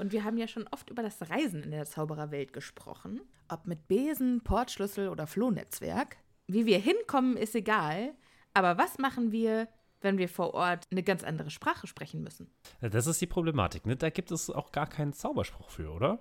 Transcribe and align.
Und 0.00 0.12
wir 0.12 0.24
haben 0.24 0.38
ja 0.38 0.48
schon 0.48 0.66
oft 0.70 0.88
über 0.88 1.02
das 1.02 1.28
Reisen 1.28 1.62
in 1.62 1.72
der 1.72 1.84
Zaubererwelt 1.84 2.54
gesprochen. 2.54 3.20
Ob 3.48 3.66
mit 3.66 3.86
Besen, 3.86 4.40
Portschlüssel 4.42 5.10
oder 5.10 5.26
Flohnetzwerk. 5.26 6.16
Wie 6.46 6.64
wir 6.64 6.78
hinkommen, 6.78 7.36
ist 7.36 7.54
egal. 7.54 8.14
Aber 8.54 8.78
was 8.78 8.96
machen 8.96 9.30
wir, 9.30 9.68
wenn 10.00 10.16
wir 10.16 10.30
vor 10.30 10.54
Ort 10.54 10.86
eine 10.90 11.02
ganz 11.02 11.22
andere 11.22 11.50
Sprache 11.50 11.86
sprechen 11.86 12.22
müssen? 12.22 12.50
Das 12.80 13.06
ist 13.06 13.20
die 13.20 13.26
Problematik, 13.26 13.84
ne? 13.84 13.94
Da 13.94 14.08
gibt 14.08 14.30
es 14.30 14.48
auch 14.48 14.72
gar 14.72 14.88
keinen 14.88 15.12
Zauberspruch 15.12 15.68
für, 15.68 15.90
oder? 15.90 16.18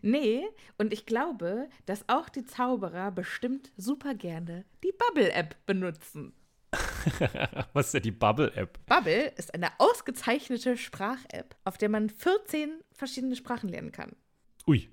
Nee, 0.00 0.48
und 0.78 0.94
ich 0.94 1.04
glaube, 1.04 1.68
dass 1.84 2.08
auch 2.08 2.30
die 2.30 2.46
Zauberer 2.46 3.10
bestimmt 3.10 3.70
super 3.76 4.14
gerne 4.14 4.64
die 4.82 4.92
Bubble-App 4.92 5.66
benutzen. 5.66 6.32
Was 7.72 7.86
ist 7.86 7.94
denn 7.94 8.02
die 8.02 8.10
Bubble-App? 8.12 8.78
Bubble 8.86 9.32
ist 9.36 9.54
eine 9.54 9.68
ausgezeichnete 9.78 10.76
Sprach-App, 10.76 11.56
auf 11.64 11.78
der 11.78 11.88
man 11.88 12.08
14 12.08 12.80
verschiedene 13.00 13.34
Sprachen 13.34 13.68
lernen 13.68 13.90
kann. 13.92 14.14
Ui. 14.66 14.88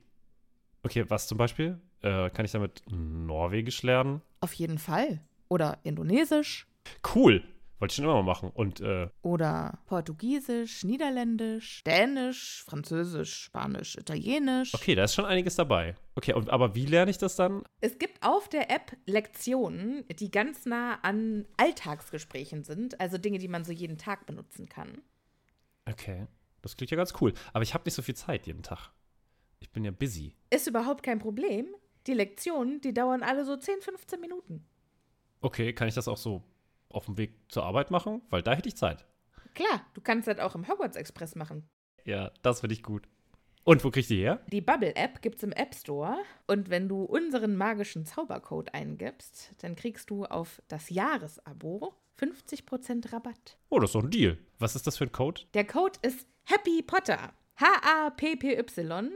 Okay, 0.84 1.06
was 1.08 1.28
zum 1.28 1.38
Beispiel? 1.38 1.80
Äh, 2.02 2.30
kann 2.32 2.46
ich 2.46 2.52
damit 2.52 2.82
Norwegisch 2.90 3.84
lernen? 3.84 4.22
Auf 4.42 4.54
jeden 4.54 4.80
Fall. 4.80 5.22
Oder 5.50 5.78
Indonesisch. 5.84 6.68
Cool. 7.16 7.44
Wollte 7.80 7.92
ich 7.92 7.96
schon 7.98 8.06
immer 8.06 8.16
mal 8.16 8.24
machen. 8.24 8.50
Und, 8.50 8.80
äh, 8.82 9.08
Oder 9.22 9.80
Portugiesisch, 9.86 10.84
Niederländisch, 10.84 11.84
Dänisch, 11.84 12.64
Französisch, 12.66 13.36
Spanisch, 13.44 13.96
Italienisch. 13.98 14.74
okay, 14.74 14.96
da 14.96 15.04
ist 15.04 15.14
schon 15.14 15.26
einiges 15.26 15.56
dabei. 15.56 15.96
Okay, 16.16 16.34
und, 16.34 16.50
aber 16.50 16.74
wie 16.74 16.88
lerne 16.88 17.12
ich 17.12 17.20
das 17.20 17.36
dann? 17.36 17.62
Es 17.82 18.00
gibt 18.00 18.24
auf 18.26 18.50
der 18.50 18.72
App 18.72 18.98
Lektionen, 19.06 20.06
die 20.20 20.32
ganz 20.32 20.66
nah 20.66 20.96
an 21.04 21.46
Alltagsgesprächen 21.58 22.64
sind, 22.64 23.00
also 23.00 23.20
Dinge, 23.20 23.38
die 23.38 23.48
man 23.48 23.64
so 23.64 23.72
jeden 23.72 24.00
Tag 24.00 24.26
benutzen 24.26 24.68
kann. 24.68 25.02
Okay, 25.86 26.26
das 26.68 26.78
klingt 26.78 26.92
ja 26.92 26.98
ganz 26.98 27.14
cool. 27.22 27.34
Aber 27.54 27.64
ich 27.64 27.74
habe 27.74 27.84
nicht 27.86 27.94
so 27.94 28.02
viel 28.02 28.16
Zeit 28.16 28.46
jeden 28.46 28.64
Tag. 28.64 28.92
Ich 29.60 29.72
bin 29.72 29.84
ja 29.84 29.92
busy. 29.92 30.36
Ist 30.50 30.68
überhaupt 30.68 31.04
kein 31.04 31.20
Problem. 31.20 31.68
Die 32.06 32.14
Lektionen, 32.14 32.82
die 32.82 32.94
dauern 32.94 33.24
alle 33.24 33.46
so 33.46 33.56
10, 33.56 33.82
15 33.82 34.20
Minuten. 34.20 34.66
Okay, 35.42 35.74
kann 35.74 35.88
ich 35.88 35.96
das 35.96 36.08
auch 36.08 36.18
so 36.18 36.44
auf 36.90 37.06
dem 37.06 37.18
Weg 37.18 37.34
zur 37.50 37.64
Arbeit 37.64 37.92
machen? 37.92 38.22
Weil 38.30 38.44
da 38.44 38.54
hätte 38.54 38.70
ich 38.70 38.76
Zeit. 38.76 39.06
Klar, 39.54 39.86
du 39.94 40.02
kannst 40.02 40.28
das 40.28 40.40
auch 40.40 40.56
im 40.56 40.68
Hogwarts 40.68 40.98
Express 40.98 41.36
machen. 41.36 41.68
Ja, 42.06 42.32
das 42.42 42.62
finde 42.62 42.74
ich 42.74 42.84
gut. 42.84 43.08
Und 43.64 43.84
wo 43.84 43.92
krieg 43.92 44.02
ich 44.02 44.08
die 44.08 44.20
her? 44.22 44.40
Die 44.48 44.62
Bubble-App 44.62 45.22
gibt's 45.22 45.44
im 45.44 45.52
App 45.52 45.76
Store 45.76 46.18
und 46.48 46.70
wenn 46.70 46.88
du 46.88 47.04
unseren 47.04 47.58
magischen 47.58 48.06
Zaubercode 48.06 48.74
eingibst, 48.74 49.56
dann 49.58 49.76
kriegst 49.76 50.10
du 50.10 50.24
auf 50.24 50.62
das 50.70 50.90
Jahresabo 50.90 51.94
50% 52.18 53.12
Rabatt. 53.12 53.58
Oh, 53.70 53.80
das 53.80 53.90
ist 53.90 53.96
doch 53.96 54.04
ein 54.04 54.10
Deal. 54.10 54.38
Was 54.58 54.76
ist 54.76 54.88
das 54.88 54.98
für 54.98 55.04
ein 55.04 55.12
Code? 55.12 55.42
Der 55.54 55.68
Code 55.68 56.00
ist 56.02 56.28
Happy 56.50 56.82
Potter. 56.82 57.34
H-A-P-P-Y 57.58 59.12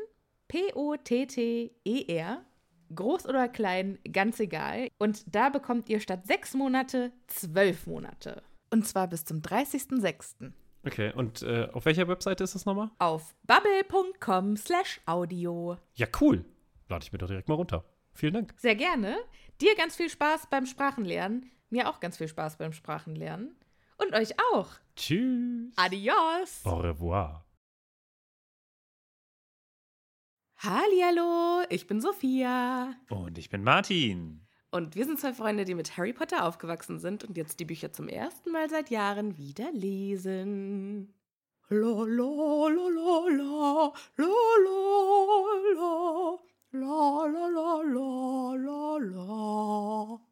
P-O-T-T-E-R. 0.49 2.45
Groß 2.93 3.25
oder 3.25 3.47
klein, 3.47 3.99
ganz 4.11 4.41
egal. 4.41 4.89
Und 4.97 5.33
da 5.33 5.47
bekommt 5.47 5.87
ihr 5.87 6.01
statt 6.01 6.27
sechs 6.27 6.53
Monate 6.53 7.13
zwölf 7.27 7.87
Monate. 7.87 8.43
Und 8.69 8.85
zwar 8.85 9.07
bis 9.07 9.23
zum 9.23 9.39
30.06. 9.39 10.51
Okay, 10.85 11.13
und 11.15 11.41
äh, 11.43 11.69
auf 11.71 11.85
welcher 11.85 12.09
Webseite 12.09 12.43
ist 12.43 12.53
das 12.53 12.65
nochmal? 12.65 12.91
Auf 12.99 13.33
bubble.com 13.43 14.57
slash 14.57 14.99
audio. 15.05 15.77
Ja, 15.93 16.07
cool. 16.19 16.43
Lade 16.89 17.05
ich 17.05 17.13
mir 17.13 17.17
doch 17.17 17.27
direkt 17.27 17.47
mal 17.47 17.55
runter. 17.55 17.85
Vielen 18.13 18.33
Dank. 18.33 18.53
Sehr 18.57 18.75
gerne. 18.75 19.15
Dir 19.61 19.73
ganz 19.77 19.95
viel 19.95 20.09
Spaß 20.09 20.47
beim 20.49 20.65
Sprachenlernen. 20.65 21.49
Mir 21.69 21.87
auch 21.87 22.01
ganz 22.01 22.17
viel 22.17 22.27
Spaß 22.27 22.57
beim 22.57 22.73
Sprachenlernen. 22.73 23.55
Und 24.01 24.13
euch 24.15 24.33
auch. 24.51 24.69
Tschüss. 24.95 25.73
Adios. 25.75 26.61
Au 26.65 26.79
revoir. 26.79 27.45
Hallihallo, 30.57 31.63
ich 31.69 31.87
bin 31.87 32.01
Sophia. 32.01 32.95
Und 33.09 33.37
ich 33.37 33.49
bin 33.49 33.63
Martin. 33.63 34.47
Und 34.69 34.95
wir 34.95 35.05
sind 35.05 35.19
zwei 35.19 35.33
Freunde, 35.33 35.65
die 35.65 35.75
mit 35.75 35.97
Harry 35.97 36.13
Potter 36.13 36.45
aufgewachsen 36.45 36.99
sind 36.99 37.23
und 37.23 37.35
jetzt 37.35 37.59
die 37.59 37.65
Bücher 37.65 37.91
zum 37.91 38.07
ersten 38.07 38.51
Mal 38.51 38.69
seit 38.69 38.89
Jahren 38.89 39.37
wieder 39.37 39.71
lesen. 39.71 41.13
La 41.69 42.03
la 42.03 42.67
la 42.67 42.89
la 42.89 43.25
la 43.29 43.93
la 44.17 44.33
la 44.61 44.77
la 45.75 45.91
la 46.73 47.25
la 47.25 47.47
la 47.47 47.81
la 47.81 48.55
la 48.55 48.97
la 48.97 50.30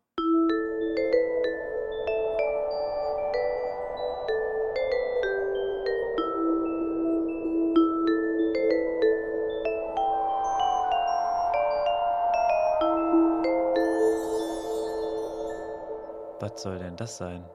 Was 16.52 16.64
soll 16.64 16.80
denn 16.80 16.96
das 16.98 17.18
sein? 17.18 17.46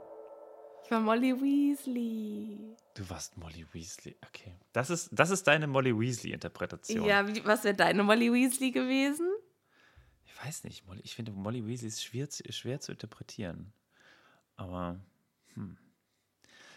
Ich 0.85 0.91
war 0.91 1.01
Molly 1.01 1.33
Weasley. 1.35 2.77
Du 2.95 3.09
warst 3.11 3.37
Molly 3.37 3.67
Weasley. 3.73 4.17
Okay. 4.29 4.55
Das 4.73 4.91
ist, 4.91 5.09
das 5.13 5.31
ist 5.31 5.47
deine 5.47 5.67
Molly 5.67 5.93
Weasley-Interpretation. 5.99 7.05
Ja, 7.05 7.27
wie, 7.27 7.45
was 7.45 7.65
wäre 7.65 7.75
deine 7.75 8.03
Molly 8.03 8.31
Weasley 8.33 8.71
gewesen? 8.71 9.27
Ich 10.27 10.45
weiß 10.45 10.65
nicht. 10.65 10.87
Molly, 10.87 11.01
ich 11.03 11.15
finde, 11.15 11.33
Molly 11.33 11.67
Weasley 11.67 11.89
ist 11.89 12.05
schwer, 12.05 12.29
zu- 12.29 12.45
schwer 12.53 12.81
zu 12.81 12.93
interpretieren. 12.93 13.73
Aber, 14.57 15.01
hm. 15.55 15.77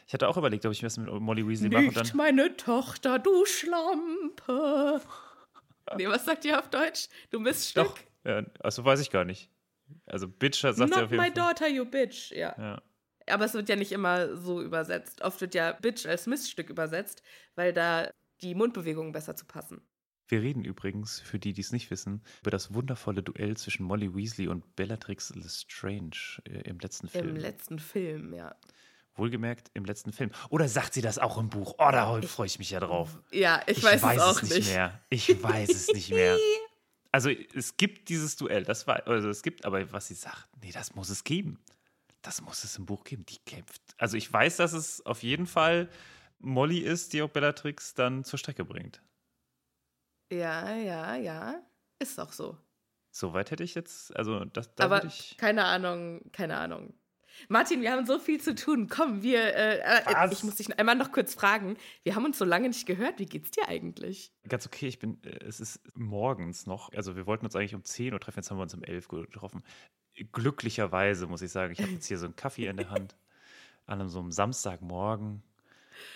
Ich 0.07 0.13
hatte 0.13 0.27
auch 0.29 0.37
überlegt, 0.37 0.65
ob 0.65 0.71
ich 0.71 0.81
was 0.83 0.97
mit 0.97 1.11
Molly 1.11 1.47
Weasley 1.47 1.69
mache. 1.69 1.99
Nicht 1.99 2.13
meine 2.13 2.55
Tochter, 2.55 3.19
du 3.19 3.45
Schlampe. 3.45 5.01
nee, 5.97 6.07
was 6.07 6.25
sagt 6.25 6.45
ihr 6.45 6.57
auf 6.57 6.69
Deutsch? 6.69 7.09
Du 7.29 7.39
Miststück? 7.39 7.85
doch. 7.85 7.99
Ja, 8.23 8.43
also 8.61 8.83
weiß 8.85 9.01
ich 9.01 9.11
gar 9.11 9.25
nicht. 9.25 9.51
Also, 10.05 10.27
Bitch 10.27 10.61
sagt 10.61 10.77
Not 10.77 10.93
auf 10.93 11.11
jeden 11.11 11.17
my 11.17 11.31
Fall. 11.31 11.33
daughter, 11.33 11.67
you 11.67 11.85
bitch. 11.85 12.31
Ja. 12.31 12.55
Ja. 12.57 12.81
Aber 13.29 13.45
es 13.45 13.53
wird 13.53 13.69
ja 13.69 13.75
nicht 13.75 13.91
immer 13.91 14.35
so 14.37 14.61
übersetzt. 14.61 15.21
Oft 15.21 15.41
wird 15.41 15.53
ja 15.53 15.73
bitch 15.73 16.05
als 16.05 16.27
Miststück 16.27 16.69
übersetzt, 16.69 17.21
weil 17.55 17.73
da 17.73 18.09
die 18.41 18.55
Mundbewegungen 18.55 19.11
besser 19.11 19.35
zu 19.35 19.45
passen. 19.45 19.81
Wir 20.29 20.41
reden 20.41 20.65
übrigens, 20.65 21.21
für 21.21 21.39
die, 21.39 21.53
die 21.53 21.61
es 21.61 21.71
nicht 21.71 21.89
wissen, 21.89 22.21
über 22.41 22.51
das 22.51 22.73
wundervolle 22.73 23.23
Duell 23.23 23.55
zwischen 23.55 23.85
Molly 23.85 24.13
Weasley 24.13 24.47
und 24.47 24.75
Bellatrix 24.75 25.33
Lestrange 25.35 26.41
äh, 26.45 26.69
im 26.69 26.79
letzten 26.79 27.07
Film. 27.07 27.29
Im 27.29 27.35
letzten 27.37 27.79
Film, 27.79 28.33
ja. 28.33 28.55
Wohlgemerkt 29.15 29.71
im 29.73 29.85
letzten 29.85 30.11
Film. 30.11 30.31
Oder 30.49 30.67
sagt 30.67 30.93
sie 30.93 31.01
das 31.01 31.17
auch 31.17 31.37
im 31.37 31.49
Buch? 31.49 31.75
Oh, 31.79 31.89
da 31.91 32.21
freue 32.21 32.45
ich 32.45 32.59
mich 32.59 32.71
ja 32.71 32.79
drauf. 32.79 33.19
Ja, 33.31 33.61
ich, 33.65 33.81
weiß, 33.81 34.03
es 34.03 34.19
auch 34.19 34.41
nicht. 34.43 34.69
mehr. 34.69 35.01
Ich 35.09 35.41
weiß 35.41 35.69
es 35.69 35.87
nicht 35.87 36.11
mehr. 36.11 36.37
Also 37.17 37.31
es 37.31 37.77
gibt 37.77 38.09
dieses 38.09 38.35
Duell, 38.35 38.63
das 38.63 38.85
war, 38.85 39.07
also 39.07 39.27
es 39.29 39.41
gibt, 39.41 39.65
aber 39.65 39.91
was 39.91 40.05
sie 40.05 40.13
sagt, 40.13 40.47
nee, 40.61 40.71
das 40.71 40.93
muss 40.93 41.09
es 41.09 41.23
geben. 41.23 41.59
Das 42.21 42.41
muss 42.41 42.63
es 42.63 42.77
im 42.77 42.85
Buch 42.85 43.03
geben. 43.03 43.25
Die 43.25 43.39
kämpft. 43.39 43.81
Also 43.97 44.17
ich 44.17 44.31
weiß, 44.31 44.57
dass 44.57 44.73
es 44.73 45.03
auf 45.03 45.23
jeden 45.23 45.47
Fall 45.47 45.89
Molly 46.37 46.77
ist, 46.77 47.13
die 47.13 47.23
auch 47.23 47.29
Bellatrix 47.31 47.95
dann 47.95 48.23
zur 48.23 48.37
Strecke 48.37 48.63
bringt. 48.63 49.01
Ja, 50.31 50.75
ja, 50.75 51.15
ja. 51.15 51.59
Ist 51.97 52.19
doch 52.19 52.31
so. 52.31 52.55
Soweit 53.09 53.49
hätte 53.49 53.63
ich 53.63 53.73
jetzt, 53.73 54.15
also 54.15 54.45
das, 54.45 54.75
da 54.75 54.83
Aber 54.83 54.97
würde 54.97 55.07
ich. 55.07 55.37
keine 55.37 55.65
Ahnung, 55.65 56.21
keine 56.33 56.57
Ahnung. 56.57 56.93
Martin, 57.49 57.81
wir 57.81 57.91
haben 57.91 58.05
so 58.05 58.19
viel 58.19 58.39
zu 58.41 58.55
tun. 58.55 58.87
Komm, 58.89 59.21
wir. 59.23 59.39
Äh, 59.55 59.77
äh, 59.79 60.29
ich 60.31 60.43
muss 60.43 60.55
dich 60.55 60.77
einmal 60.79 60.95
noch 60.95 61.11
kurz 61.11 61.33
fragen. 61.35 61.77
Wir 62.03 62.15
haben 62.15 62.25
uns 62.25 62.37
so 62.37 62.45
lange 62.45 62.67
nicht 62.67 62.85
gehört. 62.85 63.19
Wie 63.19 63.25
geht's 63.25 63.51
dir 63.51 63.67
eigentlich? 63.67 64.31
Ganz 64.47 64.65
okay, 64.65 64.87
ich 64.87 64.99
bin, 64.99 65.21
äh, 65.23 65.43
es 65.45 65.59
ist 65.59 65.79
morgens 65.95 66.65
noch, 66.65 66.91
also 66.93 67.15
wir 67.15 67.25
wollten 67.25 67.45
uns 67.45 67.55
eigentlich 67.55 67.75
um 67.75 67.83
10 67.83 68.13
Uhr 68.13 68.19
treffen, 68.19 68.39
jetzt 68.39 68.49
haben 68.51 68.57
wir 68.57 68.63
uns 68.63 68.73
um 68.73 68.83
11 68.83 69.11
Uhr 69.11 69.21
getroffen. 69.25 69.63
Glücklicherweise, 70.31 71.27
muss 71.27 71.41
ich 71.41 71.51
sagen, 71.51 71.73
ich 71.73 71.79
habe 71.81 71.91
jetzt 71.91 72.07
hier 72.07 72.17
so 72.17 72.25
einen 72.25 72.35
Kaffee 72.35 72.65
in 72.67 72.77
der 72.77 72.89
Hand, 72.89 73.15
an 73.85 73.99
einem, 73.99 74.09
so 74.09 74.19
einem 74.19 74.31
Samstagmorgen. 74.31 75.43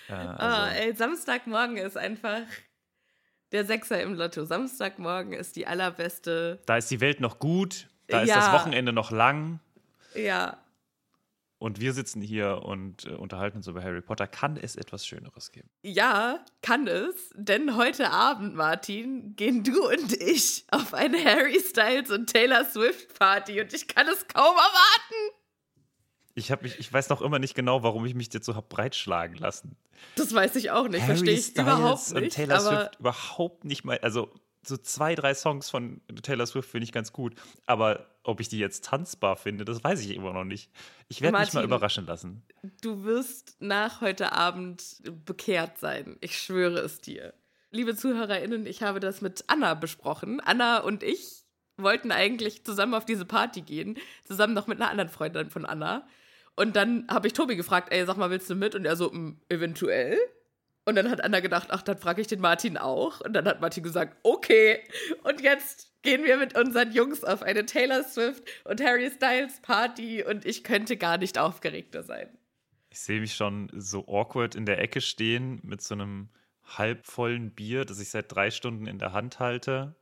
Äh, 0.09 0.13
also, 0.13 0.41
Ah, 0.43 0.69
ey, 0.71 0.95
Samstagmorgen 0.95 1.77
ist 1.77 1.97
einfach 1.97 2.41
der 3.51 3.65
Sechser 3.65 4.01
im 4.01 4.15
Lotto. 4.15 4.43
Samstagmorgen 4.45 5.33
ist 5.33 5.55
die 5.55 5.67
allerbeste. 5.67 6.59
da 6.65 6.77
ist 6.77 6.89
die 6.89 6.99
Welt 6.99 7.19
noch 7.19 7.37
gut, 7.39 7.89
da 8.07 8.21
ist 8.21 8.29
Ja. 8.29 8.35
das 8.37 8.53
Wochenende 8.53 8.91
noch 8.93 9.11
lang 9.11 9.59
Ja, 10.15 10.57
und 11.61 11.79
wir 11.79 11.93
sitzen 11.93 12.23
hier 12.23 12.63
und 12.63 13.05
äh, 13.05 13.11
unterhalten 13.11 13.57
uns 13.57 13.67
über 13.67 13.83
Harry 13.83 14.01
Potter. 14.01 14.25
Kann 14.25 14.57
es 14.57 14.75
etwas 14.75 15.05
Schöneres 15.05 15.51
geben? 15.51 15.69
ja, 15.83 16.43
kann 16.63 16.87
es. 16.87 17.29
Denn 17.35 17.77
heute 17.77 18.09
Abend, 18.09 18.55
Martin, 18.55 19.35
gehen 19.35 19.63
du 19.63 19.87
und 19.87 20.11
ich 20.13 20.65
auf 20.71 20.95
eine 20.95 21.23
Harry 21.23 21.59
Styles 21.59 22.09
und 22.09 22.31
Taylor 22.33 22.65
Swift 22.65 23.17
Party 23.19 23.61
und 23.61 23.71
ich 23.73 23.87
kann 23.87 24.07
es 24.07 24.27
kaum 24.27 24.55
erwarten. 24.55 25.37
Ich, 26.33 26.51
hab 26.51 26.63
mich, 26.63 26.79
ich 26.79 26.91
weiß 26.91 27.09
noch 27.09 27.21
immer 27.21 27.37
nicht 27.37 27.53
genau, 27.53 27.83
warum 27.83 28.07
ich 28.07 28.15
mich 28.15 28.33
jetzt 28.33 28.47
so 28.47 28.55
hab 28.55 28.69
breitschlagen 28.69 29.37
lassen. 29.37 29.77
Das 30.15 30.33
weiß 30.33 30.55
ich 30.55 30.71
auch 30.71 30.87
nicht. 30.87 31.05
Verstehe 31.05 31.35
ich 31.35 31.45
Styles 31.45 31.67
überhaupt 31.67 32.11
und 32.13 32.21
nicht. 32.21 32.35
Taylor 32.35 32.55
aber 32.55 32.81
Swift 32.81 32.99
überhaupt 32.99 33.65
nicht 33.65 33.83
mal. 33.83 33.99
Also 33.99 34.33
so 34.65 34.77
zwei, 34.77 35.13
drei 35.13 35.35
Songs 35.35 35.69
von 35.69 36.01
Taylor 36.23 36.47
Swift 36.47 36.71
finde 36.71 36.85
ich 36.85 36.91
ganz 36.91 37.13
gut. 37.13 37.35
Aber 37.67 38.07
ob 38.23 38.39
ich 38.39 38.49
die 38.49 38.59
jetzt 38.59 38.85
tanzbar 38.85 39.35
finde, 39.35 39.65
das 39.65 39.83
weiß 39.83 40.01
ich 40.01 40.15
immer 40.15 40.33
noch 40.33 40.43
nicht. 40.43 40.69
Ich 41.07 41.21
werde 41.21 41.39
mich 41.39 41.53
mal 41.53 41.63
überraschen 41.63 42.05
lassen. 42.05 42.43
du 42.81 43.03
wirst 43.03 43.55
nach 43.59 44.01
heute 44.01 44.31
Abend 44.33 45.01
bekehrt 45.25 45.77
sein. 45.79 46.17
Ich 46.21 46.39
schwöre 46.39 46.79
es 46.79 46.99
dir. 47.01 47.33
Liebe 47.71 47.95
ZuhörerInnen, 47.95 48.65
ich 48.65 48.83
habe 48.83 48.99
das 48.99 49.21
mit 49.21 49.45
Anna 49.47 49.73
besprochen. 49.73 50.39
Anna 50.41 50.79
und 50.79 51.03
ich 51.03 51.43
wollten 51.77 52.11
eigentlich 52.11 52.63
zusammen 52.63 52.93
auf 52.93 53.05
diese 53.05 53.25
Party 53.25 53.61
gehen, 53.61 53.97
zusammen 54.25 54.53
noch 54.53 54.67
mit 54.67 54.79
einer 54.79 54.91
anderen 54.91 55.09
Freundin 55.09 55.49
von 55.49 55.65
Anna. 55.65 56.05
Und 56.55 56.75
dann 56.75 57.07
habe 57.09 57.27
ich 57.27 57.33
Tobi 57.33 57.55
gefragt, 57.55 57.91
ey, 57.91 58.05
sag 58.05 58.17
mal, 58.17 58.29
willst 58.29 58.49
du 58.49 58.55
mit? 58.55 58.75
Und 58.75 58.85
er 58.85 58.95
so, 58.97 59.09
"Mm, 59.09 59.39
eventuell. 59.49 60.17
Und 60.85 60.95
dann 60.95 61.09
hat 61.09 61.23
Anna 61.23 61.39
gedacht, 61.39 61.67
ach, 61.71 61.81
dann 61.81 61.97
frage 61.97 62.21
ich 62.21 62.27
den 62.27 62.41
Martin 62.41 62.77
auch. 62.77 63.21
Und 63.21 63.33
dann 63.33 63.45
hat 63.47 63.61
Martin 63.61 63.83
gesagt, 63.83 64.17
okay. 64.23 64.83
Und 65.23 65.41
jetzt 65.41 65.90
gehen 66.01 66.23
wir 66.23 66.37
mit 66.37 66.57
unseren 66.57 66.91
Jungs 66.91 67.23
auf 67.23 67.41
eine 67.43 67.65
Taylor 67.65 68.03
Swift 68.03 68.43
und 68.65 68.81
Harry 68.81 69.09
Styles 69.11 69.59
Party 69.61 70.23
und 70.23 70.45
ich 70.45 70.63
könnte 70.63 70.97
gar 70.97 71.17
nicht 71.17 71.37
aufgeregter 71.37 72.03
sein. 72.03 72.29
Ich 72.89 72.99
sehe 72.99 73.21
mich 73.21 73.35
schon 73.35 73.69
so 73.73 74.07
awkward 74.07 74.55
in 74.55 74.65
der 74.65 74.79
Ecke 74.79 74.99
stehen 75.01 75.59
mit 75.63 75.81
so 75.81 75.93
einem 75.95 76.29
halbvollen 76.77 77.51
Bier, 77.51 77.85
das 77.85 77.99
ich 77.99 78.09
seit 78.09 78.33
drei 78.33 78.51
Stunden 78.51 78.85
in 78.87 78.99
der 78.99 79.13
Hand 79.13 79.39
halte. 79.39 79.95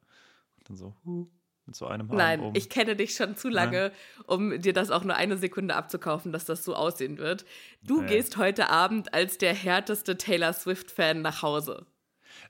Und 0.57 0.69
dann 0.69 0.77
so, 0.77 0.95
huh, 1.05 1.27
mit 1.65 1.75
so 1.75 1.85
einem 1.87 2.09
Arm 2.09 2.17
Nein, 2.17 2.39
um. 2.39 2.55
ich 2.55 2.69
kenne 2.69 2.95
dich 2.95 3.13
schon 3.13 3.35
zu 3.35 3.47
lange, 3.49 3.91
um 4.25 4.59
dir 4.59 4.73
das 4.73 4.89
auch 4.89 5.03
nur 5.03 5.15
eine 5.15 5.37
Sekunde 5.37 5.75
abzukaufen, 5.75 6.31
dass 6.31 6.45
das 6.45 6.65
so 6.65 6.75
aussehen 6.75 7.17
wird. 7.19 7.45
Du 7.83 8.01
Ja. 8.01 8.07
gehst 8.07 8.37
heute 8.37 8.69
Abend 8.69 9.13
als 9.13 9.37
der 9.37 9.53
härteste 9.53 10.17
Taylor 10.17 10.53
Swift-Fan 10.53 11.21
nach 11.21 11.41
Hause. 11.43 11.85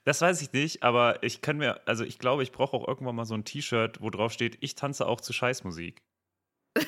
Das 0.05 0.21
weiß 0.21 0.41
ich 0.41 0.51
nicht, 0.53 0.81
aber 0.83 1.21
ich 1.23 1.41
kann 1.41 1.57
mir, 1.57 1.81
also 1.87 2.03
ich 2.03 2.19
glaube, 2.19 2.41
ich 2.43 2.51
brauche 2.51 2.75
auch 2.75 2.87
irgendwann 2.87 3.15
mal 3.15 3.25
so 3.25 3.33
ein 3.35 3.43
T-Shirt, 3.45 4.01
wo 4.01 4.09
drauf 4.09 4.31
steht, 4.31 4.57
ich 4.61 4.75
tanze 4.75 5.05
auch 5.07 5.21
zu 5.21 5.33
Scheißmusik. 5.33 6.01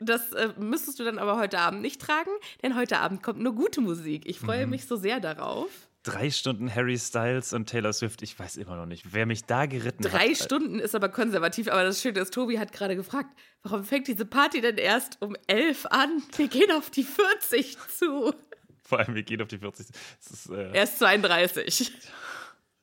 Das 0.00 0.32
äh, 0.32 0.52
müsstest 0.58 1.00
du 1.00 1.04
dann 1.04 1.18
aber 1.18 1.36
heute 1.38 1.58
Abend 1.58 1.82
nicht 1.82 2.00
tragen, 2.00 2.30
denn 2.62 2.76
heute 2.76 2.98
Abend 2.98 3.22
kommt 3.22 3.40
nur 3.40 3.54
gute 3.54 3.80
Musik. 3.80 4.22
Ich 4.26 4.40
Mhm. 4.40 4.46
freue 4.46 4.66
mich 4.66 4.86
so 4.86 4.96
sehr 4.96 5.18
darauf. 5.20 5.70
Drei 6.04 6.30
Stunden 6.30 6.72
Harry 6.72 6.98
Styles 6.98 7.52
und 7.52 7.66
Taylor 7.66 7.92
Swift, 7.92 8.22
ich 8.22 8.36
weiß 8.38 8.56
immer 8.56 8.76
noch 8.76 8.86
nicht, 8.86 9.12
wer 9.12 9.26
mich 9.26 9.44
da 9.44 9.66
geritten 9.66 10.04
hat. 10.04 10.12
Drei 10.12 10.34
Stunden 10.34 10.78
ist 10.80 10.94
aber 10.96 11.08
konservativ, 11.08 11.68
aber 11.68 11.84
das 11.84 12.00
Schöne 12.02 12.20
ist, 12.20 12.34
Tobi 12.34 12.58
hat 12.58 12.72
gerade 12.72 12.96
gefragt, 12.96 13.30
warum 13.62 13.84
fängt 13.84 14.08
diese 14.08 14.24
Party 14.24 14.60
denn 14.60 14.78
erst 14.78 15.20
um 15.22 15.36
elf 15.46 15.86
an? 15.86 16.22
Wir 16.36 16.48
gehen 16.48 16.72
auf 16.72 16.90
die 16.90 17.04
40 17.04 17.76
zu. 17.96 18.34
Vor 18.82 18.98
allem, 18.98 19.14
wir 19.14 19.22
gehen 19.22 19.40
auf 19.40 19.48
die 19.48 19.58
40. 19.58 19.86
Das 20.18 20.30
ist, 20.30 20.50
äh, 20.50 20.72
Er 20.72 20.82
ist 20.84 20.98
32. 20.98 21.92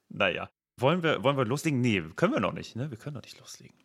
naja. 0.10 0.50
Wollen 0.78 1.04
wir, 1.04 1.24
wollen 1.24 1.38
wir 1.38 1.46
loslegen? 1.46 1.82
Nee, 1.82 2.02
können 2.16 2.34
wir 2.34 2.40
noch 2.40 2.54
nicht, 2.54 2.76
ne? 2.76 2.90
Wir 2.90 2.98
können 2.98 3.16
noch 3.16 3.22
nicht 3.24 3.38
loslegen. 3.38 3.76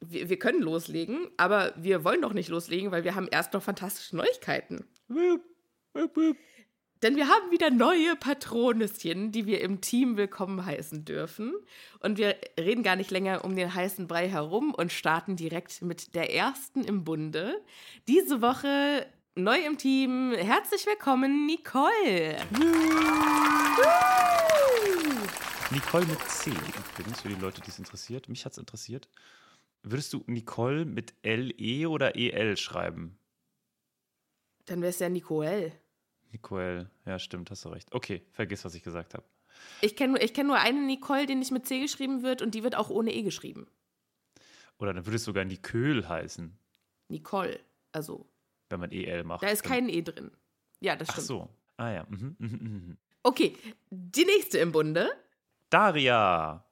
Wir, 0.00 0.30
wir 0.30 0.38
können 0.38 0.62
loslegen, 0.62 1.28
aber 1.36 1.74
wir 1.76 2.04
wollen 2.04 2.22
doch 2.22 2.32
nicht 2.32 2.48
loslegen, 2.48 2.90
weil 2.90 3.04
wir 3.04 3.14
haben 3.14 3.28
erst 3.30 3.52
noch 3.52 3.62
fantastische 3.62 4.16
Neuigkeiten. 4.16 4.86
Wup, 5.08 5.42
wup, 5.92 6.16
wup. 6.16 6.36
Denn 7.02 7.16
wir 7.16 7.28
haben 7.28 7.52
wieder 7.52 7.70
neue 7.70 8.16
Patronüschen, 8.16 9.30
die 9.30 9.46
wir 9.46 9.60
im 9.60 9.80
Team 9.80 10.16
willkommen 10.16 10.64
heißen 10.64 11.04
dürfen. 11.04 11.54
Und 12.00 12.18
wir 12.18 12.34
reden 12.58 12.82
gar 12.82 12.96
nicht 12.96 13.10
länger 13.12 13.44
um 13.44 13.54
den 13.54 13.72
heißen 13.72 14.08
Brei 14.08 14.28
herum 14.28 14.74
und 14.74 14.90
starten 14.92 15.36
direkt 15.36 15.80
mit 15.82 16.14
der 16.16 16.34
ersten 16.34 16.82
im 16.82 17.04
Bunde. 17.04 17.60
Diese 18.08 18.42
Woche 18.42 19.06
neu 19.38 19.64
im 19.64 19.78
Team. 19.78 20.32
Herzlich 20.32 20.84
willkommen, 20.84 21.46
Nicole. 21.46 22.38
Nicole 25.70 26.06
mit 26.06 26.20
C, 26.28 26.50
übrigens, 26.50 27.20
für 27.20 27.28
die 27.28 27.36
Leute, 27.36 27.60
die 27.60 27.70
es 27.70 27.78
interessiert. 27.78 28.28
Mich 28.28 28.44
hat 28.44 28.52
es 28.52 28.58
interessiert. 28.58 29.08
Würdest 29.82 30.12
du 30.12 30.24
Nicole 30.26 30.84
mit 30.84 31.14
L-E 31.22 31.86
oder 31.86 32.16
E-L 32.16 32.56
schreiben? 32.56 33.16
Dann 34.64 34.80
wäre 34.80 34.90
es 34.90 34.98
ja 34.98 35.08
Nicole. 35.08 35.72
Nicole, 36.32 36.90
ja, 37.06 37.18
stimmt, 37.18 37.50
hast 37.50 37.64
du 37.64 37.68
recht. 37.68 37.94
Okay, 37.94 38.22
vergiss, 38.32 38.64
was 38.64 38.74
ich 38.74 38.82
gesagt 38.82 39.14
habe. 39.14 39.24
Ich 39.80 39.94
kenne 39.94 40.14
nur, 40.14 40.22
ich 40.22 40.34
kenn 40.34 40.48
nur 40.48 40.58
eine 40.58 40.80
Nicole, 40.80 41.26
die 41.26 41.36
nicht 41.36 41.52
mit 41.52 41.66
C 41.66 41.80
geschrieben 41.80 42.22
wird 42.22 42.42
und 42.42 42.54
die 42.54 42.64
wird 42.64 42.76
auch 42.76 42.90
ohne 42.90 43.14
E 43.14 43.22
geschrieben. 43.22 43.68
Oder 44.78 44.94
dann 44.94 45.06
würde 45.06 45.16
es 45.16 45.24
sogar 45.24 45.44
Nicole 45.44 46.08
heißen, 46.08 46.58
Nicole. 47.08 47.60
Also, 47.92 48.28
wenn 48.70 48.80
man 48.80 48.90
E-L 48.92 49.24
macht. 49.24 49.42
da 49.42 49.48
ist 49.48 49.62
kein 49.62 49.88
E 49.88 50.02
drin. 50.02 50.30
Ja, 50.80 50.96
das 50.96 51.08
Ach 51.08 51.12
stimmt. 51.14 51.26
so. 51.26 51.48
Ah 51.76 51.90
ja. 51.90 52.06
Mhm, 52.08 52.36
mhm, 52.38 52.48
mhm. 52.48 52.98
Okay, 53.22 53.56
die 53.90 54.24
nächste 54.24 54.58
im 54.58 54.72
Bunde. 54.72 55.10
Daria. 55.70 56.64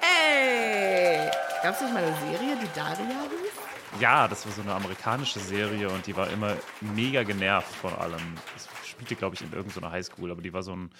Ey! 0.00 1.30
Gab 1.62 1.74
es 1.74 1.80
nicht 1.82 1.92
mal 1.92 2.02
eine 2.02 2.16
Serie, 2.18 2.56
die 2.56 2.68
Daria 2.74 3.22
hieß? 3.22 4.00
Ja, 4.00 4.28
das 4.28 4.46
war 4.46 4.52
so 4.52 4.62
eine 4.62 4.72
amerikanische 4.72 5.40
Serie 5.40 5.88
und 5.90 6.06
die 6.06 6.16
war 6.16 6.30
immer 6.30 6.56
mega 6.80 7.22
genervt 7.24 7.74
von 7.74 7.92
allem. 7.94 8.34
Das 8.54 8.68
spielte, 8.86 9.16
glaube 9.16 9.34
ich, 9.34 9.42
in 9.42 9.52
irgendeiner 9.52 9.90
Highschool, 9.90 10.30
aber 10.30 10.42
die 10.42 10.52
war 10.52 10.62
so 10.62 10.74
ein, 10.74 10.90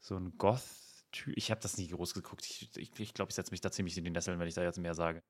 so 0.00 0.16
ein 0.16 0.36
Goth-Typ. 0.38 1.34
Ich 1.36 1.50
habe 1.50 1.60
das 1.60 1.76
nie 1.76 1.88
groß 1.88 2.14
geguckt. 2.14 2.44
Ich 2.46 2.58
glaube, 2.72 2.80
ich, 2.80 3.00
ich, 3.00 3.14
glaub, 3.14 3.28
ich 3.28 3.34
setze 3.34 3.50
mich 3.52 3.60
da 3.60 3.70
ziemlich 3.70 3.96
in 3.98 4.04
die 4.04 4.10
Nesseln, 4.10 4.40
wenn 4.40 4.48
ich 4.48 4.54
da 4.54 4.62
jetzt 4.62 4.78
mehr 4.78 4.94
sage. 4.94 5.22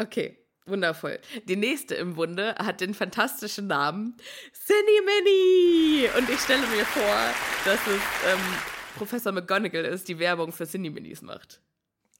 Okay, 0.00 0.43
wundervoll. 0.66 1.20
Die 1.44 1.56
nächste 1.56 1.94
im 1.94 2.14
Bunde 2.14 2.54
hat 2.56 2.80
den 2.80 2.94
fantastischen 2.94 3.66
Namen 3.66 4.16
Cinnamini. 4.52 6.08
Und 6.16 6.28
ich 6.30 6.40
stelle 6.40 6.66
mir 6.68 6.84
vor, 6.84 7.16
dass 7.64 7.80
es 7.86 8.00
ähm, 8.32 8.40
Professor 8.96 9.32
McGonagall 9.32 9.84
ist, 9.84 10.08
die 10.08 10.18
Werbung 10.18 10.52
für 10.52 10.66
Cineminis 10.66 11.22
macht. 11.22 11.60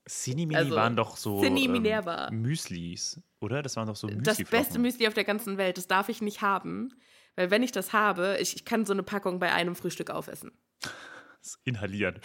Cinemini 0.06 0.56
Also, 0.56 0.76
waren 0.76 0.96
doch 0.96 1.16
so 1.16 1.40
Cine 1.40 1.60
ähm. 1.88 2.42
Müslis, 2.42 3.20
oder? 3.40 3.62
Das 3.62 3.76
waren 3.76 3.86
doch 3.86 3.96
so 3.96 4.08
Das 4.08 4.38
Müsli. 4.38 4.44
beste 4.44 4.78
Müsli 4.78 5.08
auf 5.08 5.14
der 5.14 5.24
ganzen 5.24 5.56
Welt, 5.56 5.78
das 5.78 5.86
darf 5.86 6.08
ich 6.08 6.20
nicht 6.20 6.42
haben. 6.42 6.94
Weil 7.36 7.50
wenn 7.50 7.62
ich 7.62 7.72
das 7.72 7.92
habe, 7.92 8.36
ich, 8.38 8.54
ich 8.54 8.64
kann 8.64 8.84
so 8.84 8.92
eine 8.92 9.02
Packung 9.02 9.38
bei 9.38 9.52
einem 9.52 9.74
Frühstück 9.74 10.10
aufessen. 10.10 10.52
Inhalieren. 11.64 12.20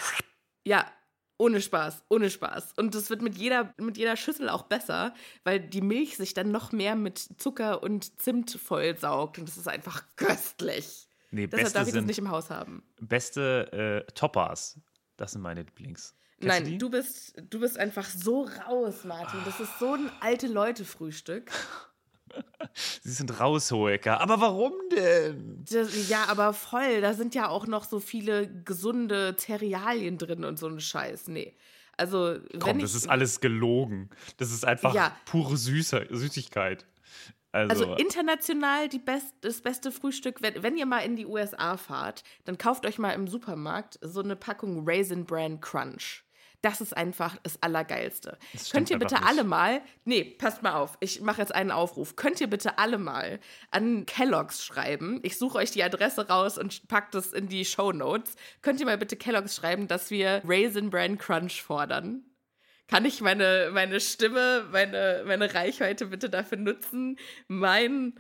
Ja, 0.66 0.86
ohne 1.40 1.62
Spaß, 1.62 2.04
ohne 2.10 2.30
Spaß. 2.30 2.74
Und 2.78 2.94
das 2.94 3.10
wird 3.10 3.22
mit 3.22 3.36
jeder, 3.36 3.74
mit 3.78 3.98
jeder 3.98 4.16
Schüssel 4.18 4.50
auch 4.50 4.64
besser, 4.64 5.14
weil 5.44 5.60
die 5.60 5.82
Milch 5.82 6.18
sich 6.18 6.34
dann 6.34 6.52
noch 6.52 6.72
mehr 6.72 6.96
mit 6.96 7.18
Zucker 7.18 7.82
und 7.82 8.22
Zimt 8.22 8.52
vollsaugt. 8.52 9.40
Und 9.40 9.48
das 9.48 9.58
ist 9.58 9.68
einfach 9.68 10.04
köstlich. 10.18 11.08
Nee, 11.32 11.48
Deshalb 11.48 11.74
darf 11.74 11.88
ich 11.88 11.94
das 11.94 12.04
nicht 12.06 12.20
im 12.20 12.30
Haus 12.30 12.50
haben. 12.50 12.84
beste 13.00 14.06
äh, 14.08 14.12
Toppers. 14.14 14.80
Das 15.16 15.32
sind 15.32 15.42
meine 15.42 15.62
Lieblings. 15.64 16.14
Kennst 16.40 16.48
Nein, 16.48 16.66
die? 16.66 16.78
du 16.78 16.90
bist, 16.90 17.34
du 17.50 17.60
bist 17.60 17.78
einfach 17.78 18.06
so 18.06 18.44
raus, 18.68 19.04
Martin. 19.04 19.40
Das 19.46 19.60
ist 19.60 19.80
so 19.80 19.94
ein 19.94 20.12
alte 20.20 20.48
Leute-Frühstück. 20.48 21.52
Sie 23.02 23.12
sind 23.12 23.40
raushoeker. 23.40 24.22
Aber 24.22 24.40
warum 24.42 24.74
denn? 24.92 25.66
Das, 25.70 26.10
ja, 26.10 26.26
aber 26.28 26.54
voll. 26.54 27.02
Da 27.02 27.14
sind 27.14 27.36
ja 27.36 27.50
auch 27.50 27.68
noch 27.68 27.84
so 27.86 28.00
viele 28.00 28.48
gesunde 28.64 29.36
Cerealien 29.38 30.18
drin 30.18 30.44
und 30.44 30.58
so 30.60 30.68
ein 30.68 30.80
Scheiß. 30.80 31.28
Nee. 31.28 31.56
Also, 31.98 32.38
Komm, 32.60 32.70
wenn 32.70 32.80
das 32.80 32.92
ich, 32.92 32.98
ist 32.98 33.10
alles 33.10 33.42
gelogen. 33.42 34.10
Das 34.38 34.52
ist 34.52 34.66
einfach 34.66 34.94
Ja. 34.94 35.16
pure 35.26 35.58
Süße, 35.58 36.08
Süßigkeit. 36.10 36.86
Also, 37.52 37.86
Also 37.86 37.96
international 37.96 38.88
best, 39.04 39.34
das 39.42 39.62
beste 39.62 39.92
Frühstück, 39.92 40.42
wenn, 40.42 40.62
wenn 40.62 40.78
ihr 40.78 40.86
mal 40.86 41.00
in 41.00 41.16
die 41.16 41.26
USA 41.26 41.78
fahrt, 41.78 42.24
dann 42.46 42.58
kauft 42.58 42.86
euch 42.86 43.00
mal 43.00 43.12
im 43.12 43.28
Supermarkt 43.28 43.98
so 44.02 44.22
eine 44.22 44.36
Packung 44.36 44.84
Raisin 44.88 45.26
Bran 45.26 45.60
Crunch. 45.60 46.24
Das 46.62 46.82
ist 46.82 46.96
einfach 46.96 47.38
das 47.44 47.62
Allergeilste. 47.64 48.38
Das 48.54 48.70
Könnt 48.70 48.90
ihr 48.90 49.00
bitte 49.00 49.16
nicht. 49.16 49.26
alle 49.26 49.44
mal, 49.44 49.82
nee, 50.04 50.24
passt 50.24 50.62
mal 50.62 50.74
auf, 50.74 50.98
ich 51.00 51.22
mache 51.22 51.42
jetzt 51.42 51.56
einen 51.56 51.72
Aufruf. 51.72 52.16
Könnt 52.16 52.42
ihr 52.42 52.48
bitte 52.48 52.78
alle 52.78 52.98
mal 52.98 53.40
an 53.72 54.06
Kellogg's 54.06 54.66
schreiben? 54.66 55.20
Ich 55.24 55.38
suche 55.38 55.58
euch 55.58 55.72
die 55.72 55.84
Adresse 55.84 56.28
raus 56.28 56.58
und 56.58 56.88
packt 56.88 57.16
das 57.16 57.32
in 57.32 57.48
die 57.48 57.64
Show 57.64 57.92
Notes. 57.92 58.36
Könnt 58.62 58.80
ihr 58.80 58.86
mal 58.86 58.98
bitte 58.98 59.16
Kellogg's 59.16 59.56
schreiben, 59.56 59.88
dass 59.88 60.12
wir 60.12 60.42
Raisin 60.46 60.90
Bran 60.90 61.18
Crunch 61.18 61.62
fordern? 61.62 62.26
Kann 62.88 63.06
ich 63.06 63.22
meine, 63.22 63.70
meine 63.72 64.00
Stimme, 64.00 64.68
meine, 64.72 65.24
meine 65.26 65.54
Reichweite 65.54 66.08
bitte 66.08 66.30
dafür 66.30 66.58
nutzen, 66.58 67.18
mein 67.48 68.16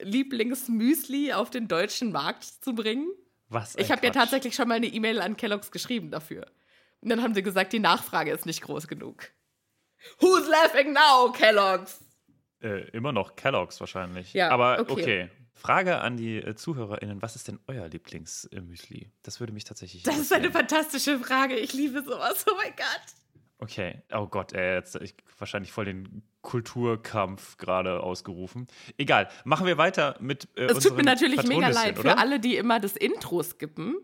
Lieblingsmüsli 0.00 1.32
auf 1.32 1.50
den 1.50 1.66
deutschen 1.66 2.12
Markt 2.12 2.44
zu 2.44 2.74
bringen? 2.74 3.08
was? 3.52 3.76
Ich 3.76 3.90
habe 3.90 4.04
ja 4.06 4.12
tatsächlich 4.12 4.54
schon 4.54 4.68
mal 4.68 4.74
eine 4.74 4.86
E-Mail 4.86 5.20
an 5.20 5.36
Kellogg's 5.36 5.70
geschrieben 5.70 6.10
dafür. 6.10 6.46
Und 7.02 7.08
dann 7.10 7.22
haben 7.22 7.34
sie 7.34 7.42
gesagt, 7.42 7.72
die 7.72 7.80
Nachfrage 7.80 8.30
ist 8.30 8.46
nicht 8.46 8.62
groß 8.62 8.88
genug. 8.88 9.30
Who's 10.20 10.48
laughing 10.48 10.92
now, 10.92 11.32
Kellogg's? 11.32 12.00
Äh, 12.62 12.88
immer 12.90 13.12
noch 13.12 13.36
Kellogg's 13.36 13.78
wahrscheinlich. 13.80 14.32
Ja, 14.32 14.50
Aber 14.50 14.78
okay. 14.80 14.92
okay. 14.92 15.30
Frage 15.54 15.98
an 15.98 16.16
die 16.16 16.38
äh, 16.38 16.54
ZuhörerInnen: 16.54 17.22
Was 17.22 17.36
ist 17.36 17.48
denn 17.48 17.60
euer 17.66 17.88
Lieblingsmüsli? 17.88 19.12
Das 19.22 19.40
würde 19.40 19.52
mich 19.52 19.64
tatsächlich. 19.64 20.02
Das 20.02 20.18
ist 20.18 20.32
eine 20.32 20.50
fantastische 20.50 21.18
Frage. 21.18 21.56
Ich 21.56 21.72
liebe 21.72 22.02
sowas. 22.02 22.44
Oh 22.50 22.54
mein 22.56 22.74
Gott. 22.76 23.21
Okay. 23.62 24.02
Oh 24.12 24.26
Gott, 24.26 24.54
ey, 24.54 24.74
jetzt 24.74 24.96
ich, 24.96 25.14
wahrscheinlich 25.38 25.70
voll 25.70 25.84
den 25.84 26.24
Kulturkampf 26.40 27.58
gerade 27.58 28.02
ausgerufen. 28.02 28.66
Egal. 28.98 29.28
Machen 29.44 29.68
wir 29.68 29.78
weiter 29.78 30.16
mit. 30.18 30.48
Äh, 30.56 30.64
Es 30.64 30.80
tut 30.80 30.96
mir 30.96 31.04
natürlich 31.04 31.44
mega 31.44 31.68
leid 31.68 31.96
oder? 31.96 32.10
für 32.10 32.18
alle, 32.18 32.40
die 32.40 32.56
immer 32.56 32.80
das 32.80 32.96
Intro 32.96 33.40
skippen, 33.44 33.94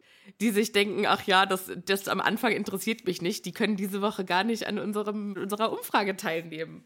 die 0.40 0.50
sich 0.50 0.70
denken, 0.70 1.06
ach 1.06 1.24
ja, 1.24 1.44
das, 1.44 1.72
das 1.86 2.06
am 2.06 2.20
Anfang 2.20 2.52
interessiert 2.52 3.04
mich 3.04 3.20
nicht. 3.20 3.46
Die 3.46 3.52
können 3.52 3.74
diese 3.74 4.00
Woche 4.00 4.24
gar 4.24 4.44
nicht 4.44 4.64
an 4.68 4.78
unserem, 4.78 5.32
unserer 5.32 5.72
Umfrage 5.72 6.16
teilnehmen. 6.16 6.84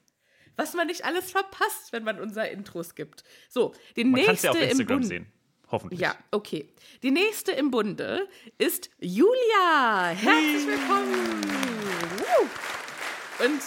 Was 0.56 0.72
man 0.72 0.86
nicht 0.86 1.04
alles 1.04 1.30
verpasst, 1.30 1.92
wenn 1.92 2.04
man 2.04 2.18
unser 2.20 2.50
Intro 2.50 2.82
skippt. 2.82 3.22
So, 3.50 3.74
die 3.96 4.04
Man 4.04 4.14
kann 4.24 4.34
es 4.34 4.42
nächste 4.42 4.46
ja 4.46 4.52
auf 4.52 4.56
im 4.62 4.70
Instagram 4.70 4.96
Bund. 4.96 5.06
sehen. 5.08 5.26
Hoffentlich. 5.72 6.00
Ja, 6.00 6.14
okay. 6.30 6.68
Die 7.02 7.10
nächste 7.10 7.52
im 7.52 7.70
Bunde 7.70 8.28
ist 8.58 8.90
Julia. 9.00 10.10
Herzlich 10.10 10.66
willkommen. 10.66 11.40
Und 13.38 13.62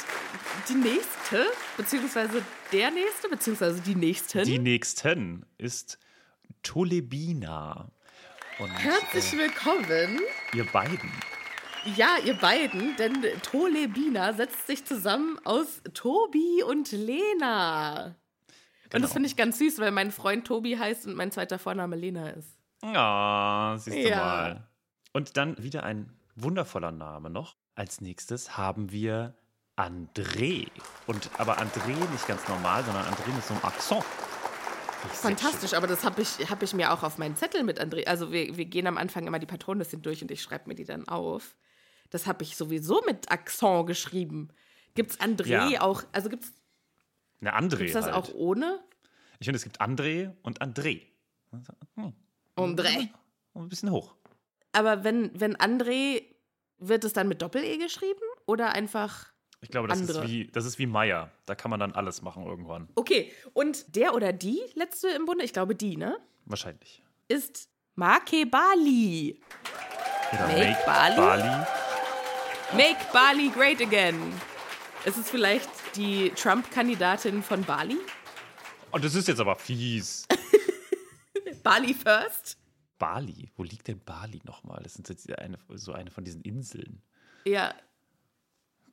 die 0.70 0.76
nächste, 0.76 1.48
beziehungsweise 1.76 2.46
der 2.72 2.92
nächste, 2.92 3.28
beziehungsweise 3.28 3.82
die 3.82 3.96
nächsten. 3.96 4.44
Die 4.44 4.60
nächsten 4.60 5.48
ist 5.58 5.98
Tolebina. 6.62 7.92
Und 8.60 8.70
Herzlich 8.70 9.34
äh, 9.34 9.38
willkommen. 9.40 10.22
ihr 10.54 10.66
beiden. 10.66 11.12
Ja, 11.98 12.18
ihr 12.24 12.36
beiden, 12.36 12.96
denn 12.98 13.26
Tolebina 13.42 14.34
setzt 14.34 14.68
sich 14.68 14.86
zusammen 14.86 15.40
aus 15.44 15.82
Tobi 15.94 16.64
und 16.64 16.92
Lena. 16.92 18.16
Und 18.86 18.92
Genau. 18.92 19.04
das 19.04 19.14
finde 19.14 19.28
ich 19.28 19.36
ganz 19.36 19.58
süß, 19.60 19.80
weil 19.80 19.92
mein 19.92 20.12
Freund 20.12 20.46
Tobi 20.46 20.78
heißt 20.78 21.08
und 21.08 21.16
mein 21.16 21.32
zweiter 21.32 21.60
Vorname 21.60 21.96
Lena 21.96 22.30
ist. 22.30 22.50
Ja, 22.84 23.76
siehst 23.80 23.98
du 23.98 24.10
Ja. 24.10 24.16
mal. 24.18 24.68
Und 25.14 25.38
dann 25.38 25.62
wieder 25.62 25.84
ein 25.84 26.12
wundervoller 26.36 26.92
Name 26.92 27.30
noch. 27.30 27.56
Als 27.76 28.00
nächstes 28.02 28.58
haben 28.58 28.92
wir 28.92 29.36
André. 29.76 30.68
Und 31.08 31.30
aber 31.38 31.58
André 31.60 31.96
nicht 32.12 32.28
ganz 32.28 32.48
normal, 32.48 32.84
sondern 32.84 33.06
André 33.06 33.34
mit 33.34 33.44
so 33.44 33.54
einem 33.54 33.64
Akzent. 33.66 34.04
Fantastisch, 35.14 35.74
aber 35.74 35.88
das 35.88 36.04
habe 36.04 36.22
ich, 36.22 36.50
hab 36.50 36.64
ich 36.64 36.74
mir 36.74 36.92
auch 36.92 37.04
auf 37.04 37.18
meinen 37.18 37.36
Zettel 37.36 37.64
mit 37.64 37.80
André. 37.80 38.06
Also 38.08 38.32
wir, 38.32 38.58
wir 38.58 38.66
gehen 38.66 38.88
am 38.88 38.98
Anfang 38.98 39.28
immer 39.28 39.40
die 39.40 39.46
Patronlisten 39.46 40.02
durch 40.02 40.22
und 40.22 40.32
ich 40.32 40.42
schreibe 40.42 40.68
mir 40.68 40.76
die 40.76 40.86
dann 40.86 41.08
auf. 41.08 41.56
Das 42.10 42.28
habe 42.28 42.44
ich 42.44 42.56
sowieso 42.56 43.02
mit 43.06 43.32
Akzent 43.32 43.88
geschrieben. 43.88 44.50
Gibt's 44.96 45.20
André 45.20 45.70
Ja. 45.72 45.82
auch, 45.82 46.04
also 46.12 46.30
gibt's, 46.30 46.54
Eine 47.46 47.58
André. 47.58 47.78
gibt's 47.78 47.94
das 47.94 48.06
halt. 48.06 48.16
auch 48.16 48.34
ohne? 48.34 48.80
Ich 49.40 49.46
finde, 49.46 49.58
es 49.58 49.64
gibt 49.64 49.82
André 49.82 50.34
und 50.42 50.62
André. 50.62 51.02
Hm, 51.96 52.14
André. 52.56 53.10
ein 53.54 53.70
bisschen 53.70 53.92
hoch. 53.92 54.16
Aber 54.72 55.04
wenn, 55.04 55.32
wenn 55.40 55.56
André, 55.56 56.24
wird 56.80 57.04
es 57.04 57.14
dann 57.14 57.28
mit 57.28 57.42
Doppel-E 57.42 57.78
geschrieben 57.78 58.22
oder 58.46 58.72
einfach. 58.74 59.28
Ich 59.62 59.70
glaube, 59.70 59.88
das 59.88 60.00
Andere. 60.00 60.24
ist, 60.24 60.30
wie, 60.30 60.48
das 60.48 60.66
ist 60.66 60.80
wie 60.80 60.86
Meier. 60.86 61.32
Da 61.46 61.56
kann 61.56 61.72
man 61.72 61.80
dann 61.80 61.94
alles 61.94 62.22
machen 62.22 62.46
irgendwann. 62.46 62.90
Okay, 62.96 63.32
und 63.54 63.96
der 63.96 64.14
oder 64.14 64.34
die 64.34 64.60
letzte 64.74 65.10
im 65.10 65.26
Bunde, 65.26 65.46
ich 65.46 65.54
glaube 65.54 65.76
die, 65.76 65.98
ne? 65.98 66.18
Wahrscheinlich. 66.46 67.04
Ist 67.28 67.70
Make 67.96 68.46
Bali. 68.46 69.40
Oder 70.34 70.48
Make 70.48 70.78
Bali? 70.86 71.16
Bali. 71.16 71.66
Make 72.74 73.06
Bali 73.14 73.50
great 73.50 73.82
again. 73.82 74.34
Ist 75.06 75.18
es 75.18 75.30
vielleicht 75.30 75.70
die 75.96 76.32
Trump-Kandidatin 76.32 77.44
von 77.44 77.64
Bali? 77.64 77.98
Und 78.92 79.04
das 79.04 79.14
ist 79.16 79.28
jetzt 79.28 79.40
aber 79.40 79.56
fies. 79.56 80.28
Bali 81.64 81.94
first? 81.94 82.58
Bali. 82.98 83.52
Wo 83.56 83.64
liegt 83.64 83.88
denn 83.88 84.00
Bali 84.04 84.42
nochmal? 84.46 84.82
Das 84.84 84.96
ist 84.96 85.10
jetzt 85.10 85.30
eine, 85.40 85.58
so 85.76 85.94
eine 85.94 86.12
von 86.12 86.24
diesen 86.24 86.42
Inseln. 86.42 87.02
Ja, 87.46 87.74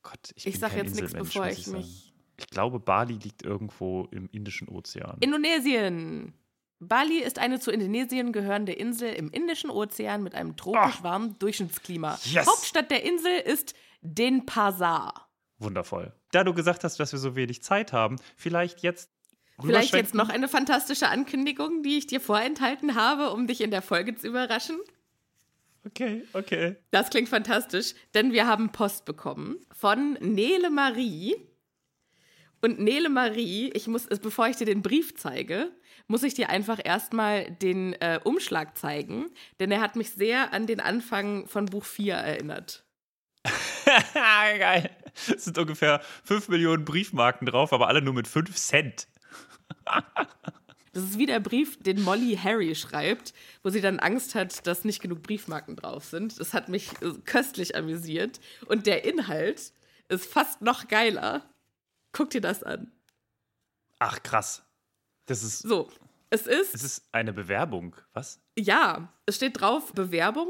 Gott, 0.03 0.19
ich, 0.35 0.47
Ich 0.47 0.53
bin 0.55 0.61
sag 0.61 0.71
kein 0.71 0.87
jetzt 0.87 1.01
Inselmensch, 1.01 1.29
bevor 1.33 1.47
ich 1.49 1.65
sagen. 1.65 1.77
mich- 1.79 2.13
Ich 2.39 2.47
glaube, 2.49 2.81
Bali 2.81 3.15
liegt 3.15 3.43
irgendwo 3.45 4.09
im 4.11 4.29
Indischen 4.33 4.69
Ozean. 4.69 5.17
Indonesien. 5.21 6.35
Bali 6.81 7.19
ist 7.23 7.39
eine 7.39 7.61
zu 7.61 7.71
Indonesien 7.71 8.33
gehörende 8.33 8.73
Insel 8.73 9.13
im 9.15 9.31
Indischen 9.31 9.71
Ozean 9.71 10.23
mit 10.25 10.35
einem 10.35 10.57
tropisch 10.57 10.97
Ah. 10.99 11.03
warmen 11.05 11.39
Durchschnittsklima. 11.39 12.19
Yes. 12.25 12.47
Hauptstadt 12.49 12.91
der 12.91 13.05
Insel 13.05 13.39
ist 13.39 13.75
Denpasar. 14.01 15.29
Wundervoll. 15.63 16.13
Da 16.31 16.45
du 16.45 16.55
gesagt 16.55 16.85
hast, 16.85 16.99
dass 16.99 17.13
wir 17.13 17.19
so 17.19 17.37
wenig 17.37 17.63
Zeit 17.63 17.93
haben, 17.93 18.17
vielleicht 18.37 18.83
jetzt. 18.83 19.11
Vielleicht 19.61 19.95
jetzt 19.95 20.15
noch 20.15 20.29
eine 20.29 20.49
fantastische 20.49 21.09
Ankündigung, 21.09 21.83
die 21.83 21.99
ich 21.99 22.07
dir 22.07 22.21
vorenthalten 22.21 22.95
habe, 22.97 23.31
um 23.31 23.47
dich 23.47 23.61
in 23.61 23.71
der 23.71 23.83
Folge 23.83 24.17
zu 24.17 24.27
überraschen. 24.27 24.77
Okay, 25.85 26.25
okay. 26.33 26.77
Das 26.91 27.11
klingt 27.11 27.29
fantastisch, 27.29 27.95
denn 28.15 28.33
wir 28.33 28.47
haben 28.47 28.71
Post 28.73 29.05
bekommen 29.05 29.57
von 29.73 30.15
Nele 30.15 30.71
Marie. 30.71 31.37
Und 32.61 32.79
Nele 32.79 33.09
Marie, 33.09 33.71
ich 33.75 33.89
muss, 33.89 34.07
bevor 34.07 34.47
ich 34.47 34.57
dir 34.57 34.67
den 34.67 34.83
Brief 34.83 35.17
zeige, 35.17 35.73
muss 36.07 36.23
ich 36.23 36.35
dir 36.35 36.49
einfach 36.49 36.79
erstmal 36.83 37.51
den 37.51 37.95
äh, 37.95 38.21
Umschlag 38.23 38.79
zeigen, 38.79 39.27
denn 39.59 39.73
er 39.73 39.81
hat 39.81 39.97
mich 39.97 40.11
sehr 40.11 40.53
an 40.53 40.67
den 40.67 40.81
Anfang 40.81 41.47
von 41.49 41.67
Buch 41.67 41.85
4 41.85 42.15
erinnert. 42.15 42.85
Geil. 44.15 44.91
Es 45.35 45.45
sind 45.45 45.59
ungefähr 45.59 46.01
5 46.25 46.49
Millionen 46.49 46.85
Briefmarken 46.85 47.47
drauf, 47.47 47.73
aber 47.73 47.89
alle 47.89 48.03
nur 48.03 48.15
mit 48.15 48.29
5 48.29 48.55
Cent. 48.57 49.09
Das 50.93 51.05
ist 51.05 51.19
wie 51.19 51.27
der 51.27 51.41
Brief, 51.41 51.79
den 51.83 52.03
Molly 52.03 52.37
Harry 52.37 52.75
schreibt, 52.75 53.33
wo 53.63 53.71
sie 53.71 53.81
dann 53.81 53.99
Angst 53.99 54.35
hat, 54.35 54.67
dass 54.67 54.85
nicht 54.85 55.01
genug 55.01 55.23
Briefmarken 55.23 55.77
drauf 55.77 56.05
sind. 56.05 56.39
Das 56.39 56.53
hat 56.53 56.69
mich 56.69 56.93
äh, 57.01 57.13
köstlich 57.25 57.77
amüsiert. 57.77 58.41
Und 58.67 58.87
der 58.87 59.05
Inhalt 59.05 59.73
ist 60.09 60.27
fast 60.27 60.61
noch 60.61 60.89
geiler. 60.89 61.49
Guck 62.13 62.31
dir 62.31 62.43
das 62.43 62.63
an. 62.63 62.93
Ach, 63.99 64.23
krass. 64.23 64.65
Das 65.27 65.43
ist. 65.43 65.61
So, 65.61 65.91
es 66.29 66.47
ist 66.47 66.75
Es 66.75 66.85
ist 66.85 67.09
eine 67.13 67.33
Bewerbung. 67.33 67.97
Was? 68.13 68.41
Ja, 68.59 69.13
es 69.25 69.37
steht 69.37 69.61
drauf 69.61 69.93
Bewerbung. 69.95 70.49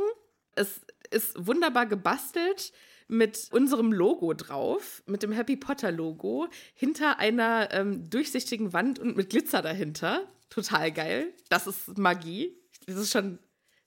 Es 0.57 0.81
ist 1.11 1.35
wunderbar 1.47 1.87
gebastelt 1.87 2.73
mit 3.13 3.49
unserem 3.53 3.93
Logo 3.93 4.33
drauf, 4.33 5.03
mit 5.07 5.23
dem 5.23 5.33
Happy 5.33 5.57
Potter 5.57 5.93
Logo, 5.93 6.49
hinter 6.75 7.19
einer 7.19 7.69
ähm, 7.73 8.09
durchsichtigen 8.09 8.73
Wand 8.73 8.99
und 8.99 9.17
mit 9.17 9.29
Glitzer 9.29 9.61
dahinter. 9.61 10.27
Total 10.49 10.91
geil. 10.91 11.35
Das 11.51 11.67
ist 11.67 11.99
Magie. 11.99 12.57
Das 12.87 12.97
ist 12.97 13.13
schon 13.13 13.39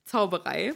Zauberei. 0.04 0.74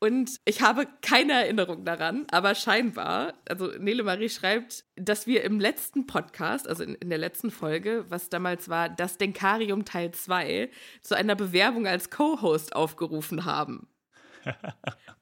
Und 0.00 0.40
ich 0.46 0.62
habe 0.62 0.88
keine 1.02 1.34
Erinnerung 1.34 1.84
daran, 1.84 2.26
aber 2.32 2.54
scheinbar, 2.54 3.34
also 3.48 3.66
Nele 3.78 4.02
Marie 4.02 4.30
schreibt, 4.30 4.84
dass 4.96 5.26
wir 5.26 5.44
im 5.44 5.60
letzten 5.60 6.06
Podcast, 6.06 6.66
also 6.66 6.82
in, 6.82 6.94
in 6.96 7.10
der 7.10 7.18
letzten 7.18 7.50
Folge, 7.50 8.06
was 8.08 8.30
damals 8.30 8.68
war, 8.68 8.88
das 8.88 9.18
Denkarium 9.18 9.84
Teil 9.84 10.10
2, 10.12 10.70
zu 11.02 11.14
einer 11.14 11.36
Bewerbung 11.36 11.86
als 11.86 12.10
Co-Host 12.10 12.74
aufgerufen 12.74 13.44
haben. 13.44 13.86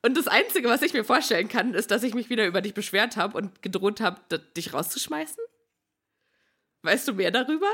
Und 0.02 0.16
das 0.16 0.26
Einzige, 0.28 0.68
was 0.68 0.82
ich 0.82 0.92
mir 0.92 1.04
vorstellen 1.04 1.48
kann, 1.48 1.74
ist, 1.74 1.90
dass 1.90 2.02
ich 2.02 2.14
mich 2.14 2.30
wieder 2.30 2.46
über 2.46 2.60
dich 2.60 2.74
beschwert 2.74 3.16
habe 3.16 3.36
und 3.36 3.62
gedroht 3.62 4.00
habe, 4.00 4.38
dich 4.56 4.72
rauszuschmeißen. 4.72 5.42
Weißt 6.82 7.06
du 7.08 7.14
mehr 7.14 7.30
darüber? 7.30 7.68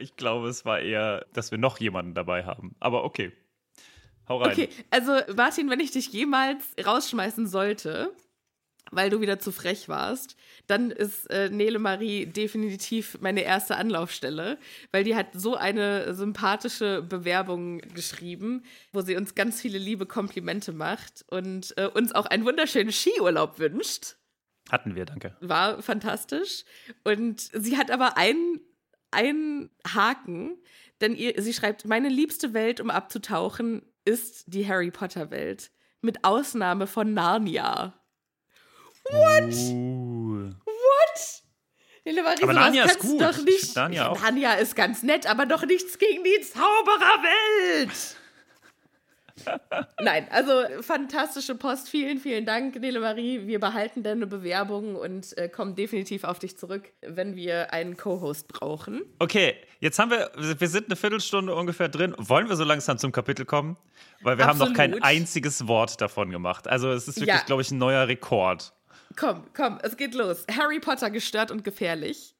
Ich 0.00 0.16
glaube, 0.16 0.48
es 0.48 0.64
war 0.64 0.80
eher, 0.80 1.26
dass 1.32 1.50
wir 1.50 1.58
noch 1.58 1.78
jemanden 1.80 2.14
dabei 2.14 2.44
haben. 2.44 2.76
Aber 2.80 3.04
okay. 3.04 3.32
Hau 4.28 4.38
rein. 4.38 4.52
Okay, 4.52 4.68
also 4.90 5.18
Martin, 5.36 5.68
wenn 5.68 5.80
ich 5.80 5.90
dich 5.90 6.12
jemals 6.12 6.64
rausschmeißen 6.82 7.46
sollte, 7.48 8.14
weil 8.92 9.10
du 9.10 9.20
wieder 9.20 9.40
zu 9.40 9.50
frech 9.50 9.88
warst, 9.88 10.36
dann 10.68 10.90
ist 10.90 11.28
äh, 11.30 11.50
Nele 11.50 11.78
Marie 11.78 12.26
definitiv 12.26 13.18
meine 13.20 13.42
erste 13.42 13.76
Anlaufstelle, 13.76 14.58
weil 14.92 15.02
die 15.02 15.16
hat 15.16 15.28
so 15.32 15.56
eine 15.56 16.14
sympathische 16.14 17.02
Bewerbung 17.02 17.78
geschrieben, 17.78 18.62
wo 18.92 19.00
sie 19.00 19.16
uns 19.16 19.34
ganz 19.34 19.60
viele 19.60 19.78
liebe 19.78 20.06
Komplimente 20.06 20.72
macht 20.72 21.24
und 21.30 21.74
äh, 21.76 21.86
uns 21.86 22.12
auch 22.14 22.26
einen 22.26 22.44
wunderschönen 22.44 22.92
Skiurlaub 22.92 23.58
wünscht. 23.58 24.16
Hatten 24.70 24.94
wir, 24.94 25.06
danke. 25.06 25.36
War 25.40 25.82
fantastisch. 25.82 26.64
Und 27.02 27.40
sie 27.40 27.76
hat 27.76 27.90
aber 27.90 28.16
einen, 28.16 28.60
einen 29.10 29.70
Haken, 29.86 30.56
denn 31.00 31.16
ihr, 31.16 31.34
sie 31.42 31.52
schreibt, 31.52 31.86
meine 31.86 32.08
liebste 32.08 32.54
Welt, 32.54 32.80
um 32.80 32.90
abzutauchen, 32.90 33.82
ist 34.04 34.44
die 34.46 34.68
Harry 34.68 34.90
Potter 34.90 35.30
Welt. 35.30 35.70
Mit 36.00 36.24
Ausnahme 36.24 36.86
von 36.86 37.14
Narnia. 37.14 38.01
What? 39.12 39.54
Uh. 39.72 40.50
What? 40.64 41.42
Lille 42.04 42.22
Marie, 42.22 42.42
Aber 42.42 42.52
Narnia 42.52 42.84
ist 42.84 42.98
gut. 42.98 43.20
Doch 43.20 43.38
nicht. 43.44 43.76
Narnia 43.76 44.08
auch. 44.08 44.20
Narnia 44.20 44.54
ist 44.54 44.74
ganz 44.74 45.02
nett, 45.02 45.26
aber 45.26 45.46
doch 45.46 45.64
nichts 45.64 45.98
gegen 45.98 46.24
die 46.24 46.40
Zaubererwelt. 46.40 48.16
Nein, 50.00 50.26
also 50.30 50.52
fantastische 50.82 51.54
Post. 51.54 51.88
Vielen, 51.88 52.18
vielen 52.18 52.44
Dank, 52.44 52.76
Nele 52.80 53.00
Marie. 53.00 53.46
Wir 53.46 53.60
behalten 53.60 54.02
deine 54.02 54.26
Bewerbung 54.26 54.94
und 54.94 55.36
äh, 55.38 55.48
kommen 55.48 55.74
definitiv 55.74 56.24
auf 56.24 56.38
dich 56.38 56.56
zurück, 56.56 56.92
wenn 57.00 57.34
wir 57.34 57.72
einen 57.72 57.96
Co-Host 57.96 58.48
brauchen. 58.48 59.02
Okay, 59.18 59.56
jetzt 59.80 59.98
haben 59.98 60.10
wir, 60.10 60.30
wir 60.36 60.68
sind 60.68 60.86
eine 60.86 60.96
Viertelstunde 60.96 61.54
ungefähr 61.54 61.88
drin. 61.88 62.14
Wollen 62.18 62.48
wir 62.48 62.56
so 62.56 62.64
langsam 62.64 62.98
zum 62.98 63.10
Kapitel 63.10 63.44
kommen? 63.44 63.76
Weil 64.20 64.38
wir 64.38 64.46
haben 64.46 64.58
noch 64.58 64.72
kein 64.74 64.92
Absolut. 64.94 65.04
einziges 65.04 65.66
Wort 65.66 66.00
davon 66.00 66.30
gemacht. 66.30 66.68
Also 66.68 66.90
es 66.92 67.08
ist 67.08 67.16
wirklich, 67.16 67.36
Ja. 67.36 67.42
glaube 67.44 67.62
ich, 67.62 67.70
ein 67.70 67.78
neuer 67.78 68.06
Rekord. 68.08 68.72
Komm, 69.16 69.44
komm, 69.54 69.78
es 69.82 69.96
geht 69.96 70.14
los. 70.14 70.46
Harry 70.50 70.80
Potter 70.80 71.10
gestört 71.10 71.50
und 71.50 71.64
gefährlich. 71.64 72.34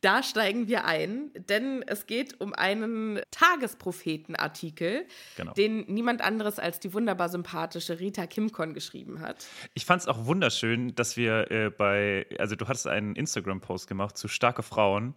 Da 0.00 0.22
steigen 0.22 0.68
wir 0.68 0.84
ein, 0.84 1.30
denn 1.48 1.82
es 1.86 2.06
geht 2.06 2.40
um 2.40 2.52
einen 2.52 3.20
Tagespropheten-Artikel, 3.30 5.06
Genau. 5.36 5.52
den 5.54 5.84
niemand 5.88 6.20
anderes 6.20 6.58
als 6.58 6.80
die 6.80 6.92
wunderbar 6.92 7.28
sympathische 7.28 7.98
Rita 7.98 8.26
Kimcon 8.26 8.74
geschrieben 8.74 9.20
hat. 9.20 9.46
Ich 9.74 9.86
fand 9.86 10.02
es 10.02 10.08
auch 10.08 10.26
wunderschön, 10.26 10.94
dass 10.94 11.16
wir 11.16 11.50
äh, 11.50 11.70
bei, 11.70 12.26
also 12.38 12.54
du 12.54 12.68
hattest 12.68 12.86
einen 12.86 13.14
Instagram-Post 13.16 13.88
gemacht 13.88 14.16
zu 14.16 14.28
starke 14.28 14.62
Frauen 14.62 15.14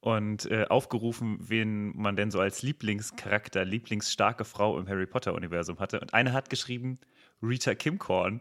und 0.00 0.46
äh, 0.50 0.66
aufgerufen, 0.68 1.38
wen 1.40 1.96
man 1.96 2.16
denn 2.16 2.30
so 2.30 2.40
als 2.40 2.62
Lieblingscharakter, 2.62 3.64
lieblingsstarke 3.64 4.44
Frau 4.44 4.78
im 4.78 4.88
Harry 4.88 5.06
Potter-Universum 5.06 5.78
hatte. 5.80 6.00
Und 6.00 6.14
eine 6.14 6.32
hat 6.32 6.50
geschrieben, 6.50 6.98
Rita 7.42 7.74
Kimcorn. 7.74 8.40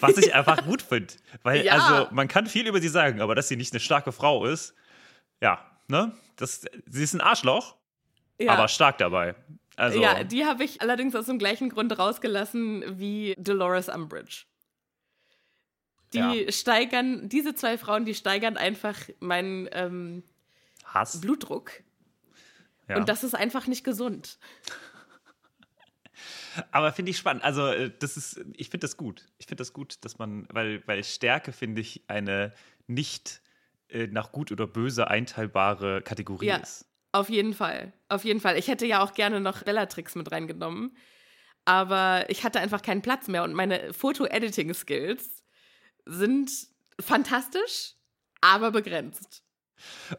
Was 0.00 0.16
ich 0.18 0.34
einfach 0.34 0.64
gut 0.64 0.82
finde. 0.82 1.14
Weil, 1.42 1.64
Ja. 1.64 1.74
also, 1.74 2.14
man 2.14 2.28
kann 2.28 2.46
viel 2.46 2.66
über 2.66 2.80
sie 2.80 2.88
sagen, 2.88 3.20
aber 3.20 3.34
dass 3.34 3.48
sie 3.48 3.56
nicht 3.56 3.72
eine 3.72 3.80
starke 3.80 4.12
Frau 4.12 4.44
ist, 4.46 4.74
ja, 5.40 5.64
ne? 5.88 6.12
Das, 6.36 6.62
sie 6.86 7.02
ist 7.02 7.14
ein 7.14 7.20
Arschloch, 7.20 7.76
Ja. 8.38 8.52
aber 8.52 8.68
stark 8.68 8.98
dabei. 8.98 9.34
Also, 9.76 10.00
Ja, 10.00 10.24
die 10.24 10.44
habe 10.46 10.64
ich 10.64 10.80
allerdings 10.80 11.14
aus 11.14 11.26
dem 11.26 11.38
gleichen 11.38 11.68
Grund 11.68 11.98
rausgelassen 11.98 12.98
wie 12.98 13.34
Dolores 13.38 13.88
Umbridge. 13.88 14.44
Die 16.12 16.18
Ja. 16.18 16.52
steigern, 16.52 17.28
diese 17.28 17.54
zwei 17.54 17.76
Frauen, 17.78 18.04
die 18.04 18.14
steigern 18.14 18.56
einfach 18.56 18.96
meinen 19.20 19.68
ähm, 19.72 20.22
Hass. 20.84 21.20
Blutdruck. 21.20 21.72
Ja. 22.88 22.96
Und 22.96 23.08
das 23.08 23.24
ist 23.24 23.34
einfach 23.34 23.66
nicht 23.66 23.84
gesund. 23.84 24.38
Aber 26.70 26.92
finde 26.92 27.10
ich 27.10 27.18
spannend. 27.18 27.44
Also, 27.44 27.66
äh, 27.68 27.90
das 27.98 28.16
ist, 28.16 28.40
ich 28.54 28.70
finde 28.70 28.84
das 28.86 28.96
gut. 28.96 29.26
Ich 29.38 29.46
finde 29.46 29.60
das 29.60 29.72
gut, 29.72 30.04
dass 30.04 30.18
man, 30.18 30.46
weil, 30.50 30.82
weil 30.86 31.02
Stärke, 31.04 31.52
finde 31.52 31.80
ich, 31.80 32.04
eine 32.08 32.52
nicht 32.86 33.42
äh, 33.88 34.06
nach 34.06 34.32
gut 34.32 34.52
oder 34.52 34.66
böse 34.66 35.08
einteilbare 35.08 36.02
Kategorie 36.02 36.46
Ja. 36.46 36.56
ist. 36.56 36.86
Auf 37.12 37.30
jeden 37.30 37.54
Fall. 37.54 37.92
Auf 38.08 38.24
jeden 38.24 38.40
Fall. 38.40 38.58
Ich 38.58 38.68
hätte 38.68 38.84
ja 38.86 39.02
auch 39.02 39.14
gerne 39.14 39.40
noch 39.40 39.62
Bellatrix 39.62 40.14
mit 40.16 40.30
reingenommen. 40.32 40.96
Aber 41.64 42.26
ich 42.28 42.44
hatte 42.44 42.60
einfach 42.60 42.82
keinen 42.82 43.02
Platz 43.02 43.26
mehr 43.26 43.42
und 43.42 43.52
meine 43.54 43.92
Foto-Editing-Skills 43.92 45.42
sind 46.04 46.50
fantastisch, 47.00 47.94
aber 48.40 48.70
begrenzt. 48.70 49.42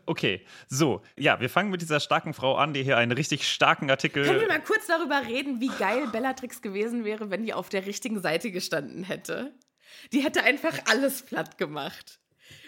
Okay, 0.05 0.45
so, 0.67 1.01
ja, 1.17 1.39
wir 1.39 1.49
fangen 1.49 1.69
mit 1.69 1.81
dieser 1.81 1.99
starken 1.99 2.33
Frau 2.33 2.55
an, 2.55 2.73
die 2.73 2.83
hier 2.83 2.97
einen 2.97 3.11
richtig 3.11 3.47
starken 3.47 3.89
Artikel. 3.89 4.23
Können 4.25 4.41
wir 4.41 4.47
mal 4.47 4.61
kurz 4.63 4.87
darüber 4.87 5.25
reden, 5.27 5.59
wie 5.61 5.69
geil 5.79 6.07
Bellatrix 6.11 6.61
gewesen 6.61 7.03
wäre, 7.03 7.29
wenn 7.29 7.43
die 7.43 7.53
auf 7.53 7.69
der 7.69 7.85
richtigen 7.85 8.21
Seite 8.21 8.51
gestanden 8.51 9.03
hätte? 9.03 9.53
Die 10.11 10.19
hätte 10.23 10.43
einfach 10.43 10.73
alles 10.89 11.23
platt 11.23 11.57
gemacht. 11.57 12.19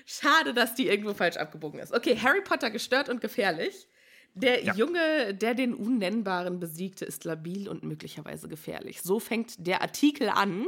Schade, 0.06 0.54
dass 0.54 0.76
die 0.76 0.88
irgendwo 0.88 1.14
falsch 1.14 1.38
abgebogen 1.38 1.80
ist. 1.80 1.94
Okay, 1.94 2.18
Harry 2.18 2.42
Potter 2.42 2.72
gestört 2.72 3.10
und 3.10 3.22
gefährlich. 3.22 3.88
Der 4.34 4.64
Ja. 4.64 4.74
Junge, 4.74 5.34
der 5.34 5.54
den 5.54 5.74
Unnennbaren 5.74 6.60
besiegte, 6.60 7.06
ist 7.06 7.24
labil 7.26 7.68
und 7.68 7.84
möglicherweise 7.84 8.48
gefährlich. 8.48 9.02
So 9.02 9.20
fängt 9.20 9.68
der 9.68 9.82
Artikel 9.82 10.30
an 10.30 10.66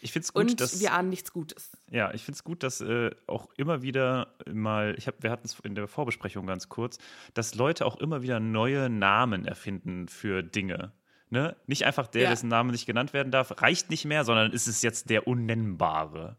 Ich 0.00 0.12
finde 0.12 0.24
es 0.24 0.32
gut, 0.32 0.50
und 0.50 0.60
dass. 0.60 0.80
wir 0.80 0.92
ahnen 0.92 1.08
nichts 1.08 1.32
Gutes. 1.32 1.76
Ja, 1.90 2.12
ich 2.14 2.22
finde 2.24 2.36
es 2.36 2.44
gut, 2.44 2.62
dass 2.62 2.80
äh, 2.80 3.10
auch 3.26 3.48
immer 3.56 3.82
wieder 3.82 4.34
mal, 4.52 4.94
ich 4.96 5.06
hab, 5.06 5.22
wir 5.22 5.30
hatten 5.30 5.46
es 5.46 5.58
in 5.60 5.74
der 5.74 5.88
Vorbesprechung 5.88 6.46
ganz 6.46 6.68
kurz, 6.68 6.98
dass 7.34 7.54
Leute 7.54 7.84
auch 7.84 7.96
immer 7.96 8.22
wieder 8.22 8.38
neue 8.40 8.88
Namen 8.90 9.44
erfinden 9.44 10.08
für 10.08 10.42
Dinge. 10.42 10.92
Ne? 11.30 11.56
Nicht 11.66 11.84
einfach 11.84 12.06
der, 12.06 12.22
Ja. 12.22 12.30
dessen 12.30 12.48
Name 12.48 12.72
nicht 12.72 12.86
genannt 12.86 13.12
werden 13.12 13.30
darf, 13.32 13.60
reicht 13.60 13.90
nicht 13.90 14.04
mehr, 14.04 14.24
sondern 14.24 14.52
ist 14.52 14.66
es 14.66 14.82
jetzt 14.82 15.10
der 15.10 15.26
Unnennbare. 15.26 16.36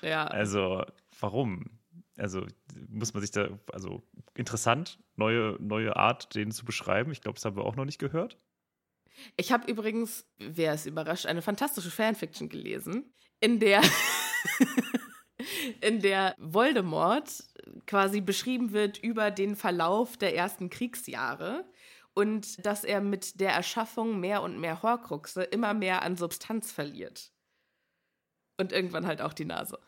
Ja. 0.00 0.26
Also, 0.26 0.84
warum? 1.20 1.78
Also, 2.16 2.46
muss 2.88 3.14
man 3.14 3.20
sich 3.20 3.30
da, 3.30 3.48
also 3.72 4.02
interessant, 4.34 4.98
neue, 5.16 5.56
neue 5.60 5.96
Art, 5.96 6.34
den 6.34 6.50
zu 6.50 6.64
beschreiben. 6.64 7.10
Ich 7.12 7.20
glaube, 7.20 7.34
das 7.36 7.44
haben 7.44 7.56
wir 7.56 7.64
auch 7.64 7.76
noch 7.76 7.84
nicht 7.84 7.98
gehört. 7.98 8.38
Ich 9.36 9.52
habe 9.52 9.70
übrigens, 9.70 10.26
wer 10.38 10.72
es 10.72 10.86
überrascht, 10.86 11.26
eine 11.26 11.42
fantastische 11.42 11.90
Fanfiction 11.90 12.48
gelesen, 12.48 13.14
in 13.40 13.60
der, 13.60 13.82
in 15.80 16.00
der 16.00 16.34
Voldemort 16.38 17.44
quasi 17.86 18.20
beschrieben 18.20 18.72
wird 18.72 18.98
über 18.98 19.30
den 19.30 19.56
Verlauf 19.56 20.16
der 20.16 20.34
ersten 20.34 20.70
Kriegsjahre 20.70 21.64
und 22.14 22.64
dass 22.64 22.84
er 22.84 23.00
mit 23.00 23.40
der 23.40 23.52
Erschaffung 23.52 24.20
mehr 24.20 24.42
und 24.42 24.58
mehr 24.58 24.82
Horcruxe 24.82 25.42
immer 25.42 25.74
mehr 25.74 26.02
an 26.02 26.16
Substanz 26.16 26.70
verliert. 26.72 27.32
Und 28.58 28.72
irgendwann 28.72 29.06
halt 29.06 29.22
auch 29.22 29.32
die 29.32 29.46
Nase. 29.46 29.78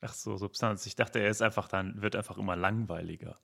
Ach 0.00 0.14
so, 0.14 0.36
Substanz. 0.36 0.86
Ich 0.86 0.96
dachte, 0.96 1.18
er 1.18 1.28
ist 1.28 1.42
einfach 1.42 1.68
dann, 1.68 2.00
wird 2.00 2.16
einfach 2.16 2.38
immer 2.38 2.56
langweiliger. 2.56 3.40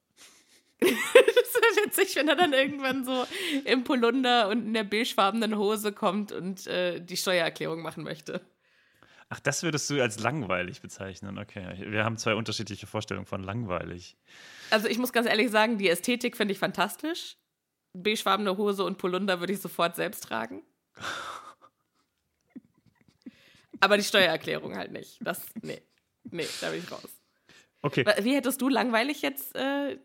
Witzig, 1.84 2.16
wenn 2.16 2.28
er 2.28 2.36
dann 2.36 2.52
irgendwann 2.52 3.04
so 3.04 3.26
im 3.64 3.84
Polunder 3.84 4.48
und 4.48 4.66
in 4.66 4.74
der 4.74 4.84
beigefarbenen 4.84 5.56
Hose 5.56 5.92
kommt 5.92 6.32
und 6.32 6.66
äh, 6.66 7.00
die 7.00 7.16
Steuererklärung 7.16 7.82
machen 7.82 8.04
möchte. 8.04 8.40
Ach, 9.28 9.40
das 9.40 9.62
würdest 9.62 9.88
du 9.90 10.00
als 10.00 10.20
langweilig 10.20 10.80
bezeichnen. 10.80 11.38
Okay, 11.38 11.90
wir 11.90 12.04
haben 12.04 12.18
zwei 12.18 12.34
unterschiedliche 12.34 12.86
Vorstellungen 12.86 13.26
von 13.26 13.42
langweilig. 13.42 14.16
Also 14.70 14.88
ich 14.88 14.98
muss 14.98 15.12
ganz 15.12 15.26
ehrlich 15.26 15.50
sagen, 15.50 15.78
die 15.78 15.88
Ästhetik 15.88 16.36
finde 16.36 16.52
ich 16.52 16.58
fantastisch. 16.58 17.36
Beigefarbene 17.94 18.56
Hose 18.56 18.84
und 18.84 18.98
Polunder 18.98 19.40
würde 19.40 19.52
ich 19.52 19.60
sofort 19.60 19.96
selbst 19.96 20.24
tragen. 20.24 20.62
Aber 23.80 23.96
die 23.96 24.04
Steuererklärung 24.04 24.76
halt 24.76 24.92
nicht. 24.92 25.18
Das, 25.20 25.46
nee, 25.62 25.82
nee, 26.24 26.46
da 26.60 26.70
bin 26.70 26.80
ich 26.80 26.90
raus. 26.90 27.20
Okay. 27.82 28.04
Wie 28.22 28.34
hättest 28.34 28.60
du 28.60 28.68
langweilig 28.68 29.20
jetzt? 29.22 29.54
Äh, 29.54 29.98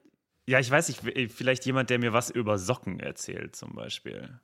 Ja, 0.50 0.60
ich 0.60 0.72
weiß 0.72 0.88
nicht, 0.88 1.32
vielleicht 1.32 1.64
jemand, 1.68 1.92
der 1.92 2.00
mir 2.00 2.12
was 2.12 2.32
über 2.32 2.58
Socken 2.58 3.00
erzählt, 3.00 3.56
zum 3.56 3.76
Beispiel. 3.76 4.40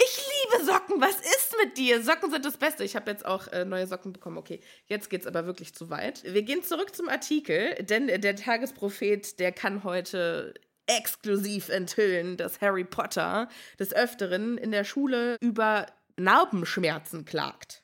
ich 0.00 0.24
liebe 0.52 0.64
Socken, 0.64 1.00
was 1.00 1.16
ist 1.16 1.56
mit 1.60 1.76
dir? 1.76 2.00
Socken 2.00 2.30
sind 2.30 2.44
das 2.44 2.56
Beste. 2.56 2.84
Ich 2.84 2.94
habe 2.94 3.10
jetzt 3.10 3.26
auch 3.26 3.48
äh, 3.48 3.64
neue 3.64 3.88
Socken 3.88 4.12
bekommen. 4.12 4.38
Okay, 4.38 4.60
jetzt 4.86 5.10
geht's 5.10 5.26
aber 5.26 5.46
wirklich 5.46 5.74
zu 5.74 5.90
weit. 5.90 6.22
Wir 6.22 6.42
gehen 6.42 6.62
zurück 6.62 6.94
zum 6.94 7.08
Artikel, 7.08 7.74
denn 7.80 8.06
der 8.06 8.36
Tagesprophet, 8.36 9.40
der 9.40 9.50
kann 9.50 9.82
heute 9.82 10.54
exklusiv 10.86 11.70
enthüllen, 11.70 12.36
dass 12.36 12.60
Harry 12.60 12.84
Potter 12.84 13.48
des 13.80 13.92
Öfteren 13.92 14.58
in 14.58 14.70
der 14.70 14.84
Schule 14.84 15.38
über 15.40 15.86
Narbenschmerzen 16.16 17.24
klagt. 17.24 17.82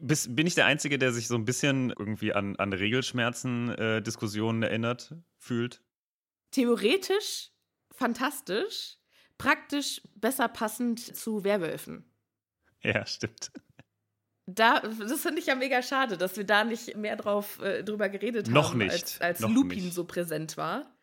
Bis, 0.00 0.32
bin 0.32 0.46
ich 0.46 0.54
der 0.54 0.66
Einzige, 0.66 0.98
der 0.98 1.10
sich 1.10 1.26
so 1.26 1.34
ein 1.34 1.44
bisschen 1.44 1.92
irgendwie 1.98 2.32
an, 2.32 2.54
an 2.54 2.72
Regelschmerzen-Diskussionen 2.72 4.62
erinnert 4.62 5.16
fühlt? 5.36 5.82
Theoretisch 6.50 7.50
fantastisch, 7.92 8.96
praktisch 9.36 10.00
besser 10.14 10.48
passend 10.48 11.16
zu 11.16 11.44
Werwölfen. 11.44 12.04
Ja, 12.82 13.04
stimmt. 13.06 13.50
Da, 14.46 14.80
das 14.80 15.20
finde 15.20 15.40
ich 15.40 15.46
ja 15.46 15.54
mega 15.54 15.82
schade, 15.82 16.16
dass 16.16 16.36
wir 16.36 16.44
da 16.44 16.64
nicht 16.64 16.96
mehr 16.96 17.16
drauf 17.16 17.60
äh, 17.60 17.84
drüber 17.84 18.08
geredet 18.08 18.48
Noch 18.48 18.70
haben, 18.70 18.78
nicht. 18.78 18.92
als, 18.92 19.20
als 19.20 19.40
Noch 19.40 19.50
Lupin 19.50 19.84
nicht. 19.84 19.94
so 19.94 20.04
präsent 20.04 20.56
war. 20.56 20.96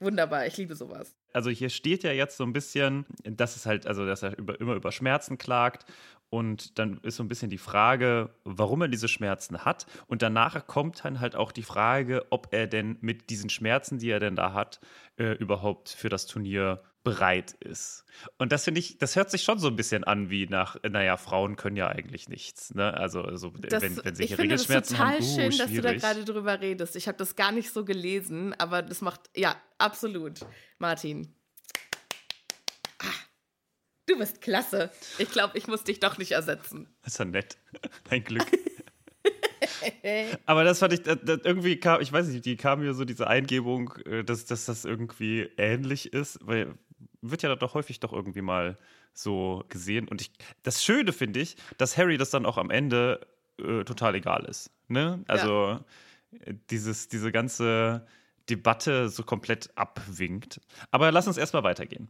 Wunderbar, 0.00 0.46
ich 0.46 0.56
liebe 0.56 0.74
sowas. 0.74 1.14
Also 1.32 1.48
hier 1.50 1.70
steht 1.70 2.02
ja 2.02 2.10
jetzt 2.10 2.36
so 2.36 2.42
ein 2.42 2.52
bisschen, 2.52 3.06
dass 3.22 3.54
es 3.54 3.66
halt, 3.66 3.86
also 3.86 4.04
dass 4.04 4.24
er 4.24 4.36
über, 4.36 4.60
immer 4.60 4.74
über 4.74 4.90
Schmerzen 4.90 5.38
klagt 5.38 5.86
Und 6.32 6.78
dann 6.78 6.98
ist 7.02 7.16
so 7.16 7.22
ein 7.22 7.28
bisschen 7.28 7.50
die 7.50 7.58
Frage, 7.58 8.30
warum 8.44 8.80
er 8.80 8.88
diese 8.88 9.06
Schmerzen 9.06 9.66
hat. 9.66 9.84
Und 10.06 10.22
danach 10.22 10.66
kommt 10.66 11.04
dann 11.04 11.20
halt 11.20 11.36
auch 11.36 11.52
die 11.52 11.62
Frage, 11.62 12.24
ob 12.30 12.54
er 12.54 12.66
denn 12.66 12.96
mit 13.02 13.28
diesen 13.28 13.50
Schmerzen, 13.50 13.98
die 13.98 14.08
er 14.08 14.18
denn 14.18 14.34
da 14.34 14.54
hat, 14.54 14.80
äh, 15.18 15.32
überhaupt 15.32 15.90
für 15.90 16.08
das 16.08 16.24
Turnier 16.24 16.82
bereit 17.04 17.52
ist. 17.60 18.06
Und 18.38 18.50
das 18.50 18.64
finde 18.64 18.80
ich, 18.80 18.96
das 18.96 19.14
hört 19.14 19.30
sich 19.30 19.42
schon 19.42 19.58
so 19.58 19.68
ein 19.68 19.76
bisschen 19.76 20.04
an 20.04 20.30
wie 20.30 20.46
nach, 20.46 20.76
naja, 20.88 21.18
Frauen 21.18 21.56
können 21.56 21.76
ja 21.76 21.88
eigentlich 21.88 22.30
nichts. 22.30 22.72
Ne? 22.74 22.94
Also, 22.94 23.20
also 23.20 23.50
Das, 23.50 23.82
wenn, 23.82 24.02
wenn 24.02 24.14
sie 24.14 24.24
ich 24.24 24.34
finde 24.34 24.54
das 24.54 24.70
Regelschmerzen 24.70 24.96
total 24.96 25.14
haben, 25.16 25.22
uh, 25.22 25.34
schön, 25.34 25.50
dass 25.50 25.58
du 25.58 25.82
da 25.82 25.88
schwierig. 25.90 26.02
gerade 26.02 26.24
drüber 26.24 26.60
redest. 26.62 26.96
Ich 26.96 27.08
habe 27.08 27.18
das 27.18 27.36
gar 27.36 27.52
nicht 27.52 27.70
so 27.70 27.84
gelesen, 27.84 28.54
aber 28.56 28.80
das 28.80 29.02
macht, 29.02 29.28
ja, 29.36 29.54
absolut. 29.76 30.40
Martin. 30.78 31.34
Du 34.06 34.18
bist 34.18 34.40
klasse. 34.40 34.90
Ich 35.18 35.30
glaube, 35.30 35.56
ich 35.56 35.66
muss 35.68 35.84
dich 35.84 36.00
doch 36.00 36.18
nicht 36.18 36.32
ersetzen. 36.32 36.88
Das 37.02 37.14
ist 37.14 37.18
ja 37.18 37.24
nett. 37.24 37.56
Ein 38.10 38.24
Glück. 38.24 38.46
Aber 40.46 40.64
das 40.64 40.80
fand 40.80 40.92
ich, 40.92 41.02
das, 41.02 41.18
das 41.22 41.40
irgendwie 41.44 41.78
kam, 41.78 42.00
ich 42.00 42.12
weiß 42.12 42.26
nicht, 42.28 42.44
die 42.44 42.56
kam 42.56 42.80
mir 42.80 42.94
so 42.94 43.04
diese 43.04 43.26
Eingebung, 43.28 43.94
äh, 44.06 44.24
dass, 44.24 44.44
dass 44.44 44.64
das 44.64 44.84
irgendwie 44.84 45.50
ähnlich 45.56 46.12
ist, 46.12 46.38
weil 46.42 46.74
wird 47.20 47.42
ja 47.42 47.54
doch 47.54 47.74
häufig 47.74 48.00
doch 48.00 48.12
irgendwie 48.12 48.42
mal 48.42 48.76
so 49.14 49.64
gesehen. 49.68 50.08
Und 50.08 50.20
ich, 50.20 50.32
das 50.62 50.84
Schöne 50.84 51.12
finde 51.12 51.40
ich, 51.40 51.56
dass 51.78 51.96
Harry 51.96 52.18
das 52.18 52.30
dann 52.30 52.46
auch 52.46 52.58
am 52.58 52.70
Ende 52.70 53.26
äh, 53.58 53.84
total 53.84 54.14
egal 54.16 54.44
ist. 54.44 54.70
Ne? 54.88 55.22
Also 55.28 55.78
äh, 56.40 56.54
dieses, 56.70 57.08
diese 57.08 57.30
ganze 57.30 58.06
Debatte 58.50 59.08
so 59.08 59.22
komplett 59.22 59.70
abwinkt. 59.76 60.60
Aber 60.90 61.12
lass 61.12 61.26
uns 61.28 61.36
erstmal 61.36 61.62
weitergehen. 61.62 62.08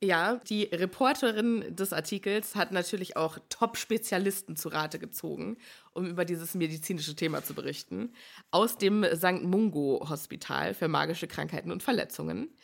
Ja, 0.00 0.36
die 0.48 0.64
Reporterin 0.64 1.74
des 1.74 1.92
Artikels 1.92 2.54
hat 2.54 2.70
natürlich 2.70 3.16
auch 3.16 3.38
Top-Spezialisten 3.48 4.54
zu 4.54 4.68
Rate 4.68 5.00
gezogen, 5.00 5.56
um 5.92 6.06
über 6.06 6.24
dieses 6.24 6.54
medizinische 6.54 7.16
Thema 7.16 7.42
zu 7.42 7.52
berichten, 7.52 8.12
aus 8.52 8.78
dem 8.78 9.04
St. 9.04 9.42
Mungo 9.42 10.06
Hospital 10.08 10.74
für 10.74 10.86
magische 10.86 11.26
Krankheiten 11.26 11.72
und 11.72 11.82
Verletzungen. 11.82 12.54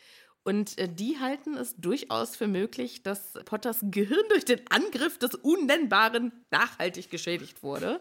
Und 0.44 0.78
äh, 0.78 0.88
die 0.88 1.18
halten 1.18 1.56
es 1.56 1.74
durchaus 1.76 2.36
für 2.36 2.46
möglich, 2.46 3.02
dass 3.02 3.32
Potters 3.46 3.80
Gehirn 3.82 4.24
durch 4.28 4.44
den 4.44 4.60
Angriff 4.70 5.18
des 5.18 5.34
Unnennbaren 5.34 6.32
nachhaltig 6.52 7.10
geschädigt 7.10 7.62
wurde. 7.64 8.00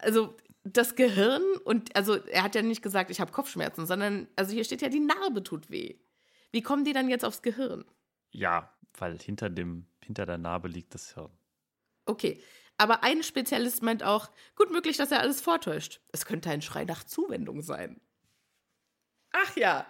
Also 0.00 0.34
das 0.64 0.96
Gehirn 0.96 1.42
und 1.64 1.94
also 1.94 2.14
er 2.14 2.42
hat 2.42 2.54
ja 2.54 2.62
nicht 2.62 2.82
gesagt, 2.82 3.10
ich 3.10 3.20
habe 3.20 3.32
Kopfschmerzen, 3.32 3.86
sondern 3.86 4.26
also 4.34 4.52
hier 4.52 4.64
steht 4.64 4.82
ja, 4.82 4.88
die 4.88 5.00
Narbe 5.00 5.42
tut 5.42 5.70
weh. 5.70 5.96
Wie 6.54 6.62
kommen 6.62 6.84
die 6.84 6.92
dann 6.92 7.08
jetzt 7.08 7.24
aufs 7.24 7.42
Gehirn? 7.42 7.84
Ja, 8.30 8.72
weil 8.96 9.18
hinter, 9.18 9.50
dem, 9.50 9.88
hinter 10.00 10.24
der 10.24 10.38
Narbe 10.38 10.68
liegt 10.68 10.94
das 10.94 11.12
Hirn. 11.14 11.32
Okay, 12.06 12.40
aber 12.78 13.02
ein 13.02 13.24
Spezialist 13.24 13.82
meint 13.82 14.04
auch, 14.04 14.30
gut 14.54 14.70
möglich, 14.70 14.96
dass 14.96 15.10
er 15.10 15.18
alles 15.18 15.40
vortäuscht. 15.40 16.00
Es 16.12 16.24
könnte 16.24 16.50
ein 16.50 16.62
Schrei 16.62 16.84
nach 16.84 17.02
Zuwendung 17.02 17.60
sein. 17.60 18.00
Ach 19.32 19.56
ja. 19.56 19.84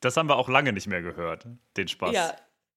Das 0.00 0.18
haben 0.18 0.28
wir 0.28 0.36
auch 0.36 0.50
lange 0.50 0.74
nicht 0.74 0.86
mehr 0.86 1.00
gehört, 1.00 1.46
den 1.78 1.88
Spaß. 1.88 2.12
Ja. 2.12 2.36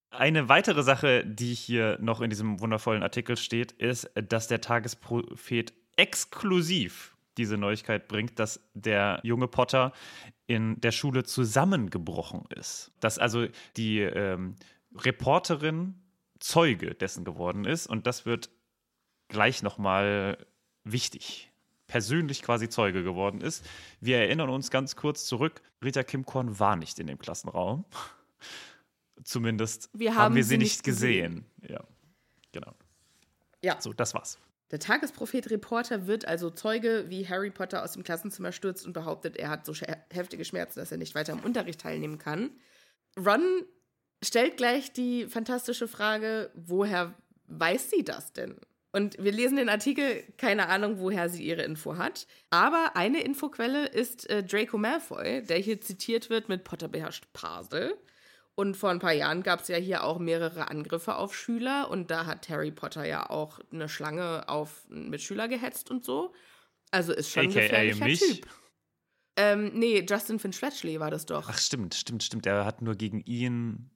Eine 0.10 0.48
weitere 0.48 0.82
Sache, 0.82 1.26
die 1.26 1.54
hier 1.54 1.98
noch 2.00 2.22
in 2.22 2.30
diesem 2.30 2.62
wundervollen 2.62 3.04
Artikel 3.04 3.36
steht, 3.36 3.74
ist, 3.74 4.10
dass 4.16 4.48
der 4.48 4.62
Tagesprophet 4.62 5.74
exklusiv 5.98 7.18
diese 7.38 7.58
Neuigkeit 7.58 8.08
bringt, 8.08 8.40
dass 8.40 8.62
der 8.74 9.20
junge 9.24 9.50
Potter 9.50 9.92
in 10.48 10.80
der 10.80 10.92
Schule 10.92 11.24
zusammengebrochen 11.24 12.46
ist. 12.56 12.92
Dass 13.00 13.20
also 13.20 13.48
die 13.76 14.00
ähm, 14.00 14.56
Reporterin 14.96 15.96
Zeuge 16.40 16.96
dessen 16.96 17.26
geworden 17.26 17.66
ist 17.66 17.88
und 17.88 18.08
das 18.08 18.26
wird 18.26 18.50
gleich 19.28 19.62
nochmal 19.62 20.46
wichtig. 20.84 21.52
Persönlich 21.88 22.42
quasi 22.42 22.70
Zeuge 22.70 23.04
geworden 23.04 23.42
ist. 23.42 23.66
Wir 24.02 24.18
erinnern 24.18 24.50
uns 24.50 24.72
ganz 24.72 24.96
kurz 24.96 25.26
zurück, 25.26 25.62
Rita 25.84 26.04
Kimkorn 26.04 26.60
war 26.60 26.76
nicht 26.76 27.00
in 27.00 27.08
dem 27.08 27.18
Klassenraum. 27.18 27.86
Zumindest 29.24 29.90
Wir 29.94 30.12
haben, 30.12 30.18
haben 30.18 30.36
wir 30.36 30.44
sie 30.44 30.50
sie 30.50 30.58
nicht 30.58 30.72
nicht 30.72 30.84
gesehen. 30.84 31.46
Ja, 31.68 31.84
genau. 32.52 32.74
Ja. 33.64 33.82
So, 33.82 33.94
das 33.94 34.14
war's. 34.14 34.40
Der 34.72 34.80
Tagesprophet-Reporter 34.80 36.08
wird 36.08 36.28
also 36.28 36.50
Zeuge, 36.50 37.06
wie 37.08 37.28
Harry 37.28 37.52
Potter 37.52 37.84
aus 37.84 37.94
dem 37.94 38.04
Klassenzimmer 38.04 38.52
stürzt 38.52 38.86
und 38.86 38.94
behauptet, 38.94 39.38
er 39.38 39.50
hat 39.50 39.66
so 39.66 39.74
heftige 40.10 40.44
Schmerzen, 40.44 40.80
dass 40.80 40.92
er 40.92 40.98
nicht 40.98 41.16
weiter 41.16 41.34
am 41.34 41.40
Unterricht 41.40 41.82
teilnehmen 41.82 42.18
kann. 42.18 42.52
Ron 43.18 43.64
stellt 44.24 44.58
gleich 44.58 44.92
die 44.92 45.26
fantastische 45.28 45.88
Frage, 45.88 46.52
woher 46.54 47.14
weiß 47.48 47.92
sie 47.92 48.04
das 48.04 48.34
denn? 48.34 48.60
Und 48.92 49.22
wir 49.24 49.32
lesen 49.32 49.58
den 49.58 49.70
Artikel, 49.70 50.24
keine 50.38 50.70
Ahnung, 50.70 51.00
woher 51.00 51.30
sie 51.30 51.44
ihre 51.44 51.62
Info 51.64 51.98
hat. 51.98 52.26
Aber 52.50 52.96
eine 52.96 53.22
Infoquelle 53.22 53.88
ist 53.88 54.30
äh, 54.30 54.44
Draco 54.44 54.78
Malfoy, 54.78 55.44
der 55.44 55.58
hier 55.58 55.80
zitiert 55.82 56.30
wird 56.30 56.50
mit 56.50 56.64
Potter 56.64 56.88
beherrscht 56.88 57.26
Parsel. 57.34 57.96
Und 58.60 58.76
vor 58.76 58.90
ein 58.90 58.98
paar 58.98 59.14
Jahren 59.14 59.44
gab 59.44 59.62
es 59.62 59.68
ja 59.68 59.78
hier 59.78 60.04
auch 60.04 60.18
mehrere 60.18 60.68
Angriffe 60.72 61.16
auf 61.16 61.36
Schüler 61.36 61.92
und 61.92 62.10
da 62.10 62.26
hat 62.26 62.50
Harry 62.50 62.72
Potter 62.72 63.06
ja 63.06 63.30
auch 63.30 63.60
eine 63.72 63.88
Schlange 63.88 64.50
auf 64.50 64.88
einen 64.90 65.12
Mitschüler 65.12 65.48
gehetzt 65.48 65.92
und 65.92 66.04
so. 66.04 66.34
Also 66.90 67.14
ist 67.14 67.30
schon 67.30 67.44
ein 67.44 67.50
AKA 67.52 67.62
gefährlicher 67.62 68.06
mich? 68.06 68.20
Typ. 68.20 68.48
Ähm, 69.36 69.74
nee, 69.76 70.04
Justin 70.10 70.40
Finch-Fletchley 70.40 71.00
war 71.00 71.12
das 71.12 71.28
doch. 71.28 71.48
Ach, 71.48 71.60
stimmt, 71.60 71.94
stimmt, 71.94 72.24
stimmt. 72.24 72.48
Er 72.48 72.66
hat 72.66 72.82
nur 72.82 72.96
gegen 72.96 73.22
ihn. 73.22 73.92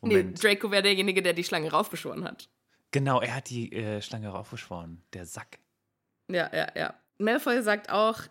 nee, 0.00 0.16
Moment. 0.16 0.42
Draco 0.42 0.70
wäre 0.70 0.82
derjenige, 0.82 1.20
der 1.20 1.34
die 1.34 1.44
Schlange 1.44 1.70
raufbeschworen 1.70 2.24
hat. 2.24 2.48
genau, 2.92 3.20
er 3.20 3.34
hat 3.34 3.50
die 3.50 3.70
äh, 3.70 4.00
Schlange 4.00 4.28
raufgeschworen. 4.28 5.02
Der 5.12 5.26
Sack. 5.26 5.58
Ja, 6.28 6.50
ja, 6.54 6.68
ja. 6.74 6.94
Malfoy 7.18 7.62
sagt 7.62 7.90
auch, 7.90 8.22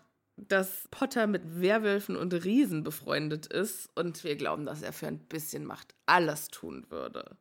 dass 0.48 0.88
Potter 0.90 1.26
mit 1.26 1.60
Werwölfen 1.60 2.16
und 2.16 2.32
Riesen 2.32 2.82
befreundet 2.82 3.46
ist 3.46 3.88
und 3.96 4.22
wir 4.24 4.36
glauben, 4.36 4.66
dass 4.66 4.82
er 4.82 4.92
für 4.92 5.06
ein 5.06 5.18
bisschen 5.18 5.64
Macht 5.64 5.94
alles 6.06 6.48
tun 6.48 6.86
würde. 6.90 7.36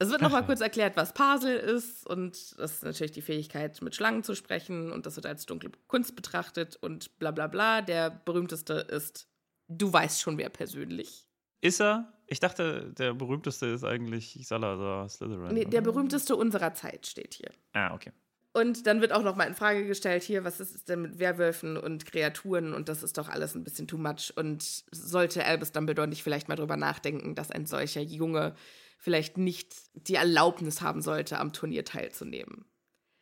Es 0.00 0.10
wird 0.10 0.22
nochmal 0.22 0.46
kurz 0.46 0.60
erklärt, 0.60 0.96
was 0.96 1.12
Parsel 1.12 1.56
ist 1.56 2.06
und 2.06 2.58
das 2.58 2.74
ist 2.74 2.84
natürlich 2.84 3.10
die 3.10 3.22
Fähigkeit, 3.22 3.82
mit 3.82 3.96
Schlangen 3.96 4.22
zu 4.22 4.36
sprechen 4.36 4.92
und 4.92 5.06
das 5.06 5.16
wird 5.16 5.26
als 5.26 5.44
dunkle 5.44 5.72
Kunst 5.88 6.14
betrachtet 6.14 6.76
und 6.76 7.18
bla 7.18 7.32
bla 7.32 7.48
bla. 7.48 7.82
Der 7.82 8.10
berühmteste 8.10 8.74
ist, 8.74 9.28
du 9.66 9.92
weißt 9.92 10.20
schon 10.20 10.38
wer 10.38 10.50
persönlich. 10.50 11.28
Ist 11.60 11.80
er? 11.80 12.12
Ich 12.28 12.38
dachte, 12.38 12.92
der 12.92 13.14
berühmteste 13.14 13.66
ist 13.66 13.82
eigentlich 13.82 14.38
Salazar 14.46 15.08
Slytherin. 15.08 15.54
Nee, 15.54 15.64
der 15.64 15.80
berühmteste 15.80 16.36
unserer 16.36 16.74
Zeit 16.74 17.06
steht 17.06 17.34
hier. 17.34 17.50
Ah, 17.72 17.92
okay. 17.94 18.12
Und 18.52 18.86
dann 18.86 19.00
wird 19.00 19.12
auch 19.12 19.22
noch 19.22 19.36
mal 19.36 19.44
in 19.44 19.54
Frage 19.54 19.86
gestellt, 19.86 20.22
hier, 20.22 20.42
was 20.42 20.58
ist 20.58 20.74
es 20.74 20.84
denn 20.84 21.02
mit 21.02 21.18
Werwölfen 21.18 21.76
und 21.76 22.06
Kreaturen 22.06 22.72
und 22.72 22.88
das 22.88 23.02
ist 23.02 23.18
doch 23.18 23.28
alles 23.28 23.54
ein 23.54 23.62
bisschen 23.62 23.86
too 23.86 23.98
much. 23.98 24.32
Und 24.36 24.62
sollte 24.90 25.44
Albus 25.44 25.72
Dumbledore 25.72 26.08
nicht 26.08 26.22
vielleicht 26.22 26.48
mal 26.48 26.56
drüber 26.56 26.76
nachdenken, 26.76 27.34
dass 27.34 27.50
ein 27.50 27.66
solcher 27.66 28.00
Junge 28.00 28.54
vielleicht 28.98 29.38
nicht 29.38 29.74
die 29.94 30.16
Erlaubnis 30.16 30.80
haben 30.80 31.02
sollte, 31.02 31.38
am 31.38 31.52
Turnier 31.52 31.84
teilzunehmen? 31.84 32.64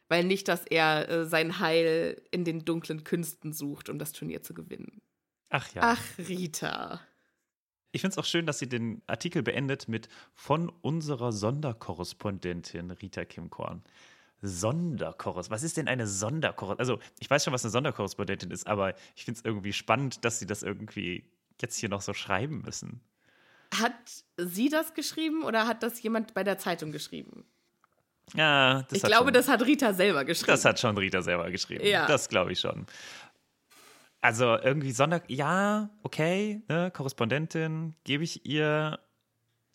Weil 0.09 0.25
nicht, 0.25 0.47
dass 0.47 0.65
er 0.65 1.09
äh, 1.09 1.25
sein 1.27 1.59
Heil 1.59 2.23
in 2.31 2.45
den 2.45 2.65
dunklen 2.65 3.03
Künsten 3.03 3.53
sucht, 3.53 3.89
um 3.89 3.99
das 3.99 4.13
Turnier 4.13 4.43
zu 4.43 4.55
gewinnen. 4.55 5.03
Ach 5.49 5.69
ja. 5.75 5.83
Ach, 5.83 6.03
Rita. 6.19 7.01
Ich 7.93 8.03
finde 8.03 8.13
es 8.13 8.19
auch 8.19 8.25
schön, 8.25 8.47
dass 8.47 8.59
sie 8.59 8.69
den 8.69 9.03
Artikel 9.07 9.43
beendet 9.43 9.89
mit 9.89 10.09
von 10.35 10.69
unserer 10.69 11.33
Sonderkorrespondentin 11.33 12.91
Rita 12.91 13.25
Kimkorn. 13.25 13.83
Sonderkorrespondentin. 14.43 15.51
Was 15.55 15.63
ist 15.63 15.77
denn 15.77 15.89
eine 15.89 16.07
Sonderkorrespondentin? 16.07 16.95
Also, 16.95 17.15
ich 17.19 17.31
weiß 17.31 17.45
schon, 17.45 17.53
was 17.53 17.65
eine 17.65 17.71
Sonderkorrespondentin 17.71 18.51
ist, 18.51 18.67
aber 18.67 18.95
ich 19.15 19.25
finde 19.25 19.39
es 19.39 19.45
irgendwie 19.45 19.73
spannend, 19.73 20.25
dass 20.25 20.39
sie 20.39 20.47
das 20.47 20.63
irgendwie 20.63 21.31
jetzt 21.61 21.77
hier 21.77 21.89
noch 21.89 22.03
so 22.03 22.15
schreiben 22.15 22.63
müssen. 22.63 23.01
Hat 23.75 23.95
sie 24.37 24.69
das 24.69 24.95
geschrieben 24.95 25.43
oder 25.43 25.67
hat 25.67 25.83
das 25.83 26.03
jemand 26.03 26.35
bei 26.35 26.45
der 26.45 26.59
Zeitung 26.59 26.93
geschrieben? 26.93 27.45
Ja, 28.35 28.83
das 28.89 28.99
ich 28.99 29.03
glaube, 29.03 29.27
schon, 29.27 29.35
das 29.35 29.49
hat 29.49 29.65
Rita 29.65 29.93
selber 29.93 30.25
geschrieben. 30.25 30.53
das 30.53 30.65
hat 30.65 30.81
schon 30.81 30.97
Rita 30.99 31.23
selber 31.23 31.51
geschrieben. 31.51 31.87
Ja. 31.87 32.07
Das 32.07 32.29
glaube 32.29 32.53
ich 32.53 32.61
schon. 32.61 32.87
Also 34.21 34.57
irgendwie 34.59 34.91
Sonder, 34.91 35.23
ja, 35.29 35.91
okay, 36.03 36.63
ne, 36.69 36.91
Korrespondentin 36.91 37.95
gebe 38.03 38.25
ich 38.25 38.45
ihr, 38.45 38.99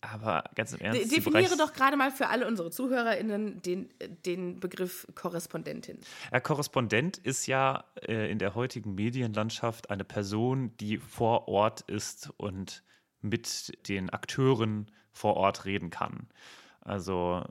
aber 0.02 0.44
ganz 0.54 0.72
im 0.72 0.80
Ernst. 0.80 1.00
De 1.00 1.08
definiere 1.08 1.56
doch 1.56 1.72
gerade 1.72 1.96
mal 1.96 2.10
für 2.10 2.28
alle 2.28 2.46
unsere 2.46 2.70
ZuhörerInnen 2.70 3.62
den, 3.62 3.88
den 4.26 4.60
Begriff 4.60 5.06
Korrespondentin. 5.14 5.98
Ja, 6.30 6.40
Korrespondent 6.40 7.18
ist 7.18 7.46
ja 7.46 7.84
äh, 8.06 8.30
in 8.30 8.38
der 8.38 8.54
heutigen 8.54 8.94
Medienlandschaft 8.94 9.90
eine 9.90 10.04
Person, 10.04 10.76
die 10.78 10.98
vor 10.98 11.48
Ort 11.48 11.82
ist 11.82 12.30
und 12.36 12.82
mit 13.20 13.72
den 13.88 14.10
Akteuren 14.10 14.90
vor 15.12 15.36
Ort 15.36 15.64
reden 15.64 15.90
kann. 15.90 16.28
Also 16.80 17.44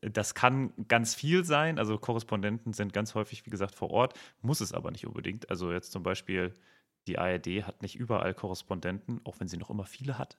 das 0.00 0.34
kann 0.34 0.72
ganz 0.88 1.14
viel 1.14 1.44
sein. 1.44 1.78
Also 1.78 1.96
Korrespondenten 1.96 2.72
sind 2.72 2.92
ganz 2.92 3.14
häufig, 3.14 3.46
wie 3.46 3.50
gesagt, 3.50 3.76
vor 3.76 3.90
Ort, 3.90 4.18
muss 4.40 4.60
es 4.60 4.72
aber 4.72 4.90
nicht 4.90 5.06
unbedingt. 5.06 5.48
Also 5.50 5.72
jetzt 5.72 5.92
zum 5.92 6.02
Beispiel 6.02 6.52
Die 7.06 7.18
ARD 7.18 7.64
hat 7.66 7.82
nicht 7.82 7.96
überall 7.96 8.32
Korrespondenten, 8.34 9.20
auch 9.24 9.40
wenn 9.40 9.48
sie 9.48 9.56
noch 9.56 9.70
immer 9.70 9.84
viele 9.84 10.18
hat. 10.18 10.36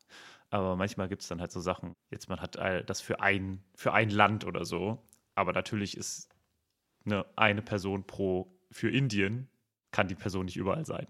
Aber 0.50 0.76
manchmal 0.76 1.10
gibt 1.10 1.22
es 1.22 1.28
dann 1.28 1.42
halt 1.42 1.52
so 1.52 1.60
Sachen. 1.60 1.94
Jetzt, 2.10 2.30
man 2.30 2.40
hat 2.40 2.56
das 2.56 3.02
für 3.02 3.20
ein, 3.20 3.64
für 3.76 3.94
ein 3.94 4.10
Land 4.10 4.46
oder 4.46 4.64
so. 4.64 5.02
Aber 5.36 5.52
natürlich 5.52 5.98
ist 5.98 6.30
eine, 7.06 7.26
eine 7.36 7.62
Person 7.62 8.06
pro 8.06 8.58
für 8.72 8.90
Indien, 8.90 9.50
kann 9.92 10.08
die 10.08 10.16
Person 10.16 10.46
nicht 10.46 10.58
überall 10.58 10.86
sein. 10.86 11.08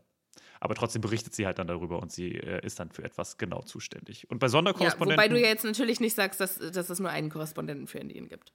Aber 0.60 0.76
trotzdem 0.76 1.02
berichtet 1.02 1.36
sie 1.36 1.46
halt 1.46 1.60
dann 1.60 1.68
darüber 1.68 2.02
und 2.02 2.12
sie 2.12 2.36
äh, 2.36 2.66
ist 2.66 2.80
dann 2.80 2.90
für 2.90 3.04
etwas 3.04 3.38
genau 3.38 3.62
zuständig. 3.62 4.30
Und 4.30 4.40
bei 4.40 4.48
Sonderkorrespondenten. 4.48 5.20
Ja, 5.20 5.30
wobei 5.30 5.36
du 5.36 5.42
ja 5.42 5.50
jetzt 5.50 5.66
natürlich 5.66 6.00
nicht 6.00 6.16
sagst, 6.16 6.40
dass, 6.40 6.58
dass 6.58 6.90
es 6.90 7.00
nur 7.00 7.10
einen 7.10 7.30
Korrespondenten 7.30 7.86
für 7.86 8.00
Indien 8.00 8.30
gibt. 8.30 8.54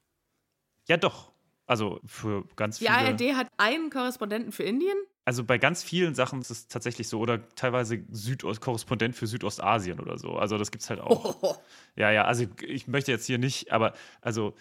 Ja, 0.86 0.96
doch. 0.96 1.32
Also 1.68 2.00
für 2.06 2.44
ganz 2.56 2.78
viele. 2.78 3.14
Die 3.14 3.30
ARD 3.30 3.36
hat 3.36 3.48
einen 3.58 3.90
Korrespondenten 3.90 4.52
für 4.52 4.62
Indien? 4.62 4.96
Also 5.26 5.44
bei 5.44 5.58
ganz 5.58 5.82
vielen 5.82 6.14
Sachen 6.14 6.40
ist 6.40 6.48
es 6.48 6.66
tatsächlich 6.66 7.08
so. 7.08 7.20
Oder 7.20 7.46
teilweise 7.54 8.02
Südost 8.10 8.62
Korrespondent 8.62 9.14
für 9.14 9.26
Südostasien 9.26 10.00
oder 10.00 10.16
so. 10.16 10.32
Also 10.32 10.56
das 10.56 10.70
gibt 10.70 10.82
es 10.82 10.88
halt 10.88 11.00
auch. 11.00 11.42
Oh. 11.42 11.54
Ja, 11.94 12.10
ja, 12.10 12.24
also 12.24 12.46
ich 12.66 12.88
möchte 12.88 13.12
jetzt 13.12 13.26
hier 13.26 13.36
nicht, 13.36 13.70
aber 13.70 13.92
also 14.22 14.54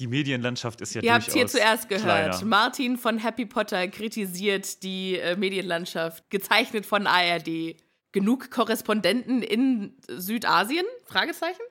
die 0.00 0.08
Medienlandschaft 0.08 0.80
ist 0.80 0.94
ja 0.94 1.02
Ihr 1.02 1.14
habt 1.14 1.30
hier 1.30 1.46
zuerst 1.46 1.88
gehört. 1.88 2.32
Kleiner. 2.32 2.44
Martin 2.44 2.96
von 2.96 3.18
Happy 3.18 3.46
Potter 3.46 3.86
kritisiert 3.86 4.82
die 4.82 5.16
äh, 5.16 5.36
Medienlandschaft, 5.36 6.28
gezeichnet 6.28 6.86
von 6.86 7.06
ARD. 7.06 7.76
Genug 8.10 8.50
Korrespondenten 8.50 9.42
in 9.42 9.96
Südasien? 10.08 10.86
Fragezeichen? 11.04 11.62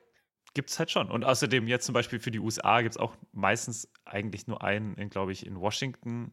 Gibt 0.57 0.71
es 0.71 0.79
halt 0.79 0.89
schon. 0.89 1.11
Und 1.11 1.23
außerdem 1.23 1.67
jetzt 1.67 1.85
zum 1.85 1.93
Beispiel 1.93 2.19
für 2.19 2.31
die 2.31 2.39
USA 2.39 2.81
gibt 2.81 2.95
es 2.95 2.97
auch 2.97 3.15
meistens 3.31 3.87
eigentlich 4.05 4.47
nur 4.47 4.63
einen, 4.63 4.95
glaube 5.11 5.31
ich, 5.31 5.45
in 5.45 5.59
Washington. 5.59 6.31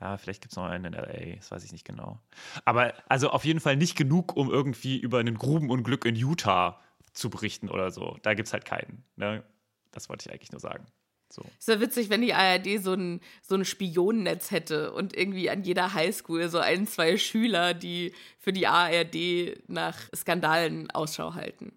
Ja, 0.00 0.16
vielleicht 0.18 0.40
gibt 0.40 0.52
es 0.52 0.56
noch 0.56 0.66
einen 0.66 0.84
in 0.84 0.92
LA, 0.92 1.34
das 1.34 1.50
weiß 1.50 1.64
ich 1.64 1.72
nicht 1.72 1.84
genau. 1.84 2.20
Aber 2.64 2.94
also 3.08 3.30
auf 3.30 3.44
jeden 3.44 3.58
Fall 3.58 3.74
nicht 3.74 3.96
genug, 3.96 4.36
um 4.36 4.52
irgendwie 4.52 5.00
über 5.00 5.18
einen 5.18 5.36
Grubenunglück 5.36 6.04
in 6.04 6.14
Utah 6.14 6.80
zu 7.12 7.28
berichten 7.28 7.68
oder 7.68 7.90
so. 7.90 8.16
Da 8.22 8.34
gibt 8.34 8.46
es 8.46 8.52
halt 8.52 8.64
keinen. 8.64 9.02
Ne? 9.16 9.42
Das 9.90 10.08
wollte 10.08 10.28
ich 10.28 10.32
eigentlich 10.32 10.52
nur 10.52 10.60
sagen. 10.60 10.86
So. 11.28 11.42
Es 11.58 11.66
wäre 11.66 11.80
witzig, 11.80 12.08
wenn 12.08 12.22
die 12.22 12.34
ARD 12.34 12.80
so 12.80 12.92
ein, 12.92 13.20
so 13.42 13.56
ein 13.56 13.64
Spionennetz 13.64 14.52
hätte 14.52 14.92
und 14.92 15.16
irgendwie 15.16 15.50
an 15.50 15.64
jeder 15.64 15.92
Highschool 15.92 16.48
so 16.50 16.60
ein, 16.60 16.86
zwei 16.86 17.16
Schüler, 17.16 17.74
die 17.74 18.14
für 18.38 18.52
die 18.52 18.68
ARD 18.68 19.58
nach 19.66 19.98
Skandalen 20.14 20.88
Ausschau 20.92 21.34
halten. 21.34 21.72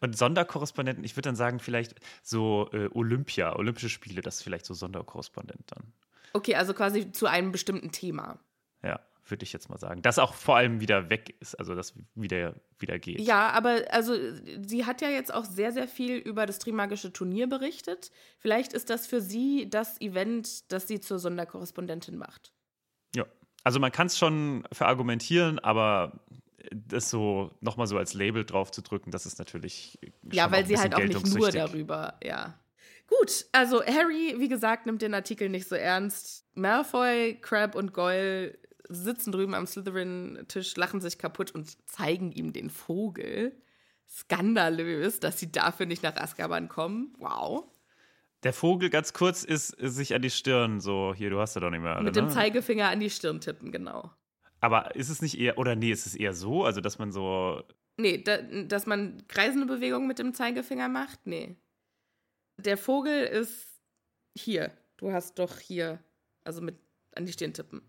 Und 0.00 0.16
Sonderkorrespondenten, 0.16 1.04
ich 1.04 1.16
würde 1.16 1.28
dann 1.28 1.36
sagen, 1.36 1.60
vielleicht 1.60 1.94
so 2.22 2.68
äh, 2.72 2.88
Olympia, 2.92 3.56
Olympische 3.56 3.88
Spiele, 3.88 4.22
das 4.22 4.36
ist 4.36 4.42
vielleicht 4.42 4.66
so 4.66 4.74
Sonderkorrespondent 4.74 5.64
dann. 5.66 5.92
Okay, 6.32 6.54
also 6.54 6.74
quasi 6.74 7.12
zu 7.12 7.26
einem 7.26 7.52
bestimmten 7.52 7.92
Thema. 7.92 8.38
Ja 8.82 9.00
würde 9.30 9.44
ich 9.44 9.52
jetzt 9.52 9.68
mal 9.68 9.78
sagen. 9.78 10.02
Das 10.02 10.18
auch 10.18 10.34
vor 10.34 10.56
allem 10.56 10.80
wieder 10.80 11.10
weg 11.10 11.34
ist, 11.40 11.54
also 11.54 11.74
das 11.74 11.94
wieder, 12.14 12.54
wieder 12.78 12.98
geht. 12.98 13.20
Ja, 13.20 13.50
aber 13.50 13.82
also 13.90 14.14
sie 14.60 14.86
hat 14.86 15.00
ja 15.00 15.08
jetzt 15.08 15.32
auch 15.32 15.44
sehr, 15.44 15.72
sehr 15.72 15.88
viel 15.88 16.16
über 16.16 16.46
das 16.46 16.58
Trimagische 16.58 17.12
Turnier 17.12 17.48
berichtet. 17.48 18.10
Vielleicht 18.38 18.72
ist 18.72 18.90
das 18.90 19.06
für 19.06 19.20
sie 19.20 19.68
das 19.68 20.00
Event, 20.00 20.70
das 20.72 20.88
sie 20.88 21.00
zur 21.00 21.18
Sonderkorrespondentin 21.18 22.16
macht. 22.16 22.52
Ja, 23.14 23.24
also 23.64 23.80
man 23.80 23.92
kann 23.92 24.06
es 24.06 24.18
schon 24.18 24.66
verargumentieren, 24.72 25.58
aber 25.58 26.20
das 26.70 27.10
so 27.10 27.50
nochmal 27.60 27.86
so 27.86 27.96
als 27.98 28.14
Label 28.14 28.44
drauf 28.44 28.70
zu 28.70 28.82
drücken, 28.82 29.10
das 29.10 29.26
ist 29.26 29.38
natürlich. 29.38 29.98
Ja, 30.30 30.50
weil 30.50 30.66
sie 30.66 30.78
halt 30.78 30.94
auch 30.94 31.00
nicht 31.00 31.34
nur 31.34 31.50
darüber, 31.50 32.18
ja. 32.22 32.58
Gut, 33.06 33.46
also 33.52 33.84
Harry, 33.84 34.36
wie 34.38 34.48
gesagt, 34.48 34.86
nimmt 34.86 35.02
den 35.02 35.14
Artikel 35.14 35.48
nicht 35.48 35.68
so 35.68 35.74
ernst. 35.74 36.46
Malfoy, 36.54 37.38
Crab 37.40 37.74
und 37.74 37.92
Goyle 37.92 38.56
sitzen 38.88 39.32
drüben 39.32 39.54
am 39.54 39.66
Slytherin-Tisch, 39.66 40.76
lachen 40.76 41.00
sich 41.00 41.18
kaputt 41.18 41.52
und 41.52 41.88
zeigen 41.88 42.30
ihm 42.32 42.52
den 42.52 42.70
Vogel. 42.70 43.60
Skandalös, 44.08 45.20
dass 45.20 45.38
sie 45.38 45.50
dafür 45.50 45.86
nicht 45.86 46.02
nach 46.02 46.16
Azkaban 46.16 46.68
kommen. 46.68 47.14
Wow. 47.18 47.64
Der 48.42 48.52
Vogel, 48.52 48.90
ganz 48.90 49.12
kurz, 49.12 49.44
ist, 49.44 49.76
sich 49.78 50.14
an 50.14 50.22
die 50.22 50.30
Stirn 50.30 50.80
so, 50.80 51.14
hier, 51.14 51.30
du 51.30 51.38
hast 51.38 51.54
ja 51.54 51.60
doch 51.60 51.70
nicht 51.70 51.82
mehr 51.82 51.96
alle, 51.96 52.04
Mit 52.04 52.16
dem 52.16 52.26
ne? 52.26 52.30
Zeigefinger 52.30 52.88
an 52.88 53.00
die 53.00 53.10
Stirn 53.10 53.40
tippen, 53.40 53.70
genau. 53.70 54.10
Aber 54.60 54.94
ist 54.94 55.08
es 55.08 55.22
nicht 55.22 55.38
eher, 55.38 55.58
oder 55.58 55.74
nee, 55.74 55.90
ist 55.90 56.06
es 56.06 56.14
eher 56.14 56.34
so, 56.34 56.64
also 56.64 56.80
dass 56.80 56.98
man 56.98 57.12
so. 57.12 57.62
Nee, 57.96 58.18
da, 58.18 58.38
dass 58.38 58.86
man 58.86 59.26
kreisende 59.28 59.66
Bewegungen 59.66 60.06
mit 60.06 60.18
dem 60.18 60.34
Zeigefinger 60.34 60.88
macht? 60.88 61.26
Nee. 61.26 61.56
Der 62.56 62.76
Vogel 62.76 63.24
ist 63.24 63.68
hier. 64.34 64.70
Du 64.96 65.12
hast 65.12 65.38
doch 65.38 65.58
hier, 65.58 65.98
also 66.44 66.60
mit 66.60 66.76
an 67.14 67.24
die 67.24 67.32
Stirn 67.32 67.54
tippen. 67.54 67.82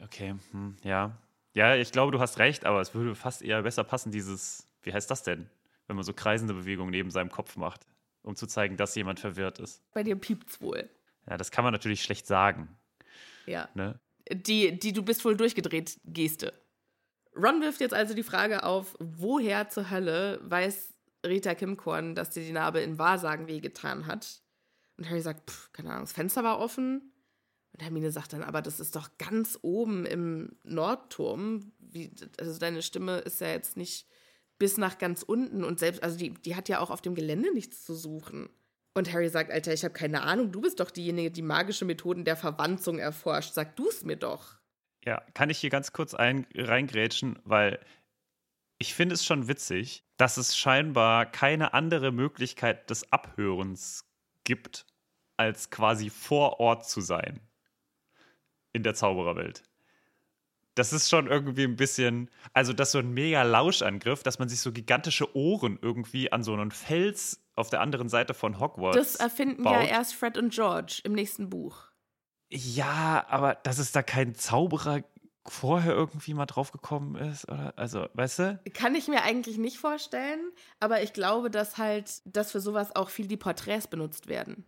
Okay, 0.00 0.34
hm, 0.52 0.76
ja. 0.82 1.18
Ja, 1.54 1.76
ich 1.76 1.92
glaube, 1.92 2.12
du 2.12 2.20
hast 2.20 2.38
recht, 2.38 2.64
aber 2.64 2.80
es 2.80 2.94
würde 2.94 3.14
fast 3.14 3.42
eher 3.42 3.62
besser 3.62 3.84
passen, 3.84 4.10
dieses, 4.10 4.68
wie 4.82 4.92
heißt 4.92 5.10
das 5.10 5.22
denn? 5.22 5.48
Wenn 5.86 5.96
man 5.96 6.04
so 6.04 6.12
kreisende 6.12 6.54
Bewegungen 6.54 6.90
neben 6.90 7.10
seinem 7.10 7.30
Kopf 7.30 7.56
macht, 7.56 7.86
um 8.22 8.34
zu 8.34 8.46
zeigen, 8.46 8.76
dass 8.76 8.94
jemand 8.94 9.20
verwirrt 9.20 9.58
ist. 9.60 9.82
Bei 9.92 10.02
dir 10.02 10.16
piept's 10.16 10.60
wohl. 10.60 10.88
Ja, 11.28 11.36
das 11.36 11.50
kann 11.50 11.64
man 11.64 11.72
natürlich 11.72 12.02
schlecht 12.02 12.26
sagen. 12.26 12.68
Ja. 13.46 13.68
Ne? 13.74 13.98
Die, 14.30 14.78
die 14.78 14.92
du 14.92 15.02
bist 15.02 15.24
wohl 15.24 15.36
durchgedreht 15.36 16.00
Geste. 16.04 16.52
Ron 17.36 17.60
wirft 17.60 17.80
jetzt 17.80 17.94
also 17.94 18.14
die 18.14 18.22
Frage 18.22 18.62
auf, 18.62 18.96
woher 18.98 19.68
zur 19.68 19.90
Hölle 19.90 20.40
weiß 20.42 20.94
Rita 21.26 21.54
Kimkorn, 21.54 22.14
dass 22.14 22.30
dir 22.30 22.44
die 22.44 22.52
Narbe 22.52 22.80
in 22.80 22.98
Wahrsagen 22.98 23.48
wehgetan 23.48 24.06
hat? 24.06 24.42
Und 24.96 25.10
Harry 25.10 25.20
sagt, 25.20 25.50
pff, 25.50 25.72
keine 25.72 25.90
Ahnung, 25.90 26.04
das 26.04 26.12
Fenster 26.12 26.44
war 26.44 26.58
offen. 26.58 27.12
Und 27.72 27.82
Hermine 27.82 28.12
sagt 28.12 28.32
dann, 28.32 28.44
aber 28.44 28.62
das 28.62 28.78
ist 28.78 28.94
doch 28.94 29.10
ganz 29.18 29.58
oben 29.62 30.06
im 30.06 30.56
Nordturm. 30.62 31.72
Wie, 31.80 32.12
also 32.38 32.56
deine 32.58 32.82
Stimme 32.82 33.18
ist 33.18 33.40
ja 33.40 33.48
jetzt 33.48 33.76
nicht 33.76 34.06
bis 34.58 34.76
nach 34.76 34.98
ganz 34.98 35.24
unten 35.24 35.64
und 35.64 35.80
selbst, 35.80 36.04
also 36.04 36.16
die, 36.16 36.30
die 36.30 36.54
hat 36.54 36.68
ja 36.68 36.78
auch 36.78 36.90
auf 36.90 37.02
dem 37.02 37.16
Gelände 37.16 37.52
nichts 37.52 37.84
zu 37.84 37.94
suchen. 37.94 38.48
Und 38.94 39.12
Harry 39.12 39.28
sagt, 39.28 39.50
Alter, 39.50 39.72
ich 39.72 39.82
habe 39.82 39.92
keine 39.92 40.22
Ahnung, 40.22 40.52
du 40.52 40.60
bist 40.60 40.78
doch 40.78 40.90
diejenige, 40.90 41.32
die 41.32 41.42
magische 41.42 41.84
Methoden 41.84 42.24
der 42.24 42.36
Verwanzung 42.36 42.98
erforscht. 42.98 43.52
Sag 43.52 43.74
du 43.74 43.88
es 43.88 44.04
mir 44.04 44.16
doch. 44.16 44.56
Ja, 45.04 45.20
kann 45.34 45.50
ich 45.50 45.58
hier 45.58 45.70
ganz 45.70 45.92
kurz 45.92 46.14
ein, 46.14 46.46
reingrätschen, 46.54 47.38
weil 47.44 47.80
ich 48.78 48.94
finde 48.94 49.14
es 49.14 49.24
schon 49.24 49.48
witzig, 49.48 50.04
dass 50.16 50.36
es 50.36 50.56
scheinbar 50.56 51.26
keine 51.26 51.74
andere 51.74 52.12
Möglichkeit 52.12 52.88
des 52.88 53.12
Abhörens 53.12 54.08
gibt, 54.44 54.86
als 55.36 55.70
quasi 55.70 56.08
vor 56.08 56.60
Ort 56.60 56.88
zu 56.88 57.00
sein 57.00 57.40
in 58.72 58.82
der 58.82 58.94
Zaubererwelt. 58.94 59.62
Das 60.74 60.92
ist 60.92 61.08
schon 61.08 61.28
irgendwie 61.28 61.64
ein 61.64 61.76
bisschen, 61.76 62.30
also 62.52 62.72
das 62.72 62.88
ist 62.88 62.92
so 62.92 62.98
ein 62.98 63.12
mega 63.12 63.42
Lauschangriff, 63.42 64.22
dass 64.22 64.38
man 64.38 64.48
sich 64.48 64.60
so 64.60 64.72
gigantische 64.72 65.36
Ohren 65.36 65.78
irgendwie 65.80 66.32
an 66.32 66.42
so 66.42 66.52
einen 66.52 66.70
Fels 66.70 67.40
auf 67.54 67.70
der 67.70 67.80
anderen 67.80 68.08
Seite 68.08 68.34
von 68.34 68.58
Hogwarts. 68.58 68.96
Das 68.96 69.16
erfinden 69.16 69.62
baut. 69.62 69.74
ja 69.74 69.82
erst 69.82 70.14
Fred 70.14 70.36
und 70.36 70.52
George 70.52 71.00
im 71.04 71.12
nächsten 71.12 71.48
Buch. 71.48 71.90
Ja, 72.50 73.24
aber 73.28 73.54
dass 73.54 73.78
es 73.78 73.92
da 73.92 74.02
kein 74.02 74.34
Zauberer 74.34 75.02
vorher 75.46 75.92
irgendwie 75.92 76.34
mal 76.34 76.46
draufgekommen 76.46 77.16
ist, 77.16 77.48
oder? 77.48 77.74
Also, 77.76 78.06
weißt 78.14 78.38
du? 78.38 78.60
Kann 78.72 78.94
ich 78.94 79.08
mir 79.08 79.22
eigentlich 79.22 79.58
nicht 79.58 79.78
vorstellen, 79.78 80.40
aber 80.80 81.02
ich 81.02 81.12
glaube, 81.12 81.50
dass 81.50 81.78
halt, 81.78 82.22
dass 82.24 82.52
für 82.52 82.60
sowas 82.60 82.96
auch 82.96 83.10
viel 83.10 83.26
die 83.26 83.36
Porträts 83.36 83.86
benutzt 83.86 84.28
werden. 84.28 84.64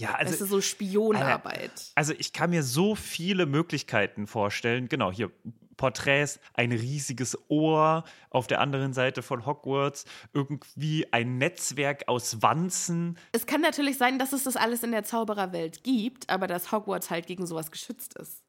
Ja, 0.00 0.14
also. 0.14 0.32
Das 0.32 0.40
ist 0.40 0.48
so 0.48 0.60
Spionarbeit. 0.60 1.92
Also, 1.94 2.14
ich 2.18 2.32
kann 2.32 2.50
mir 2.50 2.62
so 2.62 2.94
viele 2.94 3.46
Möglichkeiten 3.46 4.26
vorstellen. 4.26 4.88
Genau, 4.88 5.12
hier 5.12 5.30
Porträts, 5.76 6.40
ein 6.54 6.72
riesiges 6.72 7.38
Ohr 7.48 8.04
auf 8.28 8.46
der 8.46 8.60
anderen 8.60 8.92
Seite 8.92 9.22
von 9.22 9.46
Hogwarts, 9.46 10.04
irgendwie 10.34 11.10
ein 11.10 11.38
Netzwerk 11.38 12.06
aus 12.06 12.42
Wanzen. 12.42 13.18
Es 13.32 13.46
kann 13.46 13.62
natürlich 13.62 13.96
sein, 13.96 14.18
dass 14.18 14.34
es 14.34 14.44
das 14.44 14.56
alles 14.56 14.82
in 14.82 14.92
der 14.92 15.04
Zaubererwelt 15.04 15.82
gibt, 15.82 16.28
aber 16.28 16.46
dass 16.46 16.70
Hogwarts 16.70 17.08
halt 17.08 17.26
gegen 17.26 17.46
sowas 17.46 17.70
geschützt 17.70 18.14
ist. 18.18 18.42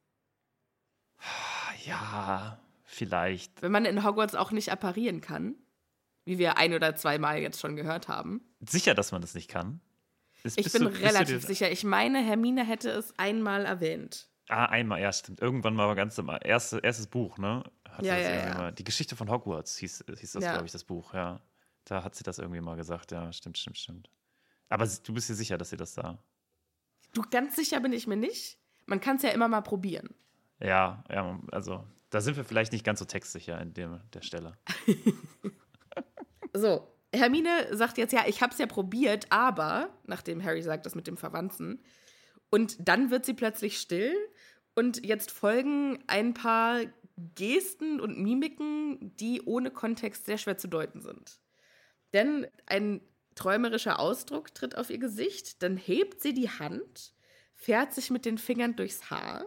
Ja, 1.86 2.60
vielleicht. 2.84 3.62
Wenn 3.62 3.72
man 3.72 3.86
in 3.86 4.04
Hogwarts 4.04 4.36
auch 4.36 4.52
nicht 4.52 4.70
apparieren 4.72 5.22
kann, 5.22 5.56
wie 6.26 6.38
wir 6.38 6.58
ein 6.58 6.74
oder 6.74 6.96
zweimal 6.96 7.40
jetzt 7.40 7.60
schon 7.60 7.76
gehört 7.76 8.10
haben. 8.10 8.42
Sicher, 8.60 8.94
dass 8.94 9.12
man 9.12 9.22
das 9.22 9.36
nicht 9.36 9.50
kann? 9.50 9.80
Ist, 10.44 10.58
ich 10.58 10.72
bin 10.72 10.84
du, 10.84 10.88
relativ 10.90 11.46
sicher. 11.46 11.72
Ich 11.72 11.84
meine, 11.84 12.20
Hermine 12.24 12.66
hätte 12.66 12.90
es 12.90 13.14
einmal 13.18 13.66
erwähnt. 13.66 14.28
Ah, 14.50 14.66
einmal, 14.66 15.00
ja, 15.02 15.14
stimmt. 15.14 15.40
Irgendwann 15.40 15.76
mal 15.76 15.94
ganz 15.96 16.18
am 16.20 16.30
erste, 16.44 16.80
erstes 16.80 17.08
Buch, 17.08 17.38
ne? 17.38 17.64
Hat 17.88 18.04
ja, 18.04 18.18
ja, 18.18 18.48
ja. 18.48 18.54
Mal, 18.56 18.72
die 18.74 18.84
Geschichte 18.84 19.16
von 19.16 19.30
Hogwarts 19.30 19.78
hieß, 19.78 20.06
hieß 20.08 20.32
das, 20.34 20.44
ja. 20.44 20.52
glaube 20.52 20.66
ich, 20.66 20.72
das 20.72 20.84
Buch, 20.84 21.14
ja. 21.14 21.40
Da 21.86 22.04
hat 22.04 22.16
sie 22.16 22.24
das 22.24 22.38
irgendwie 22.38 22.62
mal 22.62 22.76
gesagt, 22.76 23.12
ja, 23.12 23.32
stimmt, 23.32 23.58
stimmt, 23.58 23.78
stimmt. 23.78 24.10
Aber 24.70 24.86
du 24.88 25.14
bist 25.14 25.30
dir 25.30 25.36
sicher, 25.36 25.58
dass 25.58 25.70
sie 25.70 25.78
das 25.78 25.94
da. 25.94 26.18
Du, 27.14 27.22
ganz 27.30 27.56
sicher 27.56 27.80
bin 27.80 27.94
ich 27.94 28.08
mir 28.08 28.18
nicht. 28.18 28.58
Man 28.86 29.00
kann 29.00 29.18
es 29.18 29.24
ja 29.24 29.30
immer 29.30 29.48
mal 29.48 29.62
probieren. 29.62 30.10
Ja, 30.60 31.04
ja, 31.10 31.40
also 31.52 31.86
da 32.10 32.22
sind 32.22 32.38
wir 32.38 32.44
vielleicht 32.44 32.72
nicht 32.72 32.86
ganz 32.86 33.00
so 33.00 33.06
textsicher 33.06 33.60
in 33.62 33.74
dem, 33.74 34.00
der 34.14 34.22
Stelle. 34.22 34.58
so, 36.54 36.91
Hermine 37.14 37.76
sagt 37.76 37.98
jetzt, 37.98 38.14
ja, 38.14 38.24
ich 38.28 38.42
habe 38.42 38.54
es 38.54 38.60
ja 38.60 38.68
probiert, 38.68 39.28
aber, 39.30 39.90
nachdem 40.06 40.44
Harry 40.44 40.62
sagt 40.62 40.86
das 40.86 40.96
mit 40.96 41.08
dem 41.08 41.18
Verwandten, 41.18 41.82
und 42.50 42.78
dann 42.80 43.12
wird 43.12 43.26
sie 43.26 43.34
plötzlich 43.34 43.80
still 43.80 44.14
und 44.76 45.06
jetzt 45.06 45.32
folgen 45.32 46.00
ein 46.08 46.34
paar 46.34 46.82
Gesten 47.36 48.00
und 48.00 48.18
Mimiken, 48.18 49.16
die 49.18 49.42
ohne 49.42 49.72
Kontext 49.72 50.26
sehr 50.26 50.38
schwer 50.38 50.58
zu 50.58 50.68
deuten 50.68 51.02
sind. 51.02 51.40
Denn 52.14 52.48
ein 52.66 53.02
träumerischer 53.36 54.00
Ausdruck 54.00 54.54
tritt 54.54 54.78
auf 54.78 54.90
ihr 54.90 54.98
Gesicht, 54.98 55.64
dann 55.64 55.78
hebt 55.78 56.22
sie 56.22 56.34
die 56.34 56.50
Hand, 56.50 57.14
fährt 57.56 57.94
sich 57.94 58.10
mit 58.10 58.26
den 58.26 58.38
Fingern 58.38 58.76
durchs 58.76 59.10
Haar. 59.10 59.46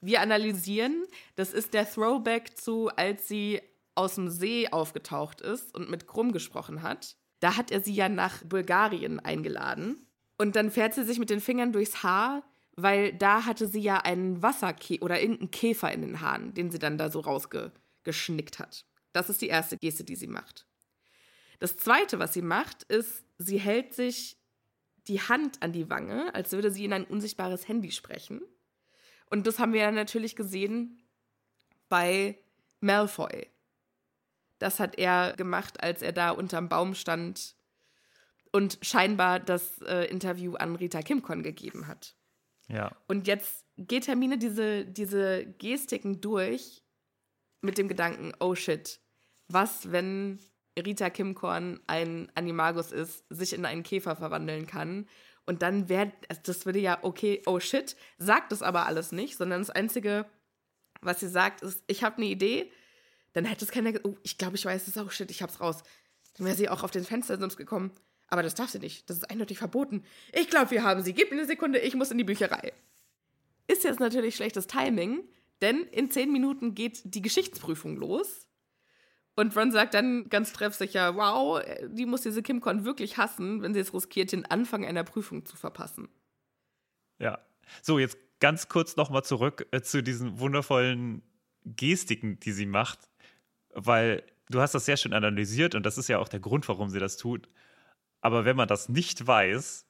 Wir 0.00 0.20
analysieren, 0.20 1.04
das 1.36 1.52
ist 1.52 1.74
der 1.74 1.88
Throwback 1.88 2.56
zu, 2.56 2.88
als 2.88 3.28
sie 3.28 3.60
aus 3.94 4.14
dem 4.14 4.28
See 4.28 4.68
aufgetaucht 4.68 5.40
ist 5.40 5.74
und 5.74 5.90
mit 5.90 6.06
Krumm 6.06 6.32
gesprochen 6.32 6.82
hat. 6.82 7.16
Da 7.40 7.56
hat 7.56 7.70
er 7.70 7.80
sie 7.80 7.94
ja 7.94 8.08
nach 8.08 8.42
Bulgarien 8.44 9.20
eingeladen. 9.20 10.06
Und 10.38 10.56
dann 10.56 10.70
fährt 10.70 10.94
sie 10.94 11.04
sich 11.04 11.18
mit 11.18 11.30
den 11.30 11.40
Fingern 11.40 11.72
durchs 11.72 12.02
Haar, 12.02 12.42
weil 12.74 13.12
da 13.12 13.44
hatte 13.44 13.68
sie 13.68 13.80
ja 13.80 13.98
einen 13.98 14.42
Wasserkäfer 14.42 15.02
oder 15.02 15.20
irgendeinen 15.20 15.50
Käfer 15.50 15.92
in 15.92 16.02
den 16.02 16.20
Haaren, 16.20 16.54
den 16.54 16.70
sie 16.70 16.78
dann 16.78 16.98
da 16.98 17.10
so 17.10 17.20
rausgeschnickt 17.20 18.58
hat. 18.58 18.86
Das 19.12 19.28
ist 19.28 19.42
die 19.42 19.48
erste 19.48 19.76
Geste, 19.76 20.04
die 20.04 20.16
sie 20.16 20.26
macht. 20.26 20.66
Das 21.58 21.76
zweite, 21.76 22.18
was 22.18 22.32
sie 22.32 22.42
macht, 22.42 22.82
ist, 22.84 23.24
sie 23.38 23.60
hält 23.60 23.94
sich 23.94 24.38
die 25.06 25.20
Hand 25.20 25.62
an 25.62 25.72
die 25.72 25.90
Wange, 25.90 26.34
als 26.34 26.52
würde 26.52 26.70
sie 26.70 26.84
in 26.84 26.92
ein 26.92 27.04
unsichtbares 27.04 27.68
Handy 27.68 27.90
sprechen. 27.90 28.40
Und 29.30 29.46
das 29.46 29.58
haben 29.58 29.72
wir 29.72 29.80
ja 29.80 29.90
natürlich 29.90 30.36
gesehen 30.36 31.02
bei 31.88 32.38
Malfoy. 32.80 33.51
Das 34.62 34.78
hat 34.78 34.96
er 34.96 35.34
gemacht, 35.36 35.82
als 35.82 36.02
er 36.02 36.12
da 36.12 36.30
unterm 36.30 36.68
Baum 36.68 36.94
stand 36.94 37.56
und 38.52 38.78
scheinbar 38.80 39.40
das 39.40 39.82
äh, 39.82 40.04
Interview 40.04 40.54
an 40.54 40.76
Rita 40.76 41.02
Kimcon 41.02 41.42
gegeben 41.42 41.88
hat. 41.88 42.14
Ja. 42.68 42.92
Und 43.08 43.26
jetzt 43.26 43.64
geht 43.76 44.06
Hermine 44.06 44.38
diese, 44.38 44.84
diese 44.84 45.46
Gestiken 45.58 46.20
durch 46.20 46.84
mit 47.60 47.76
dem 47.76 47.88
Gedanken, 47.88 48.32
oh 48.38 48.54
shit, 48.54 49.00
was, 49.48 49.90
wenn 49.90 50.38
Rita 50.78 51.10
Kimcorn 51.10 51.80
ein 51.88 52.30
Animagus 52.36 52.92
ist, 52.92 53.24
sich 53.30 53.52
in 53.54 53.64
einen 53.64 53.82
Käfer 53.82 54.14
verwandeln 54.14 54.68
kann 54.68 55.08
und 55.44 55.62
dann 55.62 55.88
wäre, 55.88 56.12
also 56.28 56.40
das 56.44 56.66
würde 56.66 56.78
ja, 56.78 56.98
okay, 57.02 57.42
oh 57.46 57.58
shit, 57.58 57.96
sagt 58.18 58.52
das 58.52 58.62
aber 58.62 58.86
alles 58.86 59.10
nicht, 59.10 59.36
sondern 59.36 59.60
das 59.60 59.70
Einzige, 59.70 60.26
was 61.00 61.18
sie 61.18 61.28
sagt, 61.28 61.62
ist, 61.62 61.82
ich 61.88 62.04
habe 62.04 62.18
eine 62.18 62.26
Idee, 62.26 62.70
dann 63.32 63.44
hätte 63.44 63.64
es 63.64 63.70
keiner, 63.70 63.92
oh, 64.04 64.16
ich 64.22 64.38
glaube, 64.38 64.56
ich 64.56 64.64
weiß 64.64 64.88
es 64.88 64.98
auch, 64.98 65.10
shit, 65.10 65.30
ich 65.30 65.42
hab's 65.42 65.60
raus. 65.60 65.82
Dann 66.36 66.46
wäre 66.46 66.56
sie 66.56 66.68
auch 66.68 66.82
auf 66.82 66.90
den 66.90 67.04
Fenstersims 67.04 67.56
gekommen. 67.56 67.92
Aber 68.28 68.42
das 68.42 68.54
darf 68.54 68.70
sie 68.70 68.78
nicht. 68.78 69.08
Das 69.10 69.18
ist 69.18 69.30
eindeutig 69.30 69.58
verboten. 69.58 70.04
Ich 70.32 70.48
glaube, 70.48 70.70
wir 70.70 70.82
haben 70.82 71.02
sie. 71.02 71.12
Gib 71.12 71.30
mir 71.30 71.36
eine 71.36 71.46
Sekunde, 71.46 71.78
ich 71.78 71.94
muss 71.94 72.10
in 72.10 72.18
die 72.18 72.24
Bücherei. 72.24 72.72
Ist 73.66 73.84
jetzt 73.84 74.00
natürlich 74.00 74.36
schlechtes 74.36 74.66
Timing, 74.66 75.22
denn 75.60 75.82
in 75.84 76.10
zehn 76.10 76.32
Minuten 76.32 76.74
geht 76.74 77.02
die 77.04 77.22
Geschichtsprüfung 77.22 77.96
los. 77.96 78.48
Und 79.34 79.56
Ron 79.56 79.70
sagt 79.70 79.94
dann 79.94 80.28
ganz 80.28 80.52
treffsicher, 80.52 81.16
wow, 81.16 81.62
die 81.88 82.06
muss 82.06 82.22
diese 82.22 82.42
Kim 82.42 82.60
Con 82.60 82.84
wirklich 82.84 83.16
hassen, 83.16 83.62
wenn 83.62 83.72
sie 83.72 83.80
es 83.80 83.94
riskiert, 83.94 84.32
den 84.32 84.44
Anfang 84.46 84.84
einer 84.84 85.04
Prüfung 85.04 85.46
zu 85.46 85.56
verpassen. 85.56 86.08
Ja. 87.18 87.38
So, 87.82 87.98
jetzt 87.98 88.18
ganz 88.40 88.68
kurz 88.68 88.96
nochmal 88.96 89.24
zurück 89.24 89.66
äh, 89.70 89.80
zu 89.80 90.02
diesen 90.02 90.38
wundervollen 90.38 91.22
Gestiken, 91.64 92.40
die 92.40 92.52
sie 92.52 92.66
macht 92.66 93.08
weil 93.72 94.22
du 94.48 94.60
hast 94.60 94.74
das 94.74 94.84
sehr 94.84 94.96
schön 94.96 95.12
analysiert 95.12 95.74
und 95.74 95.84
das 95.84 95.98
ist 95.98 96.08
ja 96.08 96.18
auch 96.18 96.28
der 96.28 96.40
Grund, 96.40 96.68
warum 96.68 96.90
sie 96.90 96.98
das 96.98 97.16
tut. 97.16 97.48
Aber 98.20 98.44
wenn 98.44 98.56
man 98.56 98.68
das 98.68 98.88
nicht 98.88 99.26
weiß, 99.26 99.86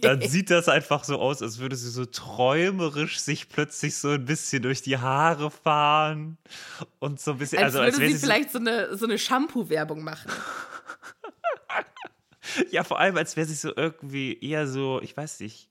dann 0.00 0.20
sieht 0.28 0.50
das 0.50 0.68
einfach 0.68 1.04
so 1.04 1.18
aus, 1.18 1.42
als 1.42 1.58
würde 1.58 1.76
sie 1.76 1.90
so 1.90 2.04
träumerisch 2.04 3.18
sich 3.18 3.48
plötzlich 3.48 3.96
so 3.96 4.10
ein 4.10 4.24
bisschen 4.24 4.62
durch 4.62 4.82
die 4.82 4.98
Haare 4.98 5.50
fahren 5.50 6.38
und 6.98 7.20
so 7.20 7.32
ein 7.32 7.38
bisschen. 7.38 7.58
Als 7.58 7.74
also, 7.74 7.78
würde 7.78 7.88
als 7.88 7.96
sie 7.96 8.18
sie 8.18 8.26
vielleicht 8.26 8.50
so 8.50 8.58
eine, 8.58 8.96
so 8.96 9.06
eine 9.06 9.18
Shampoo-Werbung 9.18 10.02
machen. 10.02 10.30
Ja, 12.70 12.82
vor 12.82 12.98
allem, 12.98 13.16
als 13.18 13.36
wäre 13.36 13.46
sie 13.46 13.54
so 13.54 13.76
irgendwie 13.76 14.38
eher 14.40 14.66
so, 14.66 15.00
ich 15.02 15.14
weiß 15.14 15.40
nicht, 15.40 15.68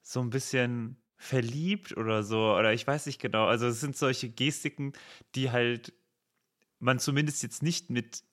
so 0.00 0.20
ein 0.20 0.30
bisschen 0.30 0.96
verliebt 1.16 1.96
oder 1.96 2.22
so. 2.22 2.54
Oder 2.54 2.72
ich 2.72 2.86
weiß 2.86 3.06
nicht 3.06 3.20
genau. 3.20 3.46
Also, 3.46 3.66
es 3.66 3.80
sind 3.80 3.96
solche 3.96 4.30
Gestiken, 4.30 4.92
die 5.34 5.50
halt 5.50 5.92
man 6.80 6.98
zumindest 6.98 7.42
jetzt 7.42 7.62
nicht 7.62 7.90
mit 7.90 8.24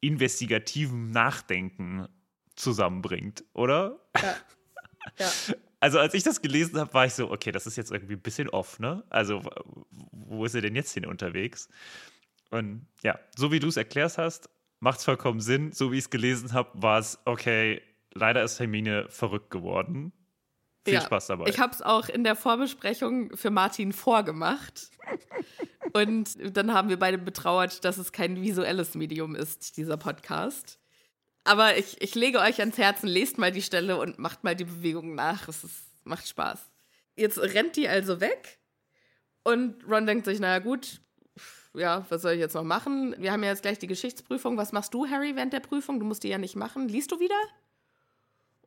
investigativem 0.00 1.10
Nachdenken 1.10 2.08
zusammenbringt, 2.56 3.44
oder? 3.54 4.00
Ja. 4.20 4.36
ja. 5.18 5.32
Also 5.82 5.98
als 5.98 6.12
ich 6.12 6.22
das 6.22 6.42
gelesen 6.42 6.78
habe, 6.78 6.92
war 6.92 7.06
ich 7.06 7.14
so, 7.14 7.30
okay, 7.30 7.52
das 7.52 7.66
ist 7.66 7.76
jetzt 7.76 7.90
irgendwie 7.90 8.12
ein 8.12 8.20
bisschen 8.20 8.50
off, 8.50 8.78
ne? 8.80 9.02
Also 9.08 9.40
wo 10.12 10.44
ist 10.44 10.54
er 10.54 10.60
denn 10.60 10.76
jetzt 10.76 10.92
hin 10.92 11.06
unterwegs? 11.06 11.70
Und 12.50 12.86
ja, 13.02 13.18
so 13.34 13.50
wie 13.50 13.60
du 13.60 13.68
es 13.68 13.78
erklärt 13.78 14.18
hast, 14.18 14.50
macht 14.80 14.98
es 14.98 15.06
vollkommen 15.06 15.40
Sinn. 15.40 15.72
So 15.72 15.90
wie 15.90 15.96
ich 15.96 16.04
es 16.04 16.10
gelesen 16.10 16.52
habe, 16.52 16.70
war 16.74 16.98
es, 16.98 17.18
okay, 17.24 17.80
leider 18.12 18.42
ist 18.42 18.60
Hermine 18.60 19.08
verrückt 19.08 19.50
geworden. 19.50 20.12
Viel 20.84 20.94
Ja, 20.94 21.00
Spaß 21.00 21.28
dabei. 21.28 21.48
Ich 21.48 21.58
habe 21.58 21.72
es 21.72 21.80
auch 21.80 22.10
in 22.10 22.24
der 22.24 22.36
Vorbesprechung 22.36 23.34
für 23.34 23.50
Martin 23.50 23.92
vorgemacht. 23.94 24.90
Und 25.92 26.56
dann 26.56 26.72
haben 26.72 26.88
wir 26.88 26.98
beide 26.98 27.18
betrauert, 27.18 27.84
dass 27.84 27.98
es 27.98 28.12
kein 28.12 28.40
visuelles 28.40 28.94
Medium 28.94 29.34
ist, 29.34 29.76
dieser 29.76 29.96
Podcast. 29.96 30.78
Aber 31.44 31.76
ich, 31.76 32.00
ich 32.00 32.14
lege 32.14 32.40
euch 32.40 32.60
ans 32.60 32.78
Herzen, 32.78 33.08
lest 33.08 33.38
mal 33.38 33.50
die 33.50 33.62
Stelle 33.62 33.98
und 33.98 34.18
macht 34.18 34.44
mal 34.44 34.54
die 34.54 34.64
Bewegung 34.64 35.14
nach. 35.14 35.48
Es 35.48 35.64
ist, 35.64 36.04
macht 36.04 36.28
Spaß. 36.28 36.70
Jetzt 37.16 37.38
rennt 37.38 37.76
die 37.76 37.88
also 37.88 38.20
weg. 38.20 38.58
Und 39.42 39.88
Ron 39.88 40.06
denkt 40.06 40.26
sich, 40.26 40.38
naja 40.38 40.58
gut, 40.58 41.00
ja, 41.74 42.04
was 42.08 42.22
soll 42.22 42.32
ich 42.32 42.40
jetzt 42.40 42.54
noch 42.54 42.64
machen? 42.64 43.14
Wir 43.18 43.32
haben 43.32 43.42
ja 43.42 43.50
jetzt 43.50 43.62
gleich 43.62 43.78
die 43.78 43.86
Geschichtsprüfung. 43.86 44.56
Was 44.56 44.72
machst 44.72 44.92
du, 44.92 45.08
Harry, 45.08 45.36
während 45.36 45.52
der 45.52 45.60
Prüfung? 45.60 46.00
Du 46.00 46.06
musst 46.06 46.24
die 46.24 46.28
ja 46.28 46.38
nicht 46.38 46.56
machen. 46.56 46.88
Liest 46.88 47.12
du 47.12 47.20
wieder? 47.20 47.40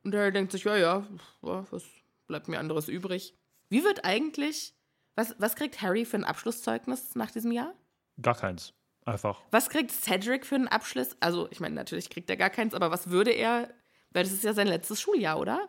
Und 0.02 0.14
Harry 0.14 0.32
denkt 0.32 0.52
sich, 0.52 0.64
ja, 0.64 0.76
ja, 0.76 1.06
ja, 1.42 1.66
was 1.70 1.84
bleibt 2.26 2.48
mir 2.48 2.58
anderes 2.58 2.88
übrig? 2.88 3.34
Wie 3.68 3.84
wird 3.84 4.04
eigentlich, 4.04 4.74
was, 5.14 5.34
was 5.38 5.54
kriegt 5.56 5.80
Harry 5.82 6.04
für 6.04 6.16
ein 6.16 6.24
Abschlusszeugnis 6.24 7.14
nach 7.14 7.30
diesem 7.30 7.52
Jahr? 7.52 7.74
Gar 8.20 8.34
keins. 8.36 8.72
Einfach. 9.04 9.40
Was 9.50 9.68
kriegt 9.68 9.90
Cedric 9.92 10.46
für 10.46 10.54
einen 10.54 10.68
Abschluss? 10.68 11.16
Also, 11.20 11.48
ich 11.50 11.60
meine, 11.60 11.74
natürlich 11.74 12.08
kriegt 12.08 12.30
er 12.30 12.36
gar 12.36 12.50
keins, 12.50 12.74
aber 12.74 12.90
was 12.90 13.10
würde 13.10 13.30
er, 13.32 13.68
weil 14.10 14.24
das 14.24 14.32
ist 14.32 14.44
ja 14.44 14.54
sein 14.54 14.66
letztes 14.66 15.00
Schuljahr, 15.00 15.38
oder? 15.38 15.68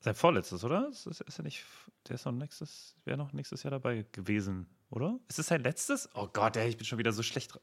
Sein 0.00 0.14
vorletztes, 0.14 0.62
oder? 0.62 0.88
Ist, 0.88 1.06
ist, 1.06 1.22
ist 1.22 1.40
er 1.40 1.42
nicht, 1.42 1.64
der 2.06 2.14
ist 2.14 2.24
noch 2.24 2.32
nächstes, 2.32 2.94
wäre 3.04 3.18
noch 3.18 3.32
nächstes 3.32 3.64
Jahr 3.64 3.72
dabei 3.72 4.06
gewesen, 4.12 4.68
oder? 4.90 5.18
Ist 5.28 5.40
es 5.40 5.48
sein 5.48 5.62
letztes? 5.62 6.08
Oh 6.14 6.28
Gott, 6.32 6.56
ey, 6.56 6.68
ich 6.68 6.76
bin 6.76 6.86
schon 6.86 6.98
wieder 6.98 7.12
so 7.12 7.24
schlecht. 7.24 7.58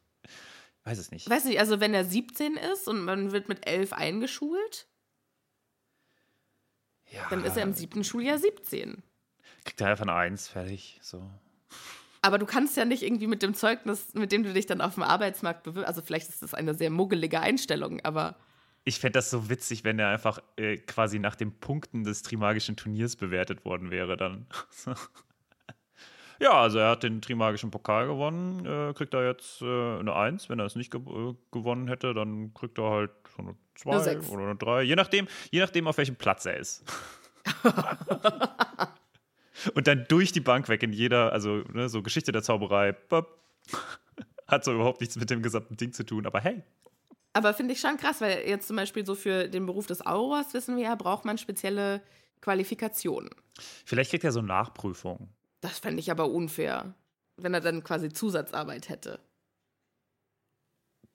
Weiß 0.84 0.98
es 0.98 1.12
nicht. 1.12 1.30
Weiß 1.30 1.46
nicht, 1.46 1.60
also 1.60 1.80
wenn 1.80 1.94
er 1.94 2.04
17 2.04 2.58
ist 2.58 2.90
und 2.90 3.06
man 3.06 3.32
wird 3.32 3.48
mit 3.48 3.66
11 3.66 3.94
eingeschult, 3.94 4.88
Ja, 7.10 7.26
dann 7.30 7.46
ist 7.46 7.56
er 7.56 7.64
im 7.64 7.74
siebten 7.74 8.04
Schuljahr 8.04 8.38
17. 8.38 9.02
Kriegt 9.66 9.82
er 9.82 9.88
einfach 9.88 10.04
eine 10.04 10.14
Eins, 10.14 10.48
fertig. 10.48 11.00
So. 11.02 11.30
Aber 12.22 12.38
du 12.40 12.46
kannst 12.46 12.78
ja 12.78 12.86
nicht 12.86 13.04
irgendwie 13.04 13.28
mit 13.28 13.44
dem 13.44 13.54
Zeugnis, 13.54 14.14
mit 14.14 14.32
dem 14.32 14.44
du 14.44 14.54
dich 14.54 14.66
dann 14.66 14.82
auf 14.82 14.96
dem 14.96 15.04
Arbeitsmarkt 15.04 15.64
bewirbst, 15.64 15.88
also 15.88 16.02
vielleicht 16.02 16.30
ist 16.30 16.42
das 16.42 16.54
eine 16.54 16.74
sehr 16.74 16.90
muggelige 16.90 17.40
Einstellung, 17.40 18.00
aber 18.02 18.36
Ich 18.84 19.00
fände 19.00 19.18
das 19.18 19.30
so 19.30 19.50
witzig, 19.50 19.84
wenn 19.84 20.00
er 20.00 20.10
einfach 20.10 20.40
äh, 20.58 20.78
quasi 20.78 21.20
nach 21.20 21.36
den 21.36 21.52
Punkten 21.60 22.04
des 22.04 22.22
Trimagischen 22.24 22.76
Turniers 22.76 23.16
bewertet 23.16 23.66
worden 23.66 23.92
wäre 23.92 24.18
dann. 24.18 24.48
ja, 26.40 26.52
also 26.52 26.80
er 26.80 26.90
hat 26.90 27.04
den 27.04 27.22
Trimagischen 27.22 27.70
Pokal 27.70 28.08
gewonnen, 28.08 28.66
äh, 28.66 28.94
kriegt 28.94 29.14
er 29.14 29.28
jetzt 29.28 29.62
äh, 29.62 30.00
eine 30.00 30.16
Eins. 30.16 30.50
Wenn 30.50 30.60
er 30.60 30.66
es 30.66 30.76
nicht 30.76 30.92
ge 30.92 31.02
äh, 31.02 31.36
gewonnen 31.52 31.88
hätte, 31.88 32.14
dann 32.14 32.54
kriegt 32.54 32.80
er 32.80 32.90
halt 32.90 33.12
so 33.36 33.44
eine 33.44 33.56
Zwei 33.76 34.00
Eine 34.00 34.22
oder 34.22 34.44
eine 34.44 34.56
Drei. 34.56 34.84
Je 34.84 34.96
nachdem, 34.96 35.28
je 35.52 35.60
nachdem, 35.60 35.88
auf 35.88 35.98
welchem 35.98 36.16
Platz 36.16 36.46
er 36.46 36.58
ist. 36.58 36.84
Und 39.74 39.88
dann 39.88 40.06
durch 40.08 40.32
die 40.32 40.42
Bank 40.42 40.68
weg 40.70 40.84
in 40.84 40.94
jeder, 40.94 41.32
also 41.32 41.64
ne, 41.74 41.90
so 41.90 42.02
Geschichte 42.02 42.32
der 42.32 42.44
Zauberei, 42.44 42.92
bop. 42.94 43.40
hat 44.48 44.64
so 44.64 44.74
überhaupt 44.74 45.02
nichts 45.02 45.16
mit 45.16 45.30
dem 45.30 45.42
gesamten 45.42 45.78
Ding 45.78 45.94
zu 45.94 46.06
tun, 46.06 46.26
aber 46.26 46.40
hey, 46.40 46.62
Aber 47.34 47.54
finde 47.54 47.74
ich 47.74 47.80
schon 47.80 47.98
krass, 47.98 48.22
weil 48.22 48.48
jetzt 48.48 48.68
zum 48.68 48.76
Beispiel 48.76 49.06
so 49.06 49.16
für 49.16 49.48
den 49.48 49.66
Beruf 49.66 49.88
des 49.88 50.06
Aurors, 50.06 50.54
wissen 50.54 50.78
wir 50.78 50.84
ja, 50.84 50.96
braucht 50.96 51.26
man 51.26 51.38
spezielle 51.38 52.02
Qualifikationen. 52.42 53.30
vielleicht 53.86 54.12
kriegt 54.12 54.24
er 54.24 54.32
so 54.32 54.40
eine 54.40 54.50
Nachprüfung. 54.50 55.30
Das 55.62 55.80
fände 55.80 56.00
ich 56.00 56.12
aber 56.12 56.30
unfair, 56.30 56.94
wenn 57.38 57.54
er 57.54 57.62
dann 57.62 57.84
quasi 57.84 58.10
Zusatzarbeit 58.10 58.88
hätte. 58.90 59.20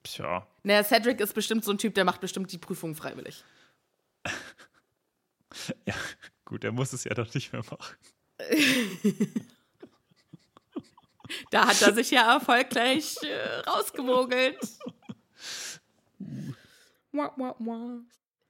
Tja, 0.03 0.47
Naja, 0.62 0.82
Cedric 0.82 1.20
ist 1.20 1.34
bestimmt 1.34 1.64
so 1.64 1.72
ein 1.72 1.78
Typ, 1.78 1.95
der 1.95 2.05
macht 2.05 2.20
bestimmt 2.20 2.51
die 2.53 2.59
Prüfung 2.59 2.95
freiwillig. 2.95 3.45
ja, 5.86 5.95
gut, 6.45 6.64
er 6.64 6.72
muss 6.72 6.93
es 6.93 7.05
ja 7.05 7.14
doch 7.14 7.32
nicht 7.34 7.53
mehr 7.53 7.62
machen. 7.70 7.97
Da 11.51 11.68
hat 11.68 11.80
er 11.82 11.95
sich 11.95 12.11
ja 12.11 12.34
erfolgreich 12.34 13.16
äh, 13.22 13.61
rausgemogelt. 13.68 14.59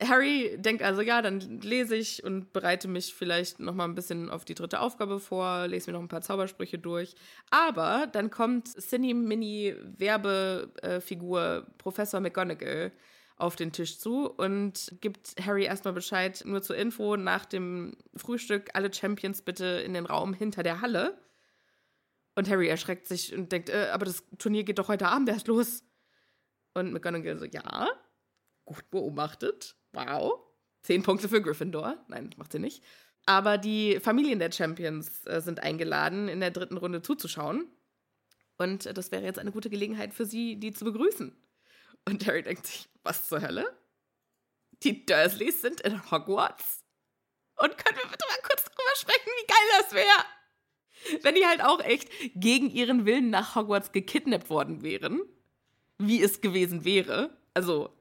Harry 0.02 0.56
denkt 0.56 0.82
also, 0.82 1.02
ja, 1.02 1.20
dann 1.20 1.60
lese 1.60 1.94
ich 1.94 2.24
und 2.24 2.52
bereite 2.52 2.88
mich 2.88 3.14
vielleicht 3.14 3.60
noch 3.60 3.74
mal 3.74 3.84
ein 3.84 3.94
bisschen 3.94 4.30
auf 4.30 4.46
die 4.46 4.54
dritte 4.54 4.80
Aufgabe 4.80 5.20
vor, 5.20 5.66
lese 5.68 5.90
mir 5.90 5.98
noch 5.98 6.02
ein 6.02 6.08
paar 6.08 6.22
Zaubersprüche 6.22 6.78
durch. 6.78 7.14
Aber 7.50 8.08
dann 8.10 8.30
kommt 8.30 8.68
Cindy 8.68 9.12
Mini 9.12 9.74
Werbefigur 9.98 11.66
Professor 11.76 12.20
McGonagall 12.20 12.92
auf 13.40 13.56
den 13.56 13.72
Tisch 13.72 13.98
zu 13.98 14.30
und 14.30 14.94
gibt 15.00 15.34
Harry 15.44 15.64
erstmal 15.64 15.94
Bescheid, 15.94 16.42
nur 16.44 16.62
zur 16.62 16.76
Info, 16.76 17.16
nach 17.16 17.44
dem 17.44 17.96
Frühstück 18.14 18.70
alle 18.74 18.92
Champions 18.92 19.42
bitte 19.42 19.64
in 19.64 19.94
den 19.94 20.06
Raum 20.06 20.34
hinter 20.34 20.62
der 20.62 20.80
Halle. 20.80 21.18
Und 22.34 22.48
Harry 22.48 22.68
erschreckt 22.68 23.06
sich 23.06 23.34
und 23.34 23.50
denkt, 23.52 23.70
äh, 23.70 23.88
aber 23.92 24.06
das 24.06 24.24
Turnier 24.38 24.64
geht 24.64 24.78
doch 24.78 24.88
heute 24.88 25.08
Abend 25.08 25.28
erst 25.28 25.48
los. 25.48 25.84
Und 26.74 26.92
McGonagall 26.92 27.38
so, 27.38 27.44
ja, 27.44 27.88
gut 28.64 28.88
beobachtet. 28.90 29.76
Wow. 29.92 30.38
Zehn 30.82 31.02
Punkte 31.02 31.28
für 31.28 31.42
Gryffindor. 31.42 31.96
Nein, 32.08 32.30
das 32.30 32.38
macht 32.38 32.52
sie 32.52 32.58
nicht. 32.58 32.82
Aber 33.26 33.58
die 33.58 33.98
Familien 34.00 34.38
der 34.38 34.52
Champions 34.52 35.26
äh, 35.26 35.40
sind 35.40 35.60
eingeladen, 35.60 36.28
in 36.28 36.40
der 36.40 36.50
dritten 36.50 36.76
Runde 36.76 37.02
zuzuschauen. 37.02 37.66
Und 38.56 38.86
äh, 38.86 38.94
das 38.94 39.10
wäre 39.10 39.24
jetzt 39.24 39.38
eine 39.38 39.52
gute 39.52 39.70
Gelegenheit 39.70 40.14
für 40.14 40.24
sie, 40.24 40.56
die 40.56 40.72
zu 40.72 40.84
begrüßen. 40.84 41.36
Und 42.06 42.26
Harry 42.26 42.42
denkt 42.42 42.66
sich, 42.66 42.88
was 43.02 43.28
zur 43.28 43.42
Hölle? 43.42 43.76
Die 44.82 45.04
Dursleys 45.04 45.60
sind 45.60 45.80
in 45.82 46.10
Hogwarts? 46.10 46.84
Und 47.56 47.76
können 47.76 47.98
wir 47.98 48.10
bitte 48.10 48.24
mal 48.28 48.48
kurz 48.48 48.64
drüber 48.64 48.96
sprechen, 48.96 49.30
wie 49.40 49.46
geil 49.46 49.80
das 49.80 49.92
wäre? 49.92 51.22
Wenn 51.22 51.34
die 51.34 51.46
halt 51.46 51.62
auch 51.62 51.80
echt 51.80 52.08
gegen 52.34 52.70
ihren 52.70 53.04
Willen 53.06 53.30
nach 53.30 53.54
Hogwarts 53.54 53.92
gekidnappt 53.92 54.50
worden 54.50 54.82
wären, 54.82 55.20
wie 55.98 56.22
es 56.22 56.40
gewesen 56.40 56.84
wäre. 56.84 57.36
Also, 57.54 57.94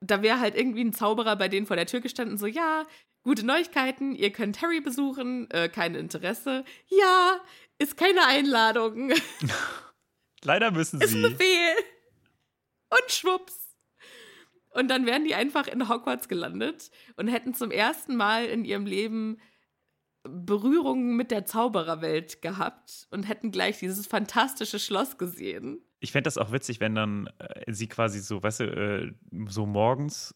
da 0.00 0.22
wäre 0.22 0.40
halt 0.40 0.54
irgendwie 0.54 0.84
ein 0.84 0.92
Zauberer 0.92 1.36
bei 1.36 1.48
denen 1.48 1.66
vor 1.66 1.76
der 1.76 1.86
Tür 1.86 2.00
gestanden, 2.00 2.38
so, 2.38 2.46
ja, 2.46 2.84
gute 3.22 3.44
Neuigkeiten, 3.44 4.14
ihr 4.14 4.30
könnt 4.32 4.62
Harry 4.62 4.80
besuchen, 4.80 5.50
äh, 5.50 5.68
kein 5.68 5.94
Interesse. 5.94 6.64
Ja, 6.86 7.40
ist 7.78 7.96
keine 7.96 8.26
Einladung. 8.26 9.12
Leider 10.44 10.70
müssen 10.70 11.00
ist 11.00 11.10
sie. 11.10 11.22
Befehl. 11.22 11.74
Und 12.90 13.10
schwupps. 13.10 13.76
Und 14.70 14.88
dann 14.88 15.06
wären 15.06 15.24
die 15.24 15.34
einfach 15.34 15.66
in 15.66 15.88
Hogwarts 15.88 16.28
gelandet 16.28 16.90
und 17.16 17.28
hätten 17.28 17.54
zum 17.54 17.70
ersten 17.70 18.16
Mal 18.16 18.46
in 18.46 18.64
ihrem 18.64 18.86
Leben 18.86 19.38
Berührungen 20.22 21.16
mit 21.16 21.30
der 21.30 21.46
Zaubererwelt 21.46 22.42
gehabt 22.42 23.06
und 23.10 23.24
hätten 23.24 23.50
gleich 23.50 23.78
dieses 23.78 24.06
fantastische 24.06 24.78
Schloss 24.78 25.16
gesehen. 25.16 25.80
Ich 26.00 26.12
fände 26.12 26.24
das 26.24 26.38
auch 26.38 26.52
witzig, 26.52 26.80
wenn 26.80 26.94
dann 26.94 27.28
äh, 27.38 27.72
sie 27.72 27.88
quasi 27.88 28.20
so, 28.20 28.42
weißt 28.42 28.60
du, 28.60 28.64
äh, 28.64 29.12
so 29.48 29.66
morgens 29.66 30.34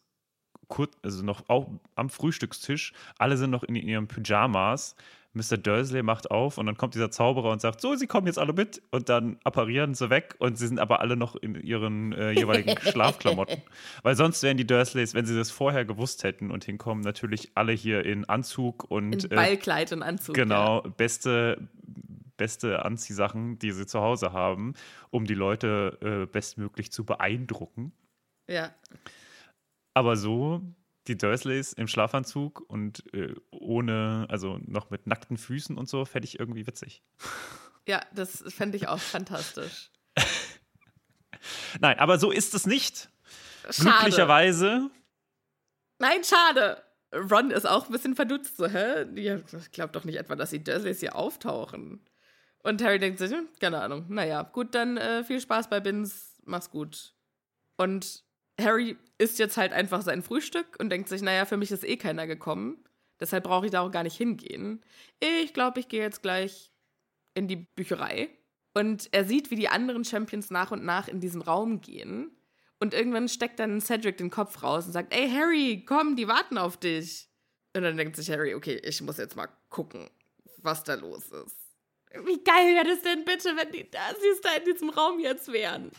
kurz, 0.67 0.97
also 1.03 1.23
noch 1.23 1.47
auch 1.49 1.69
am 1.95 2.09
Frühstückstisch, 2.09 2.93
alle 3.17 3.37
sind 3.37 3.51
noch 3.51 3.63
in 3.63 3.75
ihren 3.75 4.07
Pyjamas. 4.07 4.95
Mr. 5.33 5.57
Dursley 5.57 6.03
macht 6.03 6.29
auf 6.29 6.59
und 6.59 6.67
dann 6.67 6.77
kommt 6.77 6.93
dieser 6.93 7.09
Zauberer 7.09 7.51
und 7.51 7.59
sagt: 7.59 7.81
So, 7.81 7.95
sie 7.95 8.05
kommen 8.05 8.27
jetzt 8.27 8.37
alle 8.37 8.53
mit. 8.53 8.81
Und 8.91 9.09
dann 9.09 9.39
apparieren 9.43 9.95
sie 9.95 10.09
weg 10.09 10.35
und 10.37 10.57
sie 10.57 10.67
sind 10.67 10.79
aber 10.79 10.99
alle 10.99 11.17
noch 11.17 11.35
in 11.35 11.55
ihren 11.55 12.13
äh, 12.13 12.31
jeweiligen 12.31 12.77
Schlafklamotten. 12.81 13.61
Weil 14.03 14.15
sonst 14.15 14.43
wären 14.43 14.57
die 14.57 14.67
Dursleys, 14.67 15.15
wenn 15.15 15.25
sie 15.25 15.35
das 15.35 15.49
vorher 15.49 15.85
gewusst 15.85 16.23
hätten 16.23 16.51
und 16.51 16.65
hinkommen, 16.65 17.03
natürlich 17.03 17.51
alle 17.55 17.73
hier 17.73 18.05
in 18.05 18.25
Anzug 18.25 18.89
und. 18.89 19.25
In 19.25 19.29
Ballkleid 19.29 19.91
und 19.91 20.03
Anzug. 20.03 20.35
Genau, 20.35 20.83
ja. 20.83 20.89
beste, 20.89 21.67
beste 22.37 22.85
Anziehsachen, 22.85 23.57
die 23.57 23.71
sie 23.71 23.87
zu 23.87 24.01
Hause 24.01 24.33
haben, 24.33 24.75
um 25.09 25.25
die 25.25 25.35
Leute 25.35 25.97
äh, 26.01 26.31
bestmöglich 26.31 26.91
zu 26.91 27.05
beeindrucken. 27.05 27.91
Ja. 28.47 28.71
Aber 29.95 30.15
so 30.15 30.61
die 31.07 31.17
Dursleys 31.17 31.73
im 31.73 31.87
Schlafanzug 31.87 32.61
und 32.67 33.03
äh, 33.13 33.35
ohne, 33.51 34.25
also 34.29 34.59
noch 34.65 34.89
mit 34.89 35.07
nackten 35.07 35.37
Füßen 35.37 35.77
und 35.77 35.89
so, 35.89 36.05
fände 36.05 36.25
ich 36.25 36.39
irgendwie 36.39 36.67
witzig. 36.67 37.01
Ja, 37.85 38.01
das 38.15 38.45
fände 38.47 38.77
ich 38.77 38.87
auch 38.87 38.97
fantastisch. 38.97 39.91
Nein, 41.81 41.99
aber 41.99 42.17
so 42.17 42.31
ist 42.31 42.53
es 42.53 42.65
nicht. 42.65 43.09
Schade. 43.69 43.89
Glücklicherweise. 43.89 44.89
Nein, 45.99 46.23
schade. 46.23 46.81
Ron 47.13 47.51
ist 47.51 47.67
auch 47.67 47.87
ein 47.87 47.91
bisschen 47.91 48.15
verdutzt, 48.15 48.55
so, 48.55 48.67
hä? 48.67 49.05
Ich 49.15 49.71
glaube 49.71 49.91
doch 49.91 50.05
nicht 50.05 50.17
etwa, 50.17 50.37
dass 50.37 50.51
die 50.51 50.63
Dursleys 50.63 51.01
hier 51.01 51.15
auftauchen. 51.15 51.99
Und 52.59 52.81
Harry 52.81 52.99
denkt 52.99 53.19
sich, 53.19 53.31
hm, 53.31 53.49
keine 53.59 53.81
Ahnung. 53.81 54.05
Naja, 54.07 54.43
gut, 54.43 54.73
dann 54.73 54.97
äh, 54.97 55.23
viel 55.23 55.41
Spaß 55.41 55.69
bei 55.69 55.79
Bins, 55.79 56.41
mach's 56.45 56.69
gut. 56.69 57.13
Und 57.75 58.23
Harry 58.59 58.97
isst 59.17 59.39
jetzt 59.39 59.57
halt 59.57 59.73
einfach 59.73 60.01
sein 60.01 60.21
Frühstück 60.21 60.77
und 60.79 60.89
denkt 60.89 61.09
sich, 61.09 61.21
naja, 61.21 61.45
für 61.45 61.57
mich 61.57 61.71
ist 61.71 61.83
eh 61.83 61.97
keiner 61.97 62.27
gekommen. 62.27 62.83
Deshalb 63.19 63.45
brauche 63.45 63.65
ich 63.65 63.71
da 63.71 63.81
auch 63.81 63.91
gar 63.91 64.03
nicht 64.03 64.17
hingehen. 64.17 64.83
Ich 65.19 65.53
glaube, 65.53 65.79
ich 65.79 65.87
gehe 65.87 66.01
jetzt 66.01 66.21
gleich 66.21 66.71
in 67.33 67.47
die 67.47 67.55
Bücherei. 67.55 68.29
Und 68.73 69.09
er 69.11 69.25
sieht, 69.25 69.51
wie 69.51 69.55
die 69.55 69.69
anderen 69.69 70.03
Champions 70.03 70.49
nach 70.49 70.71
und 70.71 70.83
nach 70.83 71.07
in 71.07 71.19
diesen 71.19 71.41
Raum 71.41 71.81
gehen. 71.81 72.35
Und 72.79 72.93
irgendwann 72.93 73.29
steckt 73.29 73.59
dann 73.59 73.79
Cedric 73.79 74.17
den 74.17 74.29
Kopf 74.29 74.61
raus 74.63 74.85
und 74.85 74.93
sagt, 74.93 75.13
ey 75.13 75.29
Harry, 75.29 75.85
komm, 75.87 76.15
die 76.15 76.27
warten 76.27 76.57
auf 76.57 76.77
dich. 76.77 77.29
Und 77.75 77.83
dann 77.83 77.97
denkt 77.97 78.15
sich 78.15 78.29
Harry, 78.29 78.55
okay, 78.55 78.81
ich 78.83 79.01
muss 79.01 79.17
jetzt 79.17 79.35
mal 79.35 79.47
gucken, 79.69 80.09
was 80.57 80.83
da 80.83 80.95
los 80.95 81.29
ist. 81.31 81.57
Wie 82.25 82.43
geil 82.43 82.75
wäre 82.75 82.85
das 82.85 83.01
denn 83.01 83.25
bitte, 83.25 83.55
wenn 83.55 83.71
die 83.71 83.89
Dasis 83.89 84.41
da 84.41 84.55
in 84.55 84.65
diesem 84.65 84.89
Raum 84.89 85.19
jetzt 85.19 85.51
wären? 85.51 85.91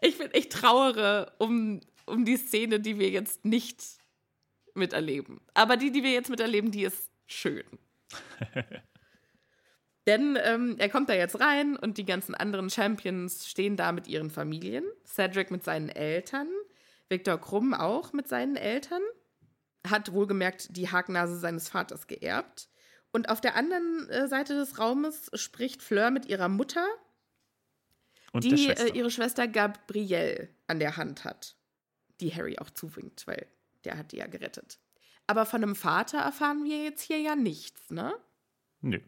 Ich, 0.00 0.18
bin, 0.18 0.30
ich 0.32 0.48
trauere 0.48 1.32
um, 1.38 1.80
um 2.06 2.24
die 2.24 2.36
Szene, 2.36 2.80
die 2.80 2.98
wir 2.98 3.10
jetzt 3.10 3.44
nicht 3.44 3.82
miterleben. 4.74 5.40
Aber 5.54 5.76
die, 5.76 5.90
die 5.90 6.02
wir 6.02 6.12
jetzt 6.12 6.30
miterleben, 6.30 6.70
die 6.70 6.84
ist 6.84 7.10
schön. 7.26 7.64
Denn 10.06 10.38
ähm, 10.42 10.76
er 10.78 10.88
kommt 10.88 11.08
da 11.08 11.14
jetzt 11.14 11.38
rein 11.40 11.76
und 11.76 11.98
die 11.98 12.06
ganzen 12.06 12.34
anderen 12.34 12.70
Champions 12.70 13.46
stehen 13.46 13.76
da 13.76 13.92
mit 13.92 14.08
ihren 14.08 14.30
Familien. 14.30 14.84
Cedric 15.04 15.50
mit 15.50 15.62
seinen 15.62 15.88
Eltern, 15.88 16.48
Viktor 17.08 17.38
Krumm 17.38 17.74
auch 17.74 18.12
mit 18.12 18.26
seinen 18.26 18.56
Eltern. 18.56 19.02
Hat 19.86 20.12
wohlgemerkt 20.12 20.76
die 20.76 20.90
Haknase 20.90 21.38
seines 21.38 21.68
Vaters 21.68 22.06
geerbt. 22.06 22.68
Und 23.12 23.28
auf 23.28 23.40
der 23.40 23.56
anderen 23.56 24.08
äh, 24.08 24.28
Seite 24.28 24.54
des 24.54 24.78
Raumes 24.78 25.30
spricht 25.34 25.82
Fleur 25.82 26.10
mit 26.10 26.26
ihrer 26.26 26.48
Mutter, 26.48 26.86
Und 28.32 28.44
die 28.44 28.50
der 28.50 28.56
Schwester. 28.58 28.86
Äh, 28.94 28.98
ihre 28.98 29.10
Schwester 29.10 29.48
Gabrielle 29.48 30.48
an 30.66 30.78
der 30.78 30.96
Hand 30.96 31.24
hat. 31.24 31.56
Die 32.20 32.34
Harry 32.34 32.58
auch 32.58 32.70
zuwinkt, 32.70 33.26
weil 33.26 33.46
der 33.84 33.96
hat 33.96 34.12
die 34.12 34.16
ja 34.18 34.26
gerettet. 34.26 34.78
Aber 35.26 35.46
von 35.46 35.62
einem 35.62 35.74
Vater 35.74 36.18
erfahren 36.18 36.64
wir 36.64 36.82
jetzt 36.84 37.02
hier 37.02 37.18
ja 37.20 37.34
nichts, 37.36 37.90
ne? 37.90 38.14
Nö. 38.80 39.00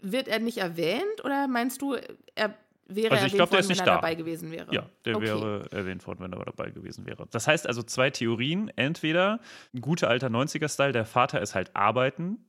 Wird 0.00 0.28
er 0.28 0.38
nicht 0.38 0.58
erwähnt 0.58 1.24
oder 1.24 1.46
meinst 1.48 1.82
du, 1.82 1.94
er 2.34 2.56
wäre 2.86 3.12
Also 3.12 3.26
ich 3.26 3.32
erwähnt 3.32 3.34
glaub, 3.34 3.52
worden, 3.52 3.68
wenn 3.68 3.78
er 3.78 3.84
da. 3.84 3.94
dabei 3.96 4.14
gewesen 4.14 4.50
wäre? 4.50 4.74
Ja, 4.74 4.88
der 5.04 5.16
Okay. 5.16 5.26
wäre 5.26 5.68
erwähnt 5.70 6.06
worden, 6.06 6.20
wenn 6.20 6.32
er 6.32 6.44
dabei 6.44 6.70
gewesen 6.70 7.06
wäre. 7.06 7.26
Das 7.30 7.46
heißt 7.46 7.66
also 7.66 7.82
zwei 7.82 8.10
Theorien. 8.10 8.68
Entweder 8.76 9.40
ein 9.74 9.80
guter 9.80 10.08
alter 10.08 10.28
90er-Style, 10.28 10.92
der 10.92 11.04
Vater 11.04 11.40
ist 11.40 11.54
halt 11.54 11.74
arbeiten, 11.76 12.44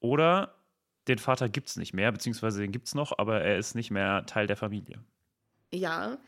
oder 0.00 0.54
den 1.08 1.18
Vater 1.18 1.48
gibt 1.48 1.68
es 1.68 1.76
nicht 1.76 1.94
mehr, 1.94 2.10
beziehungsweise 2.12 2.60
den 2.60 2.72
gibt 2.72 2.88
es 2.88 2.94
noch, 2.94 3.16
aber 3.18 3.40
er 3.42 3.56
ist 3.58 3.74
nicht 3.74 3.90
mehr 3.90 4.26
Teil 4.26 4.46
der 4.46 4.56
Familie. 4.56 5.02
Ja, 5.72 6.18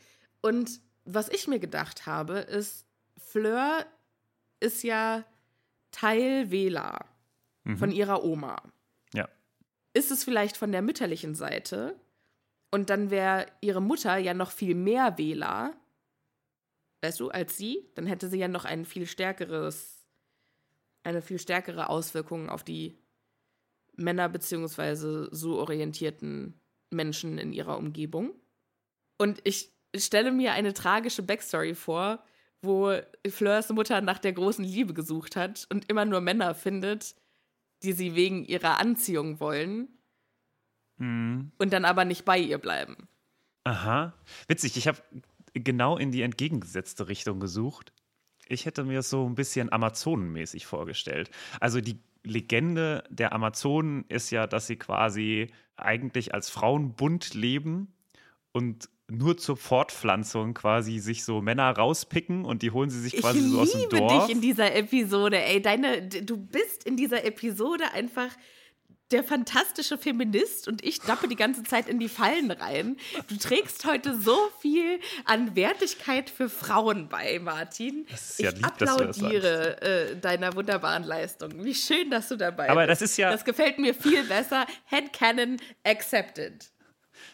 und 0.41 0.81
was 1.05 1.29
ich 1.29 1.47
mir 1.47 1.59
gedacht 1.59 2.05
habe, 2.05 2.39
ist, 2.39 2.85
Fleur 3.17 3.85
ist 4.59 4.83
ja 4.83 5.25
Teil 5.91 6.51
Wähler 6.51 7.05
von 7.77 7.91
ihrer 7.91 8.23
Oma. 8.23 8.61
Ja. 9.13 9.27
Ist 9.93 10.11
es 10.11 10.23
vielleicht 10.23 10.57
von 10.57 10.71
der 10.71 10.81
mütterlichen 10.81 11.35
Seite? 11.35 11.99
Und 12.71 12.89
dann 12.89 13.09
wäre 13.09 13.47
ihre 13.61 13.81
Mutter 13.81 14.17
ja 14.17 14.33
noch 14.33 14.51
viel 14.51 14.75
mehr 14.75 15.17
Wähler, 15.17 15.75
weißt 17.01 17.19
du, 17.19 17.29
als 17.29 17.57
sie. 17.57 17.89
Dann 17.95 18.05
hätte 18.05 18.29
sie 18.29 18.39
ja 18.39 18.47
noch 18.47 18.65
ein 18.65 18.85
viel 18.85 19.05
stärkeres, 19.05 20.05
eine 21.03 21.21
viel 21.21 21.39
stärkere 21.39 21.89
Auswirkung 21.89 22.49
auf 22.49 22.63
die 22.63 22.97
Männer 23.95 24.29
beziehungsweise 24.29 25.29
so 25.31 25.59
orientierten 25.59 26.59
Menschen 26.89 27.37
in 27.37 27.51
ihrer 27.51 27.77
Umgebung. 27.77 28.33
Und 29.19 29.39
ich 29.43 29.71
stelle 29.95 30.31
mir 30.31 30.53
eine 30.53 30.73
tragische 30.73 31.21
Backstory 31.21 31.75
vor, 31.75 32.23
wo 32.61 32.97
Fleurs 33.27 33.69
Mutter 33.69 34.01
nach 34.01 34.17
der 34.17 34.33
großen 34.33 34.65
Liebe 34.65 34.93
gesucht 34.95 35.35
hat 35.35 35.67
und 35.69 35.89
immer 35.89 36.05
nur 36.05 36.21
Männer 36.21 36.55
findet, 36.55 37.15
die 37.83 37.93
sie 37.93 38.15
wegen 38.15 38.43
ihrer 38.45 38.79
Anziehung 38.79 39.39
wollen 39.39 39.89
Mhm. 40.97 41.51
und 41.57 41.71
dann 41.71 41.85
aber 41.85 42.03
nicht 42.03 42.25
bei 42.25 42.37
ihr 42.37 42.57
bleiben. 42.57 43.07
Aha. 43.63 44.13
Witzig, 44.47 44.75
ich 44.75 44.87
habe 44.87 45.01
genau 45.53 45.97
in 45.97 46.11
die 46.11 46.21
entgegengesetzte 46.23 47.07
Richtung 47.07 47.39
gesucht. 47.39 47.93
Ich 48.47 48.65
hätte 48.65 48.83
mir 48.83 48.99
es 48.99 49.09
so 49.09 49.25
ein 49.25 49.35
bisschen 49.35 49.71
Amazonenmäßig 49.71 50.65
vorgestellt. 50.65 51.29
Also 51.61 51.79
die 51.79 51.99
Legende 52.23 53.05
der 53.09 53.31
Amazonen 53.31 54.03
ist 54.09 54.29
ja, 54.31 54.45
dass 54.45 54.67
sie 54.67 54.75
quasi 54.75 55.51
eigentlich 55.77 56.33
als 56.33 56.49
Frauenbund 56.49 57.33
leben 57.33 57.93
und 58.51 58.89
nur 59.09 59.37
zur 59.37 59.57
Fortpflanzung 59.57 60.53
quasi 60.53 60.99
sich 60.99 61.23
so 61.23 61.41
Männer 61.41 61.69
rauspicken 61.71 62.45
und 62.45 62.61
die 62.61 62.71
holen 62.71 62.89
sie 62.89 62.99
sich 63.01 63.15
Ich 63.15 63.21
quasi 63.21 63.39
so 63.41 63.59
aus 63.61 63.71
dem 63.71 63.81
liebe 63.81 63.97
Dorf. 63.97 64.27
dich 64.27 64.35
in 64.35 64.41
dieser 64.41 64.75
Episode, 64.75 65.41
ey. 65.43 65.61
Deine, 65.61 66.01
du 66.07 66.37
bist 66.37 66.83
in 66.85 66.95
dieser 66.97 67.23
Episode 67.25 67.91
einfach 67.93 68.29
der 69.11 69.23
fantastische 69.23 69.97
Feminist 69.97 70.67
und 70.67 70.83
ich 70.85 70.99
dappe 71.01 71.27
die 71.27 71.35
ganze 71.35 71.63
Zeit 71.63 71.89
in 71.89 71.97
die 71.97 72.09
Fallen 72.09 72.51
rein. 72.51 72.95
Du 73.27 73.37
trägst 73.37 73.83
heute 73.85 74.15
so 74.19 74.37
viel 74.61 74.99
an 75.25 75.55
Wertigkeit 75.55 76.29
für 76.29 76.47
Frauen 76.47 77.09
bei, 77.09 77.39
Martin. 77.39 78.05
Das 78.11 78.29
ist 78.29 78.39
ja 78.39 78.49
ich 78.51 78.57
lieb, 78.57 78.77
du 78.77 78.85
das 78.85 78.89
applaudiere 78.99 79.81
äh, 79.81 80.15
deiner 80.15 80.55
wunderbaren 80.55 81.03
Leistung. 81.03 81.63
Wie 81.63 81.73
schön, 81.73 82.11
dass 82.11 82.27
du 82.27 82.35
dabei 82.35 82.69
Aber 82.69 82.85
bist. 82.85 83.01
das 83.01 83.09
ist 83.11 83.17
ja- 83.17 83.31
Das 83.31 83.43
gefällt 83.43 83.79
mir 83.79 83.95
viel 83.95 84.23
besser. 84.25 84.67
Headcanon 84.85 85.57
accepted. 85.83 86.69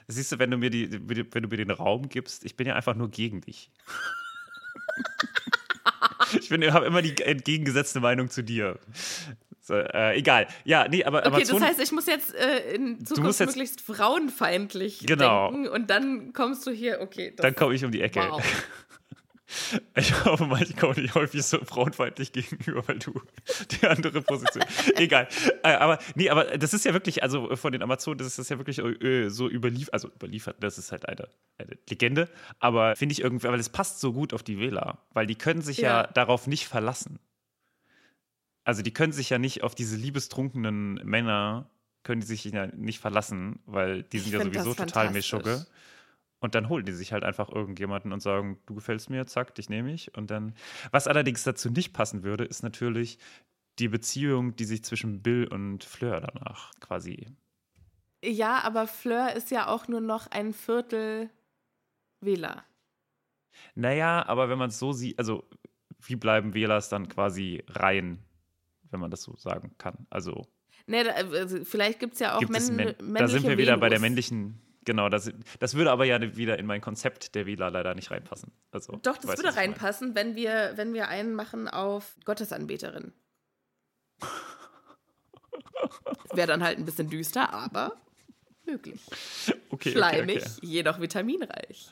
Siehst 0.08 0.32
du, 0.32 0.40
wenn 0.40 0.52
du 0.52 0.58
mir 0.58 0.70
die, 0.70 0.92
wenn 0.92 1.44
du 1.44 1.50
mir 1.50 1.58
den 1.58 1.72
Raum 1.72 2.10
gibst, 2.10 2.46
ich 2.46 2.56
bin 2.56 2.68
ja 2.68 2.76
einfach 2.76 2.96
nur 2.96 3.10
gegen 3.10 3.42
dich. 3.42 3.72
ich 6.40 6.50
bin, 6.50 6.74
habe 6.74 6.86
immer 6.86 7.02
die 7.02 7.16
entgegengesetzte 7.22 8.00
Meinung 8.00 8.30
zu 8.30 8.44
dir. 8.44 8.78
So, 9.62 9.74
äh, 9.74 10.16
egal. 10.18 10.48
Ja, 10.64 10.88
nee, 10.88 11.04
aber 11.04 11.20
Okay, 11.26 11.28
Amazon. 11.38 11.60
das 11.60 11.70
heißt, 11.70 11.80
ich 11.80 11.92
muss 11.92 12.06
jetzt 12.06 12.36
äh, 12.36 12.76
in 12.76 13.04
Zukunft 13.04 13.40
jetzt- 13.40 13.48
möglichst 13.50 13.82
frauenfeindlich 13.82 15.00
Genau. 15.08 15.50
denken 15.52 15.68
und 15.70 15.90
dann 15.90 16.34
kommst 16.34 16.68
du 16.68 16.72
hier, 16.72 17.02
okay. 17.02 17.34
Dann 17.36 17.56
komme 17.56 17.74
ich 17.74 17.84
um 17.84 17.92
die 17.92 18.02
Ecke. 18.02 18.20
wow. 18.30 18.44
Ich 19.96 20.26
hoffe 20.26 20.46
mal, 20.46 20.62
ich 20.62 20.76
komme 20.76 20.96
nicht 21.02 21.16
häufig 21.16 21.44
so 21.44 21.58
frauenfeindlich 21.64 22.32
gegenüber, 22.32 22.88
weil 22.88 23.00
du 23.00 23.14
die 23.72 23.88
andere 23.88 24.22
Position. 24.22 24.64
Egal. 24.96 25.28
Äh, 25.64 25.74
aber 25.76 26.00
nee, 26.16 26.30
aber 26.30 26.58
das 26.58 26.74
ist 26.74 26.86
ja 26.86 26.94
wirklich, 26.94 27.24
also 27.24 27.56
von 27.56 27.72
den 27.72 27.82
Amazonen, 27.82 28.18
das 28.18 28.28
ist 28.28 28.40
das 28.40 28.50
ja 28.50 28.58
wirklich 28.58 28.80
äh, 28.80 29.30
so 29.30 29.50
überliefert, 29.50 29.94
also 29.94 30.10
überliefert, 30.10 30.58
das 30.62 30.78
ist 30.78 30.92
halt 30.92 31.08
eine, 31.08 31.28
eine 31.58 31.78
Legende, 31.90 32.30
aber 32.60 32.96
finde 32.96 33.14
ich 33.14 33.22
irgendwie, 33.22 33.48
weil 33.48 33.60
es 33.60 33.70
passt 33.70 34.00
so 34.00 34.14
gut 34.14 34.34
auf 34.34 34.44
die 34.44 34.60
Wähler, 34.60 35.00
weil 35.14 35.28
die 35.28 35.36
können 35.36 35.62
sich 35.62 35.78
ja, 35.78 36.02
Ja. 36.02 36.08
darauf 36.08 36.48
nicht 36.48 36.68
verlassen. 36.68 37.20
Also 38.64 38.82
die 38.82 38.92
können 38.92 39.14
sich 39.14 39.30
ja 39.30 39.38
nicht 39.38 39.64
auf 39.64 39.76
diese 39.76 39.96
liebestrunkenen 39.96 40.96
Männer, 41.04 41.70
können 42.04 42.22
die 42.22 42.28
sich 42.28 42.44
ja 42.46 42.68
nicht 42.68 43.00
verlassen, 43.00 43.60
weil 43.66 44.04
die 44.04 44.20
sind 44.20 44.28
Ich 44.28 44.34
ja 44.34 44.44
sowieso 44.44 44.74
total. 44.74 45.12
Meschugge. 45.12 45.66
Und 46.40 46.54
dann 46.54 46.70
holen 46.70 46.86
die 46.86 46.92
sich 46.92 47.14
halt 47.14 47.24
einfach 47.24 47.50
irgendjemanden 47.50 48.12
und 48.14 48.20
sagen, 48.20 48.60
du 48.66 48.76
gefällst 48.76 49.10
mir, 49.10 49.26
zack, 49.26 49.56
dich 49.56 49.70
nehme 49.70 49.94
ich. 49.94 50.16
Und 50.16 50.30
dann, 50.32 50.54
was 50.92 51.08
allerdings 51.08 51.44
dazu 51.44 51.70
nicht 51.70 51.94
passen 51.94 52.24
würde, 52.24 52.44
ist 52.46 52.62
natürlich 52.62 53.18
die 53.80 53.88
Beziehung, 53.88 54.56
die 54.56 54.66
sich 54.66 54.84
zwischen 54.84 55.22
Bill 55.22 55.48
und 55.48 55.84
Fleur 55.84 56.22
danach 56.22 56.74
quasi. 56.80 57.28
Ja, 58.24 58.62
aber 58.64 58.88
Fleur 58.88 59.34
ist 59.34 59.52
ja 59.52 59.68
auch 59.68 59.88
nur 59.88 60.02
noch 60.02 60.28
ein 60.28 60.54
Viertel 60.54 61.30
Wähler. 62.22 62.64
Naja, 63.76 64.26
aber 64.28 64.50
wenn 64.50 64.58
man 64.58 64.70
es 64.70 64.80
so 64.80 64.92
sieht, 64.92 65.18
also 65.20 65.48
wie 66.00 66.16
bleiben 66.16 66.54
Wählers 66.54 66.90
dann 66.90 67.08
quasi 67.08 67.64
rein, 67.68 68.24
wenn 68.90 69.00
man 69.00 69.12
das 69.12 69.24
so 69.24 69.36
sagen 69.36 69.76
kann? 69.78 70.08
Also 70.10 70.48
Ne, 70.88 71.04
da, 71.04 71.12
also 71.12 71.64
vielleicht 71.66 72.00
gibt 72.00 72.14
es 72.14 72.20
ja 72.20 72.36
auch 72.38 72.40
gibt 72.40 72.56
es 72.56 72.70
männ 72.70 72.96
Men 73.00 73.14
männliche 73.14 73.18
Da 73.18 73.28
sind 73.28 73.48
wir 73.48 73.58
wieder 73.58 73.78
bei 73.78 73.90
der 73.90 74.00
Venus. 74.00 74.02
männlichen, 74.02 74.62
genau, 74.86 75.10
das, 75.10 75.32
das 75.60 75.76
würde 75.76 75.92
aber 75.92 76.06
ja 76.06 76.22
wieder 76.38 76.58
in 76.58 76.66
mein 76.66 76.82
Konzept 76.82 77.36
der 77.36 77.46
Wähler 77.46 77.70
leider 77.70 77.94
nicht 77.96 78.12
reinpassen. 78.12 78.52
Also, 78.72 78.94
Doch, 79.04 79.18
das 79.18 79.28
weißt 79.28 79.40
du, 79.40 79.44
würde 79.44 79.56
meine? 79.56 79.68
reinpassen, 79.68 80.16
wenn 80.16 80.36
wir, 80.36 80.74
wenn 80.76 80.94
wir 80.94 81.10
einen 81.10 81.34
machen 81.34 81.68
auf 81.68 82.16
Gottesanbeterin. 82.24 83.12
Wäre 86.34 86.48
dann 86.48 86.64
halt 86.64 86.78
ein 86.78 86.86
bisschen 86.86 87.10
düster, 87.10 87.52
aber 87.52 87.98
möglich. 88.66 89.02
Okay, 89.72 89.90
okay, 89.90 89.92
Schleimig, 89.92 90.38
okay. 90.38 90.50
jedoch 90.62 91.02
vitaminreich. 91.02 91.90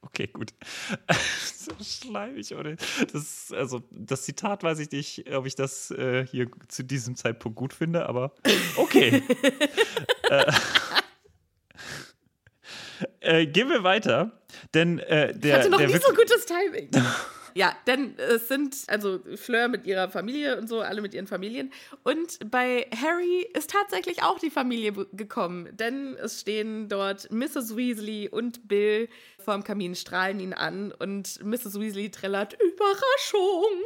Okay, 0.00 0.26
gut. 0.26 0.52
so 1.54 1.70
schleimig, 1.80 2.52
oder? 2.54 2.74
Das, 3.12 3.52
also, 3.52 3.82
das 3.90 4.22
Zitat 4.22 4.64
weiß 4.64 4.80
ich 4.80 4.90
nicht, 4.90 5.30
ob 5.32 5.46
ich 5.46 5.54
das 5.54 5.92
äh, 5.92 6.26
hier 6.26 6.50
zu 6.68 6.82
diesem 6.82 7.14
Zeitpunkt 7.14 7.56
gut 7.56 7.72
finde, 7.72 8.08
aber 8.08 8.34
okay. 8.76 9.22
äh, 10.30 10.52
äh, 13.20 13.46
gehen 13.46 13.68
wir 13.68 13.82
weiter, 13.82 14.32
denn 14.74 14.98
äh, 14.98 15.32
Ich 15.32 15.40
der, 15.40 15.58
hatte 15.58 15.70
noch 15.70 15.78
der 15.78 15.88
nie 15.88 15.98
so 15.98 16.12
gutes 16.12 16.46
Timing. 16.46 16.90
Ja, 17.56 17.74
denn 17.86 18.18
es 18.18 18.48
sind 18.48 18.76
also 18.88 19.18
Fleur 19.34 19.68
mit 19.68 19.86
ihrer 19.86 20.10
Familie 20.10 20.58
und 20.58 20.68
so, 20.68 20.82
alle 20.82 21.00
mit 21.00 21.14
ihren 21.14 21.26
Familien. 21.26 21.72
Und 22.02 22.50
bei 22.50 22.86
Harry 22.94 23.48
ist 23.54 23.70
tatsächlich 23.70 24.22
auch 24.22 24.38
die 24.38 24.50
Familie 24.50 24.92
gekommen, 24.92 25.74
denn 25.74 26.18
es 26.22 26.42
stehen 26.42 26.90
dort 26.90 27.32
Mrs. 27.32 27.74
Weasley 27.74 28.28
und 28.28 28.68
Bill 28.68 29.08
vorm 29.38 29.64
Kamin, 29.64 29.94
strahlen 29.94 30.38
ihn 30.38 30.52
an 30.52 30.92
und 30.92 31.42
Mrs. 31.42 31.80
Weasley 31.80 32.10
trällert 32.10 32.58
Überraschung. 32.60 33.80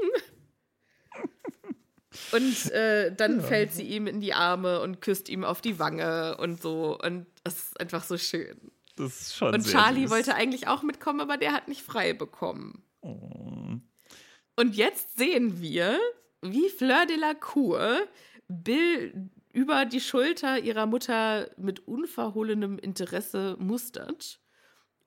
Und 2.33 2.73
äh, 2.73 3.15
dann 3.15 3.41
fällt 3.41 3.73
sie 3.73 3.85
ihm 3.85 4.09
in 4.09 4.21
die 4.21 4.35
Arme 4.35 4.81
und 4.81 5.01
küsst 5.01 5.29
ihm 5.29 5.45
auf 5.45 5.61
die 5.61 5.79
Wange 5.79 6.37
und 6.39 6.61
so. 6.61 6.99
Und 7.01 7.27
das 7.45 7.57
ist 7.57 7.81
einfach 7.81 8.05
so 8.05 8.19
schön. 8.19 8.71
das 8.97 9.21
ist 9.21 9.37
schon 9.37 9.55
Und 9.55 9.67
Charlie 9.67 10.03
süß. 10.03 10.11
wollte 10.11 10.35
eigentlich 10.35 10.69
auch 10.69 10.83
mitkommen, 10.83 11.21
aber 11.21 11.37
der 11.37 11.53
hat 11.53 11.69
nicht 11.69 11.83
frei 11.83 12.13
bekommen. 12.13 12.85
Oh. 13.01 13.77
Und 14.57 14.77
jetzt 14.77 15.17
sehen 15.17 15.61
wir, 15.61 15.99
wie 16.43 16.69
Fleur 16.69 17.07
de 17.07 17.17
la 17.17 17.35
Cour 17.35 18.01
Bill 18.49 19.31
über 19.53 19.85
die 19.85 20.01
Schulter 20.01 20.59
ihrer 20.59 20.87
Mutter 20.87 21.51
mit 21.57 21.81
unverhohlenem 21.87 22.79
Interesse 22.79 23.57
mustert 23.59 24.41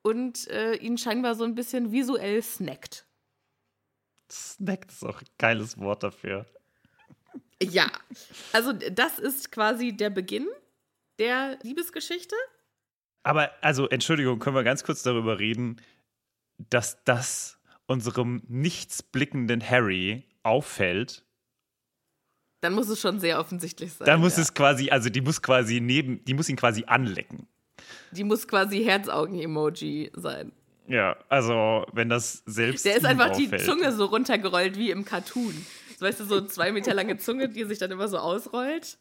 und 0.02 0.48
äh, 0.50 0.76
ihn 0.76 0.98
scheinbar 0.98 1.36
so 1.36 1.44
ein 1.44 1.56
bisschen 1.56 1.92
visuell 1.92 2.42
snackt. 2.42 3.06
Snack 4.32 4.88
ist 4.90 5.04
auch 5.04 5.22
ein 5.22 5.28
geiles 5.38 5.78
Wort 5.78 6.04
dafür. 6.04 6.46
Ja, 7.62 7.90
also 8.52 8.74
das 8.74 9.20
ist 9.20 9.52
quasi 9.52 9.96
der 9.96 10.10
Beginn 10.10 10.48
der 11.20 11.58
Liebesgeschichte. 11.64 12.36
Aber, 13.24 13.52
also, 13.62 13.88
Entschuldigung, 13.88 14.40
können 14.40 14.56
wir 14.56 14.64
ganz 14.64 14.84
kurz 14.84 15.04
darüber 15.04 15.40
reden, 15.40 15.82
dass 16.58 17.04
das 17.04 17.60
unserem 17.88 18.44
nichtsblickenden 18.48 19.68
Harry 19.68 20.24
auffällt. 20.44 21.24
Dann 22.62 22.74
muss 22.74 22.88
es 22.90 23.00
schon 23.00 23.20
sehr 23.20 23.40
offensichtlich 23.40 23.94
sein. 23.94 24.06
Da 24.06 24.18
muss 24.18 24.38
ja. 24.38 24.44
es 24.44 24.54
quasi, 24.54 24.90
also 24.90 25.10
die 25.10 25.22
muss 25.22 25.42
quasi 25.42 25.82
neben, 25.82 26.24
die 26.26 26.34
muss 26.34 26.50
ihn 26.50 26.56
quasi 26.56 26.86
anlecken. 26.86 27.48
Die 28.12 28.24
muss 28.24 28.48
quasi 28.48 28.84
Herzaugen-Emoji 28.84 30.12
sein. 30.16 30.54
Ja, 30.88 31.18
also 31.30 31.86
wenn 31.94 32.10
das 32.10 32.44
selbst. 32.46 32.86
Der 32.86 32.98
ist 32.98 33.06
einfach 33.06 33.36
die 33.36 33.46
auffällt. 33.46 33.64
Zunge 33.64 33.92
so 33.92 34.06
runtergerollt 34.06 34.78
wie 34.78 34.92
im 34.92 35.06
Cartoon. 35.06 35.66
So, 35.98 36.06
weißt 36.06 36.22
du, 36.22 36.26
so 36.26 36.42
zwei 36.42 36.72
Meter 36.72 36.94
lange 36.94 37.18
Zunge, 37.18 37.50
die 37.50 37.64
sich 37.66 37.80
dann 37.80 37.92
immer 37.92 38.08
so 38.08 38.18
ausrollt. 38.18 38.98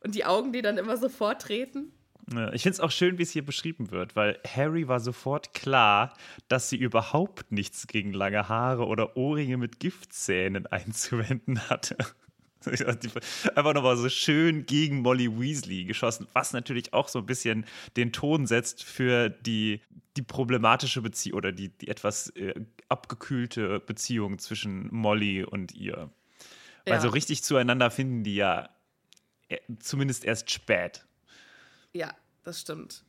Und 0.00 0.14
die 0.14 0.24
Augen, 0.24 0.52
die 0.52 0.62
dann 0.62 0.78
immer 0.78 0.96
so 0.96 1.08
vortreten. 1.08 1.92
Ja, 2.32 2.52
ich 2.52 2.62
finde 2.62 2.74
es 2.74 2.80
auch 2.80 2.90
schön, 2.90 3.18
wie 3.18 3.22
es 3.22 3.30
hier 3.30 3.44
beschrieben 3.44 3.90
wird, 3.90 4.14
weil 4.14 4.38
Harry 4.46 4.86
war 4.86 5.00
sofort 5.00 5.54
klar, 5.54 6.14
dass 6.48 6.68
sie 6.68 6.76
überhaupt 6.76 7.50
nichts 7.52 7.86
gegen 7.86 8.12
lange 8.12 8.48
Haare 8.48 8.86
oder 8.86 9.16
Ohrringe 9.16 9.56
mit 9.56 9.80
Giftzähnen 9.80 10.66
einzuwenden 10.70 11.60
hatte. 11.70 11.96
Einfach 12.66 13.72
nochmal 13.72 13.96
so 13.96 14.08
schön 14.08 14.66
gegen 14.66 15.00
Molly 15.00 15.30
Weasley 15.38 15.84
geschossen, 15.84 16.26
was 16.32 16.52
natürlich 16.52 16.92
auch 16.92 17.08
so 17.08 17.20
ein 17.20 17.26
bisschen 17.26 17.64
den 17.96 18.12
Ton 18.12 18.46
setzt 18.46 18.82
für 18.82 19.30
die, 19.30 19.80
die 20.16 20.22
problematische 20.22 21.00
Beziehung 21.00 21.38
oder 21.38 21.52
die, 21.52 21.68
die 21.68 21.88
etwas 21.88 22.30
äh, 22.30 22.54
abgekühlte 22.88 23.80
Beziehung 23.80 24.38
zwischen 24.38 24.88
Molly 24.92 25.44
und 25.44 25.74
ihr. 25.74 26.10
Ja. 26.86 27.00
so 27.00 27.08
richtig 27.10 27.42
zueinander 27.42 27.90
finden 27.90 28.24
die 28.24 28.34
ja 28.34 28.70
zumindest 29.80 30.24
erst 30.24 30.50
spät. 30.50 31.04
Ja, 31.92 32.14
das 32.44 32.60
stimmt. 32.60 33.04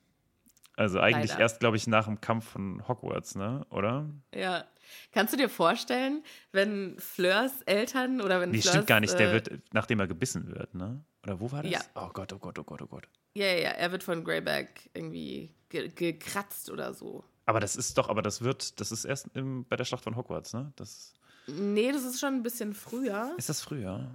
Also 0.76 1.00
eigentlich 1.00 1.32
Leider. 1.32 1.42
erst, 1.42 1.60
glaube 1.60 1.76
ich, 1.76 1.88
nach 1.88 2.06
dem 2.06 2.22
Kampf 2.22 2.52
von 2.52 2.88
Hogwarts, 2.88 3.36
ne? 3.36 3.66
Oder? 3.70 4.10
Ja. 4.34 4.64
Kannst 5.12 5.34
du 5.34 5.38
dir 5.38 5.50
vorstellen, 5.50 6.24
wenn 6.54 6.98
Fleurs 7.00 7.62
Eltern 7.66 8.22
oder 8.22 8.40
wenn 8.40 8.52
Nee, 8.52 8.62
Fleurs, 8.62 8.76
stimmt 8.76 8.88
gar 8.88 9.00
nicht. 9.02 9.20
Der 9.20 9.30
äh, 9.30 9.34
wird, 9.34 9.74
nachdem 9.74 10.00
er 10.00 10.08
gebissen 10.08 10.48
wird, 10.48 10.74
ne? 10.76 11.04
Oder 11.24 11.42
wo 11.42 11.52
war 11.52 11.64
das? 11.64 11.72
Ja. 11.74 11.82
Oh 11.96 12.10
Gott, 12.14 12.32
oh 12.32 12.40
Gott, 12.40 12.58
oh 12.58 12.64
Gott, 12.64 12.82
oh 12.82 12.88
Gott. 12.88 13.10
Ja, 13.34 13.46
ja, 13.48 13.58
ja, 13.60 13.70
er 13.72 13.92
wird 13.92 14.04
von 14.04 14.24
Greyback 14.24 14.90
irgendwie 14.94 15.54
ge 15.68 15.90
gekratzt 15.90 16.70
oder 16.70 16.94
so. 16.94 17.26
Aber 17.46 17.60
das 17.60 17.76
ist 17.76 17.98
doch, 17.98 18.08
aber 18.08 18.22
das 18.22 18.42
wird, 18.42 18.80
das 18.80 18.92
ist 18.94 19.04
erst 19.04 19.28
im, 19.34 19.66
bei 19.66 19.76
der 19.76 19.84
Schlacht 19.84 20.06
von 20.06 20.16
Hogwarts, 20.16 20.54
ne? 20.54 20.72
Das, 20.78 21.14
Nee, 21.48 21.92
das 21.92 22.04
ist 22.04 22.20
schon 22.20 22.36
ein 22.36 22.44
bisschen 22.44 22.74
früher. 22.74 23.34
ist 23.38 23.50
das 23.50 23.62
früher? 23.62 24.10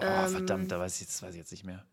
Oh, 0.00 0.26
Ähm. 0.26 0.30
verdammt, 0.30 0.72
da 0.72 0.78
weiß 0.78 0.96
ich 0.96 1.02
jetzt, 1.02 1.22
weiß 1.22 1.34
ich 1.34 1.38
jetzt 1.38 1.52
nicht 1.52 1.64
mehr. 1.64 1.86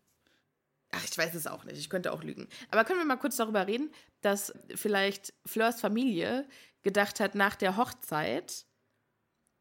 Ach, 0.90 1.04
ich 1.04 1.16
weiß 1.16 1.34
es 1.34 1.46
auch 1.46 1.64
nicht. 1.64 1.78
Ich 1.78 1.90
könnte 1.90 2.12
auch 2.12 2.22
lügen. 2.22 2.48
Aber 2.70 2.84
können 2.84 2.98
wir 2.98 3.04
mal 3.04 3.16
kurz 3.16 3.36
darüber 3.36 3.66
reden, 3.66 3.90
dass 4.22 4.52
vielleicht 4.74 5.34
Fleurs 5.44 5.80
Familie 5.80 6.48
gedacht 6.82 7.20
hat, 7.20 7.34
nach 7.34 7.56
der 7.56 7.76
Hochzeit 7.76 8.64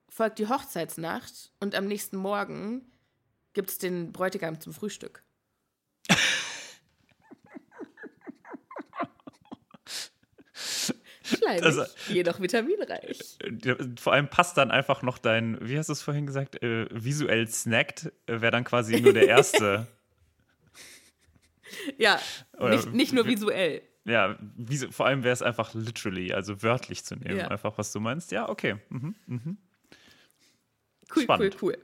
folgt 0.09 0.39
die 0.39 0.47
Hochzeitsnacht 0.47 1.51
und 1.59 1.75
am 1.75 1.85
nächsten 1.85 2.17
Morgen 2.17 2.89
gibt 3.53 3.71
es 3.71 3.77
den 3.77 4.13
Bräutigam 4.13 4.59
zum 4.61 4.73
Frühstück. 4.73 5.23
Schleimig, 11.27 11.87
jedoch 12.09 12.39
vitaminreich. 12.39 13.37
Vor 13.99 14.13
allem 14.13 14.29
passt 14.29 14.57
dann 14.57 14.71
einfach 14.71 15.01
noch 15.01 15.17
dein, 15.17 15.57
wie 15.61 15.77
hast 15.77 15.87
du 15.89 15.93
es 15.93 16.01
vorhin 16.01 16.25
gesagt, 16.25 16.61
äh, 16.63 16.87
visuell 16.91 17.47
snackt, 17.47 18.11
äh, 18.27 18.41
wäre 18.41 18.51
dann 18.51 18.63
quasi 18.63 18.99
nur 19.01 19.13
der 19.13 19.27
erste. 19.27 19.87
Ja, 21.97 22.17
Oder 22.57 22.69
nicht, 22.77 22.93
nicht 22.93 23.13
nur 23.13 23.27
visuell. 23.27 23.81
ja, 24.05 24.37
visu 24.55 24.89
vor 24.89 25.05
allem 25.05 25.23
wäre 25.25 25.33
es 25.33 25.41
einfach 25.41 25.73
literally, 25.73 26.31
also 26.31 26.63
wörtlich 26.63 27.03
zu 27.03 27.17
nehmen, 27.17 27.39
Ja. 27.39 27.49
einfach 27.49 27.77
was 27.77 27.91
du 27.91 27.99
meinst. 27.99 28.31
Ja, 28.31 28.47
okay. 28.47 28.77
Mhm. 28.87 29.57
Cool, 31.13 31.23
Spannend. 31.23 31.57
cool, 31.61 31.73
cool. 31.73 31.77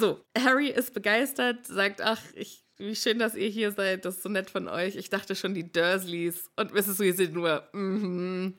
So, 0.00 0.24
Harry 0.36 0.68
ist 0.68 0.94
begeistert, 0.94 1.64
sagt, 1.66 2.00
ach, 2.02 2.20
ich, 2.34 2.63
wie 2.78 2.96
schön, 2.96 3.18
dass 3.18 3.34
ihr 3.34 3.48
hier 3.48 3.72
seid, 3.72 4.04
das 4.04 4.16
ist 4.16 4.22
so 4.22 4.28
nett 4.28 4.50
von 4.50 4.68
euch. 4.68 4.96
Ich 4.96 5.10
dachte 5.10 5.34
schon, 5.36 5.54
die 5.54 5.70
Dursleys. 5.70 6.50
Und 6.56 6.72
Mrs. 6.72 6.98
Weasley 6.98 7.28
nur, 7.28 7.68
mhm. 7.72 8.54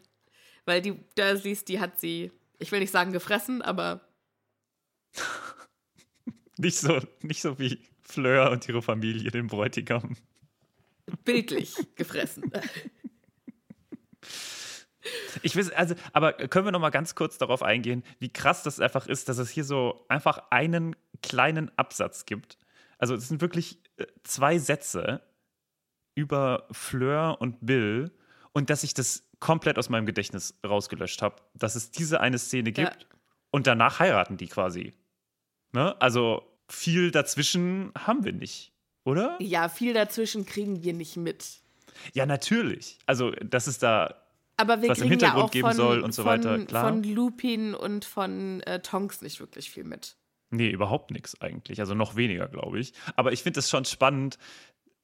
Weil 0.65 0.81
die 0.81 0.99
Dursleys, 1.15 1.65
die 1.65 1.79
hat 1.79 1.99
sie, 1.99 2.31
ich 2.59 2.71
will 2.71 2.79
nicht 2.79 2.91
sagen 2.91 3.11
gefressen, 3.11 3.61
aber 3.61 4.01
Nicht 6.57 6.77
so, 6.77 6.99
nicht 7.21 7.41
so 7.41 7.59
wie 7.59 7.79
Fleur 8.01 8.51
und 8.51 8.67
ihre 8.67 8.81
Familie, 8.81 9.31
den 9.31 9.47
Bräutigam. 9.47 10.15
bildlich 11.23 11.75
gefressen. 11.95 12.51
Ich 15.43 15.55
weiß, 15.55 15.71
also, 15.71 15.95
aber 16.13 16.33
können 16.33 16.65
wir 16.65 16.71
noch 16.71 16.79
mal 16.79 16.89
ganz 16.89 17.13
kurz 17.13 17.37
darauf 17.37 17.61
eingehen, 17.61 18.03
wie 18.19 18.31
krass 18.31 18.63
das 18.63 18.79
einfach 18.79 19.05
ist, 19.05 19.29
dass 19.29 19.37
es 19.37 19.49
hier 19.49 19.63
so 19.63 20.05
einfach 20.07 20.49
einen 20.49 20.95
kleinen 21.21 21.77
Absatz 21.77 22.25
gibt. 22.25 22.57
Also 22.97 23.13
es 23.13 23.27
sind 23.27 23.41
wirklich 23.41 23.83
zwei 24.23 24.57
Sätze 24.57 25.21
über 26.15 26.67
Fleur 26.71 27.37
und 27.39 27.57
Bill 27.65 28.11
und 28.53 28.69
dass 28.69 28.83
ich 28.83 28.93
das 28.93 29.23
komplett 29.39 29.77
aus 29.77 29.89
meinem 29.89 30.05
Gedächtnis 30.05 30.57
rausgelöscht 30.65 31.21
habe, 31.21 31.35
dass 31.53 31.75
es 31.75 31.91
diese 31.91 32.19
eine 32.21 32.37
Szene 32.37 32.69
Ja. 32.75 32.85
gibt 32.89 33.07
und 33.51 33.67
danach 33.67 33.99
heiraten 33.99 34.37
die 34.37 34.47
quasi. 34.47 34.93
Ne? 35.73 35.99
Also 36.01 36.43
viel 36.69 37.11
dazwischen 37.11 37.91
haben 37.97 38.23
wir 38.23 38.31
nicht, 38.33 38.71
oder? 39.03 39.37
Ja, 39.41 39.67
viel 39.69 39.93
dazwischen 39.93 40.45
kriegen 40.45 40.83
wir 40.83 40.93
nicht 40.93 41.17
mit. 41.17 41.45
Ja, 42.13 42.25
natürlich. 42.25 42.97
Also, 43.05 43.31
dass 43.31 43.67
es 43.67 43.77
da 43.77 44.15
Aber 44.57 44.81
wir 44.81 44.89
Was 44.89 44.99
im 44.99 45.09
kriegen 45.09 45.19
ja 45.19 45.27
Hintergrund 45.27 45.45
auch 45.45 45.51
geben 45.51 45.67
von, 45.67 45.75
soll 45.75 45.99
und 46.01 46.13
so 46.13 46.23
von, 46.23 46.31
weiter, 46.31 46.65
klar. 46.65 46.87
von 46.89 47.03
Lupin 47.03 47.75
und 47.75 48.05
von 48.05 48.61
äh, 48.61 48.81
Tonks 48.81 49.21
nicht 49.21 49.39
wirklich 49.39 49.69
viel 49.69 49.83
mit. 49.83 50.15
Nee, 50.55 50.69
überhaupt 50.69 51.11
nichts 51.11 51.39
eigentlich. 51.41 51.79
Also 51.79 51.93
noch 51.95 52.15
weniger, 52.15 52.47
glaube 52.47 52.79
ich. 52.79 52.93
Aber 53.15 53.33
ich 53.33 53.43
finde 53.43 53.59
es 53.59 53.69
schon 53.69 53.85
spannend, 53.85 54.37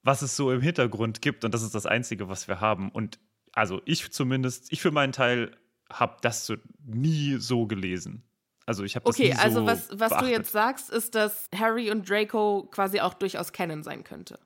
was 0.04 0.22
es 0.22 0.36
so 0.36 0.52
im 0.52 0.62
Hintergrund 0.62 1.22
gibt. 1.22 1.44
Und 1.44 1.54
das 1.54 1.62
ist 1.62 1.76
das 1.76 1.86
Einzige, 1.86 2.30
was 2.30 2.48
wir 2.48 2.62
haben. 2.62 2.90
Und 2.90 3.20
also 3.54 3.82
ich 3.86 4.12
zumindest, 4.12 4.72
ich 4.72 4.82
für 4.82 4.92
meinen 4.92 5.12
Teil 5.12 5.58
habe 5.92 6.18
das 6.22 6.46
so 6.46 6.56
nie 6.86 7.36
so 7.38 7.68
gelesen. 7.68 8.24
Also 8.66 8.84
ich 8.84 8.96
habe 8.96 9.06
das 9.06 9.16
Okay, 9.16 9.30
nie 9.30 9.36
so 9.36 9.42
also 9.42 9.66
was, 9.66 9.90
was 9.92 10.18
du 10.18 10.30
jetzt 10.30 10.52
sagst, 10.52 10.90
ist, 10.90 11.16
dass 11.16 11.50
Harry 11.54 11.92
und 11.92 12.10
Draco 12.10 12.68
quasi 12.72 13.02
auch 13.02 13.14
durchaus 13.14 13.52
kennen 13.52 13.84
sein 13.84 14.04
könnte. 14.04 14.40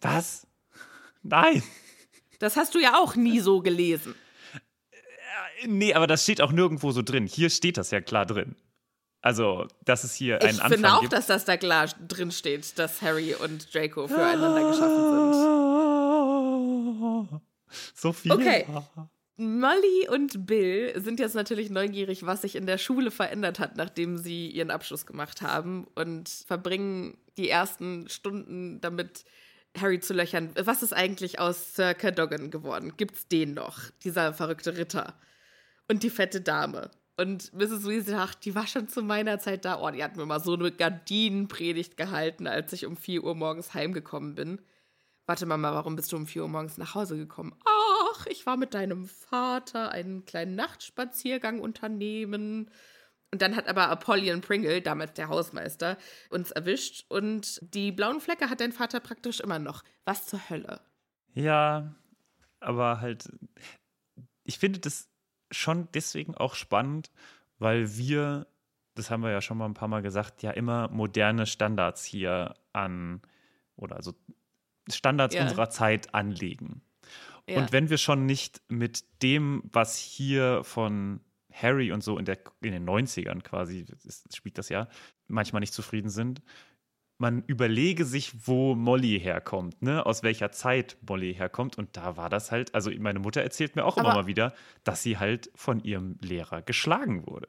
Was? 0.00 0.46
Nein. 1.22 1.62
Das 2.40 2.56
hast 2.56 2.74
du 2.74 2.80
ja 2.80 2.98
auch 2.98 3.14
nie 3.14 3.40
so 3.40 3.60
gelesen. 3.60 4.14
Nee, 5.66 5.94
aber 5.94 6.06
das 6.06 6.24
steht 6.24 6.40
auch 6.40 6.52
nirgendwo 6.52 6.90
so 6.90 7.02
drin. 7.02 7.26
Hier 7.26 7.48
steht 7.48 7.76
das 7.76 7.90
ja 7.90 8.00
klar 8.00 8.26
drin. 8.26 8.56
Also, 9.24 9.66
dass 9.86 10.04
es 10.04 10.12
hier 10.12 10.38
Ich 10.42 10.48
Anfang 10.50 10.72
finde 10.72 10.92
auch, 10.92 11.00
gibt. 11.00 11.14
dass 11.14 11.26
das 11.26 11.46
da 11.46 11.56
klar 11.56 11.88
drin 12.06 12.30
steht, 12.30 12.78
dass 12.78 13.00
Harry 13.00 13.34
und 13.34 13.74
Draco 13.74 14.06
füreinander 14.06 14.68
geschaffen 14.68 15.02
sind. 17.30 17.40
So 17.94 18.12
viel. 18.12 18.32
Okay. 18.32 18.66
Molly 19.38 20.10
und 20.10 20.46
Bill 20.46 20.92
sind 21.02 21.20
jetzt 21.20 21.34
natürlich 21.34 21.70
neugierig, 21.70 22.26
was 22.26 22.42
sich 22.42 22.54
in 22.54 22.66
der 22.66 22.76
Schule 22.76 23.10
verändert 23.10 23.60
hat, 23.60 23.78
nachdem 23.78 24.18
sie 24.18 24.50
ihren 24.50 24.70
Abschluss 24.70 25.06
gemacht 25.06 25.40
haben 25.40 25.86
und 25.94 26.28
verbringen 26.28 27.16
die 27.38 27.48
ersten 27.48 28.10
Stunden 28.10 28.82
damit, 28.82 29.24
Harry 29.80 30.00
zu 30.00 30.12
löchern. 30.12 30.50
Was 30.54 30.82
ist 30.82 30.92
eigentlich 30.92 31.40
aus 31.40 31.76
Sir 31.76 31.94
Cadogan 31.94 32.50
geworden? 32.50 32.92
Gibt's 32.98 33.26
den 33.26 33.54
noch? 33.54 33.80
Dieser 34.04 34.34
verrückte 34.34 34.76
Ritter. 34.76 35.14
Und 35.88 36.02
die 36.02 36.10
fette 36.10 36.42
Dame. 36.42 36.90
Und 37.16 37.52
Mrs. 37.52 37.86
Weasley, 37.86 38.14
ach, 38.14 38.34
die 38.34 38.54
war 38.54 38.66
schon 38.66 38.88
zu 38.88 39.02
meiner 39.02 39.38
Zeit 39.38 39.64
da. 39.64 39.80
Oh, 39.80 39.90
die 39.90 40.02
hat 40.02 40.16
mir 40.16 40.26
mal 40.26 40.40
so 40.42 40.54
eine 40.54 40.72
Gardinenpredigt 40.72 41.96
gehalten, 41.96 42.46
als 42.46 42.72
ich 42.72 42.86
um 42.86 42.96
4 42.96 43.22
Uhr 43.22 43.34
morgens 43.34 43.72
heimgekommen 43.72 44.34
bin. 44.34 44.60
Warte 45.26 45.46
Mama, 45.46 45.72
warum 45.72 45.96
bist 45.96 46.12
du 46.12 46.16
um 46.16 46.26
4 46.26 46.42
Uhr 46.42 46.48
morgens 46.48 46.76
nach 46.76 46.94
Hause 46.94 47.16
gekommen? 47.16 47.54
Ach, 47.64 48.26
ich 48.26 48.46
war 48.46 48.56
mit 48.56 48.74
deinem 48.74 49.06
Vater 49.06 49.90
einen 49.90 50.24
kleinen 50.24 50.56
Nachtspaziergang 50.56 51.60
unternehmen. 51.60 52.70
Und 53.30 53.42
dann 53.42 53.56
hat 53.56 53.68
aber 53.68 53.88
Apollyon 53.88 54.42
Pringle, 54.42 54.82
damals 54.82 55.14
der 55.14 55.28
Hausmeister, 55.28 55.96
uns 56.30 56.50
erwischt. 56.50 57.06
Und 57.08 57.60
die 57.74 57.90
blauen 57.92 58.20
Flecke 58.20 58.50
hat 58.50 58.60
dein 58.60 58.72
Vater 58.72 59.00
praktisch 59.00 59.40
immer 59.40 59.58
noch. 59.58 59.82
Was 60.04 60.26
zur 60.26 60.50
Hölle? 60.50 60.80
Ja, 61.32 61.94
aber 62.60 63.00
halt, 63.00 63.32
ich 64.44 64.58
finde 64.58 64.80
das 64.80 65.08
schon 65.50 65.88
deswegen 65.94 66.34
auch 66.34 66.54
spannend, 66.54 67.10
weil 67.58 67.96
wir, 67.96 68.46
das 68.94 69.10
haben 69.10 69.22
wir 69.22 69.30
ja 69.30 69.40
schon 69.40 69.58
mal 69.58 69.66
ein 69.66 69.74
paar 69.74 69.88
Mal 69.88 70.02
gesagt, 70.02 70.42
ja 70.42 70.50
immer 70.50 70.88
moderne 70.88 71.46
Standards 71.46 72.04
hier 72.04 72.54
an 72.72 73.22
oder 73.76 73.96
also 73.96 74.14
Standards 74.90 75.34
Ja. 75.34 75.42
unserer 75.42 75.70
Zeit 75.70 76.14
anlegen. 76.14 76.82
Ja. 77.48 77.58
Und 77.58 77.72
wenn 77.72 77.90
wir 77.90 77.98
schon 77.98 78.26
nicht 78.26 78.62
mit 78.68 79.04
dem, 79.22 79.62
was 79.64 79.96
hier 79.98 80.62
von 80.64 81.20
Harry 81.52 81.92
und 81.92 82.02
so 82.02 82.18
in, 82.18 82.24
der, 82.24 82.38
in 82.62 82.72
den 82.72 82.88
90ern 82.88 83.42
quasi, 83.42 83.86
spielt 84.34 84.58
das 84.58 84.68
ja, 84.68 84.88
manchmal 85.28 85.60
nicht 85.60 85.74
zufrieden 85.74 86.08
sind, 86.10 86.42
man 87.18 87.42
überlege 87.46 88.04
sich, 88.04 88.46
wo 88.46 88.74
Molly 88.74 89.20
herkommt, 89.20 89.80
ne? 89.82 90.04
aus 90.04 90.22
welcher 90.22 90.50
Zeit 90.50 90.96
Molly 91.08 91.34
herkommt. 91.34 91.78
Und 91.78 91.96
da 91.96 92.16
war 92.16 92.28
das 92.28 92.50
halt, 92.50 92.74
also 92.74 92.90
meine 92.98 93.20
Mutter 93.20 93.42
erzählt 93.42 93.76
mir 93.76 93.84
auch 93.84 93.96
immer 93.96 94.10
Aber- 94.10 94.22
mal 94.22 94.26
wieder, 94.26 94.52
dass 94.82 95.02
sie 95.02 95.18
halt 95.18 95.50
von 95.54 95.80
ihrem 95.84 96.18
Lehrer 96.20 96.62
geschlagen 96.62 97.26
wurde. 97.26 97.48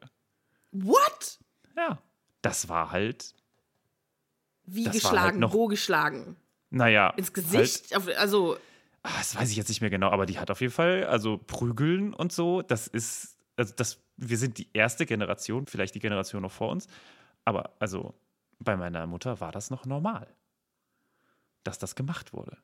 What? 0.72 1.38
Ja, 1.76 1.98
das 2.42 2.68
war 2.68 2.90
halt, 2.92 3.34
Wie 4.64 4.86
war 4.86 4.92
geschlagen? 4.92 5.18
halt 5.18 5.36
noch- 5.38 5.52
Wo 5.52 5.66
geschlagen? 5.66 6.36
naja. 6.70 7.10
Ins 7.10 7.28
Halt, 7.28 7.34
Gesicht? 7.34 7.96
Auf, 7.96 8.08
also, 8.16 8.56
ah, 9.02 9.10
das 9.18 9.34
weiß 9.36 9.50
ich 9.50 9.56
jetzt 9.56 9.68
nicht 9.68 9.80
mehr 9.80 9.90
genau, 9.90 10.10
aber 10.10 10.26
die 10.26 10.38
hat 10.38 10.50
auf 10.50 10.60
jeden 10.60 10.72
Fall, 10.72 11.04
also 11.04 11.38
prügeln 11.38 12.12
und 12.14 12.32
so, 12.32 12.62
das 12.62 12.86
ist, 12.86 13.36
also 13.56 13.72
das, 13.76 14.00
wir 14.16 14.38
sind 14.38 14.58
die 14.58 14.68
erste 14.72 15.06
Generation, 15.06 15.66
vielleicht 15.66 15.94
die 15.94 16.00
Generation 16.00 16.42
noch 16.42 16.52
vor 16.52 16.70
uns, 16.70 16.86
aber 17.44 17.74
also 17.78 18.14
bei 18.58 18.76
meiner 18.76 19.06
Mutter 19.06 19.40
war 19.40 19.52
das 19.52 19.70
noch 19.70 19.84
normal, 19.86 20.26
dass 21.64 21.78
das 21.78 21.94
gemacht 21.94 22.32
wurde. 22.32 22.56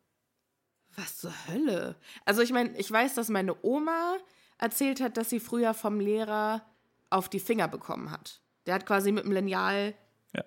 was 0.97 1.17
zur 1.19 1.33
Hölle? 1.49 1.97
Also, 2.25 2.43
ich 2.43 2.53
meine, 2.53 2.77
ich 2.79 2.91
weiß, 2.91 3.15
dass 3.15 3.29
meine 3.29 3.57
Oma 3.65 4.17
erzählt 4.59 5.01
hat, 5.01 5.17
dass 5.17 5.31
sie 5.31 5.41
früher 5.41 5.73
vom 5.75 6.01
Lehrer 6.01 6.63
auf 7.11 7.29
die 7.29 7.41
Finger 7.41 7.67
bekommen 7.69 8.11
hat. 8.11 8.41
Der 8.67 8.75
hat 8.75 8.87
quasi 8.87 9.11
mit 9.13 9.25
dem 9.25 9.33
Lineal 9.33 9.95
Ja. 10.35 10.45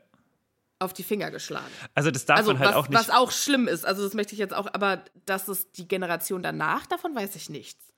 auf 0.80 0.93
die 0.93 1.04
Finger 1.04 1.32
geschlagen. 1.32 1.72
Also 1.96 2.12
das 2.12 2.26
darf 2.26 2.38
also, 2.39 2.54
man 2.54 2.60
halt 2.60 2.70
was, 2.70 2.76
auch 2.76 2.88
nicht. 2.88 3.00
was 3.00 3.10
auch 3.10 3.32
schlimm 3.32 3.68
ist. 3.68 3.86
Also, 3.86 4.04
das 4.04 4.14
möchte 4.14 4.34
ich 4.34 4.39
jetzt 4.39 4.54
auch, 4.54 4.68
aber 4.74 5.04
dass 5.26 5.48
es 5.48 5.72
die 5.72 5.88
Generation 5.88 6.41
danach, 6.43 6.86
davon 6.86 7.16
weiß 7.16 7.36
ich 7.36 7.50
nichts. 7.50 7.93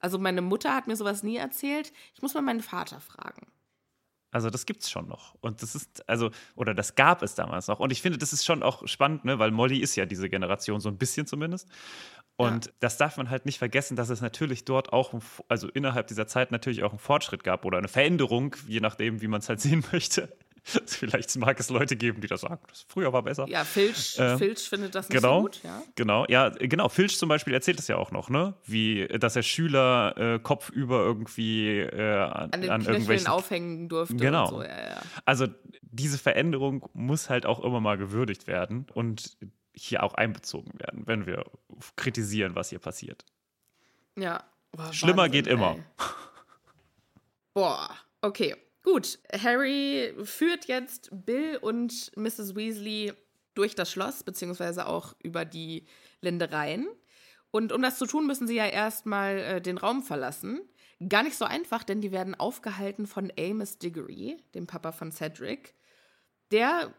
Also, 0.00 0.18
meine 0.18 0.40
Mutter 0.42 0.74
hat 0.74 0.86
mir 0.86 0.94
sowas 0.96 1.22
nie 1.24 1.36
erzählt. 1.36 1.92
Ich 2.14 2.22
muss 2.22 2.32
mal 2.34 2.42
meinen 2.42 2.62
Vater 2.62 3.00
fragen. 3.00 3.46
Also 4.30 4.50
das 4.50 4.66
gibt's 4.66 4.90
schon 4.90 5.08
noch. 5.08 5.34
Und 5.40 5.62
das 5.62 5.74
ist, 5.74 6.06
also, 6.08 6.30
oder 6.54 6.74
das 6.74 6.94
gab 6.94 7.22
es 7.22 7.34
damals 7.34 7.66
noch. 7.66 7.80
Und 7.80 7.90
ich 7.92 8.02
finde, 8.02 8.18
das 8.18 8.32
ist 8.32 8.44
schon 8.44 8.62
auch 8.62 8.86
spannend, 8.86 9.24
ne? 9.24 9.38
weil 9.38 9.50
Molly 9.50 9.78
ist 9.78 9.96
ja 9.96 10.04
diese 10.04 10.28
Generation, 10.28 10.80
so 10.80 10.90
ein 10.90 10.98
bisschen 10.98 11.26
zumindest. 11.26 11.68
Und 12.36 12.72
das 12.78 12.98
darf 12.98 13.16
man 13.16 13.30
halt 13.30 13.46
nicht 13.46 13.58
vergessen, 13.58 13.96
dass 13.96 14.10
es 14.10 14.20
natürlich 14.20 14.64
dort 14.64 14.92
auch, 14.92 15.12
also 15.48 15.68
innerhalb 15.68 16.06
dieser 16.06 16.28
Zeit 16.28 16.52
natürlich 16.52 16.84
auch 16.84 16.90
einen 16.90 17.00
Fortschritt 17.00 17.42
gab 17.42 17.64
oder 17.64 17.78
eine 17.78 17.88
Veränderung, 17.88 18.54
je 18.68 18.78
nachdem, 18.78 19.20
wie 19.20 19.26
man 19.26 19.40
es 19.40 19.48
halt 19.48 19.60
sehen 19.62 19.84
möchte. 19.90 20.32
Vielleicht 20.86 21.36
mag 21.36 21.58
es 21.60 21.70
Leute 21.70 21.96
geben, 21.96 22.20
die 22.20 22.26
das 22.26 22.42
sagen, 22.42 22.60
das 22.68 22.84
früher 22.88 23.12
war 23.12 23.22
besser. 23.22 23.46
Ja, 23.48 23.64
Filch, 23.64 24.16
Ähm, 24.18 24.38
Filch 24.38 24.68
findet 24.68 24.94
das 24.94 25.08
nicht 25.08 25.16
Genau, 25.20 25.36
so 25.38 25.42
gut, 25.42 25.60
ja. 25.62 25.82
genau, 25.94 26.26
ja, 26.28 26.48
genau. 26.50 26.88
Filch 26.88 27.16
zum 27.18 27.28
Beispiel 27.28 27.54
erzählt 27.54 27.78
es 27.78 27.88
ja 27.88 27.96
auch 27.96 28.10
noch, 28.10 28.28
ne? 28.30 28.54
Wie, 28.64 29.06
dass 29.08 29.36
er 29.36 29.42
Schüler 29.42 30.16
äh, 30.16 30.38
kopfüber 30.38 31.00
irgendwie 31.00 31.78
äh, 31.78 32.18
an, 32.20 32.50
An 32.52 32.60
den 32.60 32.70
an 32.70 32.84
irgendwelchen 32.84 33.28
aufhängen 33.28 33.88
durfte 33.88 34.16
Genau. 34.16 34.44
und 34.44 34.48
so, 34.48 34.62
ja, 34.62 34.68
ja. 34.90 35.02
Also 35.24 35.46
diese 35.82 36.18
Veränderung 36.18 36.88
muss 36.92 37.30
halt 37.30 37.46
auch 37.46 37.60
immer 37.64 37.80
mal 37.80 37.96
gewürdigt 37.96 38.46
werden 38.46 38.86
und 38.94 39.36
hier 39.74 40.02
auch 40.02 40.14
einbezogen 40.14 40.78
werden, 40.80 41.06
wenn 41.06 41.24
wir 41.26 41.44
kritisieren, 41.96 42.54
was 42.54 42.70
hier 42.70 42.78
passiert. 42.80 43.24
Ja. 44.18 44.42
Boah, 44.72 44.92
Schlimmer 44.92 45.22
Wahnsinn, 45.22 45.32
geht 45.32 45.46
immer. 45.46 45.76
ey. 45.76 45.82
Boah, 47.54 47.88
okay. 48.20 48.54
Gut, 48.82 49.18
Harry 49.32 50.14
führt 50.24 50.66
jetzt 50.66 51.10
Bill 51.12 51.58
und 51.60 52.12
Mrs. 52.16 52.54
Weasley 52.54 53.12
durch 53.54 53.74
das 53.74 53.90
Schloss, 53.90 54.22
beziehungsweise 54.22 54.86
auch 54.86 55.14
über 55.22 55.44
die 55.44 55.86
Ländereien. 56.20 56.88
Und 57.50 57.72
um 57.72 57.82
das 57.82 57.98
zu 57.98 58.06
tun, 58.06 58.26
müssen 58.26 58.46
sie 58.46 58.54
ja 58.56 58.66
erstmal 58.66 59.38
äh, 59.38 59.60
den 59.60 59.78
Raum 59.78 60.02
verlassen. 60.02 60.60
Gar 61.08 61.22
nicht 61.22 61.36
so 61.36 61.44
einfach, 61.44 61.84
denn 61.84 62.00
die 62.00 62.12
werden 62.12 62.34
aufgehalten 62.34 63.06
von 63.06 63.32
Amos 63.38 63.78
Diggory, 63.78 64.36
dem 64.54 64.66
Papa 64.66 64.92
von 64.92 65.12
Cedric, 65.12 65.74
der 66.50 66.92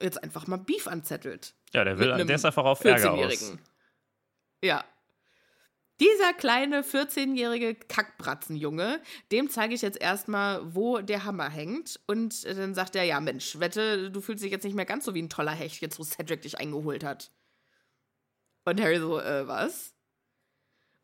jetzt 0.00 0.22
einfach 0.22 0.46
mal 0.46 0.56
Beef 0.56 0.86
anzettelt. 0.86 1.54
Ja, 1.72 1.84
der 1.84 1.98
will, 1.98 2.24
der 2.24 2.36
ist 2.36 2.44
einfach 2.44 2.64
auf 2.64 2.84
Ärger 2.84 3.12
aus. 3.12 3.18
14-Jährigen. 3.18 3.58
Ja. 4.62 4.84
Dieser 6.00 6.32
kleine 6.32 6.82
14-jährige 6.82 7.74
Kackbratzenjunge, 7.74 9.00
dem 9.32 9.50
zeige 9.50 9.74
ich 9.74 9.82
jetzt 9.82 10.00
erstmal, 10.00 10.74
wo 10.74 10.98
der 10.98 11.24
Hammer 11.24 11.48
hängt. 11.50 12.00
Und 12.06 12.44
äh, 12.44 12.54
dann 12.54 12.74
sagt 12.74 12.96
er, 12.96 13.04
ja 13.04 13.20
Mensch, 13.20 13.58
wette, 13.60 14.10
du 14.10 14.20
fühlst 14.20 14.42
dich 14.42 14.50
jetzt 14.50 14.64
nicht 14.64 14.74
mehr 14.74 14.86
ganz 14.86 15.04
so 15.04 15.14
wie 15.14 15.22
ein 15.22 15.28
toller 15.28 15.52
Hecht, 15.52 15.80
jetzt 15.82 15.98
wo 15.98 16.04
Cedric 16.04 16.42
dich 16.42 16.58
eingeholt 16.58 17.04
hat. 17.04 17.30
Und 18.64 18.80
Harry 18.80 18.98
so, 18.98 19.18
äh, 19.20 19.46
was? 19.46 19.94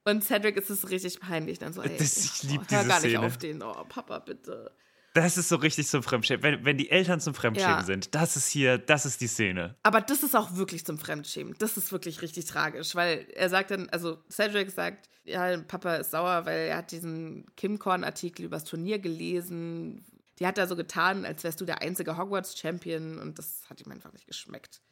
Und 0.05 0.23
Cedric 0.25 0.57
ist 0.57 0.71
es 0.71 0.89
richtig 0.89 1.21
peinlich. 1.21 1.59
Dann 1.59 1.73
so, 1.73 1.83
ey, 1.83 1.97
Das- 1.99 2.17
ich 2.17 2.43
lieb 2.45 2.61
hör 2.71 2.79
diese 2.79 2.89
gar 2.89 3.01
nicht 3.01 3.11
Szene. 3.11 3.21
auf 3.27 3.39
den. 3.39 3.63
Oh, 3.63 3.85
Papa, 3.89 4.21
bitte. 4.21 4.75
Das 5.17 5.39
ist 5.39 5.49
so 5.49 5.57
richtig 5.57 5.87
zum 5.89 6.03
Fremdschämen. 6.03 6.43
Wenn, 6.43 6.65
wenn 6.67 6.77
die 6.77 6.91
Eltern 6.91 7.21
zum 7.21 7.33
Fremdschämen 7.33 7.79
Ja. 7.79 7.85
sind, 7.85 8.15
das 8.15 8.37
ist 8.37 8.49
hier, 8.49 8.77
das 8.77 9.07
ist 9.07 9.21
die 9.23 9.27
Szene. 9.29 9.75
Aber 9.83 10.03
das 10.03 10.23
ist 10.23 10.37
auch 10.37 10.57
wirklich 10.57 10.85
zum 10.85 10.99
Fremdschämen. 10.99 11.55
Das 11.59 11.79
ist 11.79 11.91
wirklich 11.91 12.21
richtig 12.21 12.45
tragisch, 12.45 12.95
weil 12.95 13.27
er 13.35 13.49
sagt 13.49 13.71
dann, 13.71 13.89
also 13.89 14.19
Cedric 14.31 14.71
sagt, 14.71 15.09
ja, 15.25 15.57
Papa 15.63 15.97
ist 15.97 16.11
sauer, 16.11 16.45
weil 16.45 16.69
er 16.69 16.77
hat 16.77 16.93
diesen 16.93 17.47
Kim 17.57 17.79
Korn-Artikel 17.79 18.45
übers 18.45 18.65
Turnier 18.65 18.99
gelesen. 18.99 20.05
Die 20.39 20.47
hat 20.47 20.59
da 20.59 20.67
so 20.67 20.77
getan, 20.77 21.25
als 21.25 21.45
wärst 21.45 21.61
du 21.63 21.65
der 21.65 21.81
einzige 21.81 22.19
Hogwarts-Champion 22.19 23.19
und 23.19 23.39
das 23.39 23.63
hat 23.71 23.81
ihm 23.81 23.91
einfach 23.91 24.13
nicht 24.13 24.27
geschmeckt. 24.27 24.83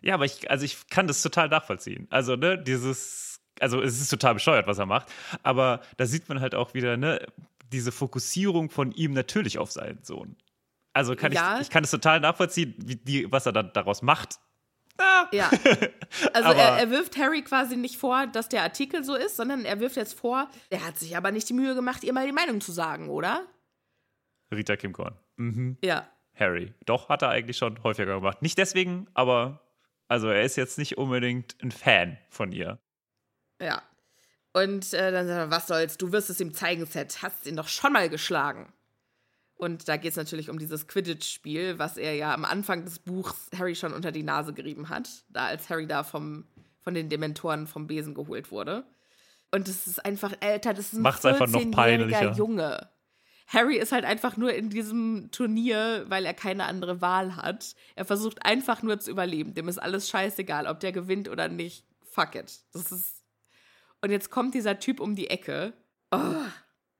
Ja, 0.00 0.14
aber 0.14 0.24
ich, 0.24 0.50
also 0.50 0.64
ich 0.64 0.88
kann 0.88 1.06
das 1.06 1.22
total 1.22 1.48
nachvollziehen. 1.48 2.08
Also, 2.10 2.34
ne, 2.34 2.58
dieses, 2.60 3.38
also 3.60 3.80
es 3.80 4.00
ist 4.00 4.08
total 4.08 4.34
bescheuert, 4.34 4.66
was 4.66 4.78
er 4.78 4.86
macht, 4.86 5.06
aber 5.44 5.80
da 5.96 6.06
sieht 6.06 6.28
man 6.28 6.40
halt 6.40 6.56
auch 6.56 6.74
wieder, 6.74 6.96
ne, 6.96 7.24
diese 7.72 7.90
Fokussierung 7.92 8.70
von 8.70 8.92
ihm 8.92 9.12
natürlich 9.12 9.58
auf 9.58 9.72
seinen 9.72 10.02
Sohn. 10.04 10.36
Also 10.92 11.16
kann 11.16 11.32
Ja. 11.32 11.56
ich, 11.56 11.62
ich 11.62 11.70
kann 11.70 11.84
es 11.84 11.90
total 11.90 12.20
nachvollziehen, 12.20 12.74
wie 12.78 12.96
die, 12.96 13.32
was 13.32 13.46
er 13.46 13.52
dann 13.52 13.72
daraus 13.72 14.02
macht. 14.02 14.38
Ah, 14.98 15.26
Ja. 15.32 15.50
Also 16.34 16.50
er, 16.50 16.78
er 16.78 16.90
wirft 16.90 17.16
Harry 17.16 17.40
quasi 17.42 17.76
nicht 17.76 17.96
vor, 17.96 18.26
dass 18.26 18.48
der 18.50 18.62
Artikel 18.62 19.02
so 19.02 19.14
ist, 19.14 19.36
sondern 19.36 19.64
er 19.64 19.80
wirft 19.80 19.96
jetzt 19.96 20.12
vor, 20.18 20.50
er 20.68 20.84
hat 20.86 20.98
sich 20.98 21.16
aber 21.16 21.30
nicht 21.32 21.48
die 21.48 21.54
Mühe 21.54 21.74
gemacht, 21.74 22.04
ihr 22.04 22.12
mal 22.12 22.26
die 22.26 22.32
Meinung 22.32 22.60
zu 22.60 22.70
sagen, 22.70 23.08
oder? 23.08 23.46
Rita 24.54 24.76
Kim 24.76 24.92
Korn. 24.92 25.16
Mhm. 25.36 25.78
Ja. 25.82 26.06
Harry. 26.34 26.74
Doch, 26.84 27.08
hat 27.08 27.22
er 27.22 27.30
eigentlich 27.30 27.56
schon 27.56 27.82
häufiger 27.82 28.16
gemacht. 28.16 28.42
Nicht 28.42 28.58
deswegen, 28.58 29.06
aber 29.14 29.60
also 30.08 30.28
er 30.28 30.42
ist 30.42 30.56
jetzt 30.56 30.76
nicht 30.76 30.98
unbedingt 30.98 31.56
ein 31.62 31.70
Fan 31.70 32.18
von 32.28 32.52
ihr. 32.52 32.78
Ja. 33.60 33.82
Und 34.52 34.92
äh, 34.92 35.10
dann 35.10 35.26
sagt 35.26 35.38
er, 35.38 35.50
was 35.50 35.66
soll's, 35.66 35.96
du 35.96 36.12
wirst 36.12 36.30
es 36.30 36.40
ihm 36.40 36.52
zeigen, 36.52 36.84
Seth, 36.86 37.22
hast 37.22 37.46
ihn 37.46 37.56
doch 37.56 37.68
schon 37.68 37.92
mal 37.92 38.08
geschlagen. 38.08 38.72
Und 39.54 39.88
da 39.88 39.96
geht 39.96 40.10
es 40.10 40.16
natürlich 40.16 40.50
um 40.50 40.58
dieses 40.58 40.88
Quidditch-Spiel, 40.88 41.78
was 41.78 41.96
er 41.96 42.14
ja 42.14 42.34
am 42.34 42.44
Anfang 42.44 42.84
des 42.84 42.98
Buchs 42.98 43.48
Harry 43.56 43.76
schon 43.76 43.92
unter 43.92 44.10
die 44.10 44.24
Nase 44.24 44.52
gerieben 44.52 44.88
hat, 44.88 45.08
da 45.28 45.46
als 45.46 45.70
Harry 45.70 45.86
da 45.86 46.02
vom, 46.02 46.44
von 46.80 46.94
den 46.94 47.08
Dementoren 47.08 47.66
vom 47.66 47.86
Besen 47.86 48.14
geholt 48.14 48.50
wurde. 48.50 48.84
Und 49.52 49.68
es 49.68 49.86
ist 49.86 50.04
einfach, 50.04 50.32
Alter, 50.40 50.74
das 50.74 50.86
ist 50.86 50.94
ein 50.94 51.02
Macht's 51.02 51.24
einfach 51.24 51.46
noch 51.46 51.60
14-jähriger 51.60 51.74
peinlicher. 51.74 52.32
Junge. 52.32 52.88
Harry 53.46 53.76
ist 53.76 53.92
halt 53.92 54.04
einfach 54.04 54.36
nur 54.36 54.52
in 54.52 54.70
diesem 54.70 55.28
Turnier, 55.30 56.06
weil 56.08 56.24
er 56.24 56.34
keine 56.34 56.64
andere 56.64 57.00
Wahl 57.00 57.36
hat. 57.36 57.76
Er 57.94 58.04
versucht 58.04 58.44
einfach 58.44 58.82
nur 58.82 58.98
zu 58.98 59.10
überleben. 59.10 59.54
Dem 59.54 59.68
ist 59.68 59.78
alles 59.78 60.08
scheißegal, 60.08 60.66
ob 60.66 60.80
der 60.80 60.92
gewinnt 60.92 61.28
oder 61.28 61.48
nicht. 61.48 61.84
Fuck 62.02 62.34
it. 62.34 62.60
Das 62.72 62.90
ist. 62.90 63.21
Und 64.02 64.10
jetzt 64.10 64.30
kommt 64.30 64.54
dieser 64.54 64.78
Typ 64.78 65.00
um 65.00 65.14
die 65.14 65.30
Ecke. 65.30 65.72
Oh, 66.10 66.44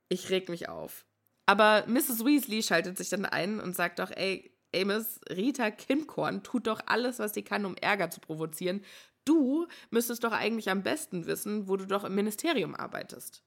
ich 0.08 0.30
reg 0.30 0.48
mich 0.48 0.68
auf. 0.68 1.04
Aber 1.46 1.84
Mrs. 1.86 2.24
Weasley 2.24 2.62
schaltet 2.62 2.96
sich 2.96 3.08
dann 3.08 3.26
ein 3.26 3.60
und 3.60 3.74
sagt 3.74 3.98
doch, 3.98 4.10
ey, 4.10 4.56
Amos, 4.74 5.20
Rita 5.28 5.70
Kimcorn 5.70 6.42
tut 6.42 6.66
doch 6.66 6.80
alles, 6.86 7.18
was 7.18 7.34
sie 7.34 7.42
kann, 7.42 7.66
um 7.66 7.76
Ärger 7.76 8.10
zu 8.10 8.20
provozieren. 8.20 8.82
Du 9.24 9.66
müsstest 9.90 10.24
doch 10.24 10.32
eigentlich 10.32 10.70
am 10.70 10.82
besten 10.82 11.26
wissen, 11.26 11.68
wo 11.68 11.76
du 11.76 11.86
doch 11.86 12.04
im 12.04 12.14
Ministerium 12.14 12.74
arbeitest. 12.74 13.42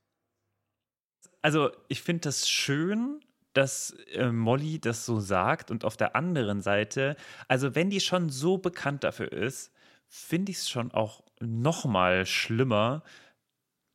Also, 1.41 1.71
ich 1.87 2.01
finde 2.01 2.21
das 2.21 2.49
schön, 2.49 3.21
dass 3.53 3.91
äh, 4.11 4.31
Molly 4.31 4.79
das 4.79 5.05
so 5.05 5.19
sagt 5.19 5.71
und 5.71 5.85
auf 5.85 5.97
der 5.97 6.15
anderen 6.15 6.61
Seite, 6.61 7.15
also 7.47 7.73
wenn 7.75 7.89
die 7.89 8.01
schon 8.01 8.29
so 8.29 8.57
bekannt 8.57 9.03
dafür 9.03 9.31
ist, 9.31 9.71
finde 10.07 10.51
ich 10.51 10.59
es 10.59 10.69
schon 10.69 10.91
auch 10.91 11.23
noch 11.39 11.85
mal 11.85 12.25
schlimmer, 12.25 13.03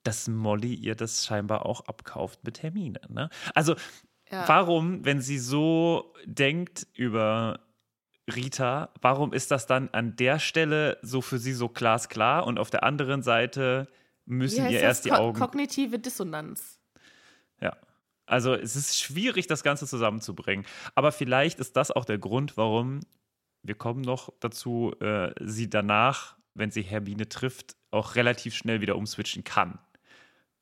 dass 0.02 0.28
Molly 0.28 0.74
ihr 0.74 0.94
das 0.94 1.26
scheinbar 1.26 1.66
auch 1.66 1.82
abkauft 1.86 2.44
mit 2.44 2.62
Hermine. 2.62 3.00
Ne? 3.08 3.28
Also, 3.54 3.74
Ja. 4.30 4.46
warum, 4.48 5.04
wenn 5.04 5.20
sie 5.20 5.38
so 5.38 6.14
denkt 6.24 6.86
über 6.94 7.60
Rita, 8.34 8.90
warum 9.02 9.32
ist 9.32 9.50
das 9.50 9.66
dann 9.66 9.88
an 9.90 10.14
der 10.16 10.38
Stelle 10.38 10.98
so 11.02 11.20
für 11.20 11.38
sie 11.38 11.52
so 11.52 11.68
glasklar 11.68 12.46
und 12.46 12.58
auf 12.58 12.70
der 12.70 12.84
anderen 12.84 13.22
Seite 13.22 13.88
müssen 14.26 14.68
ihr 14.70 14.80
erst 14.80 15.04
die 15.04 15.10
Ko 15.10 15.16
Augen 15.16 15.38
Kognitive 15.40 15.98
Dissonanz. 15.98 16.78
ja. 17.60 17.76
Also 18.26 18.54
es 18.54 18.76
ist 18.76 19.00
schwierig, 19.00 19.48
das 19.48 19.64
Ganze 19.64 19.88
zusammenzubringen. 19.88 20.64
Aber 20.94 21.10
vielleicht 21.10 21.58
ist 21.58 21.76
das 21.76 21.90
auch 21.90 22.04
der 22.04 22.18
Grund, 22.18 22.56
warum 22.56 23.00
wir 23.62 23.74
kommen 23.74 24.02
noch 24.02 24.32
dazu, 24.38 24.94
äh, 25.00 25.32
sie 25.40 25.68
danach, 25.68 26.36
wenn 26.54 26.70
sie 26.70 26.82
Hermine 26.82 27.28
trifft, 27.28 27.74
auch 27.90 28.14
relativ 28.14 28.54
schnell 28.54 28.80
wieder 28.80 28.94
umswitchen 28.96 29.42
kann. 29.42 29.80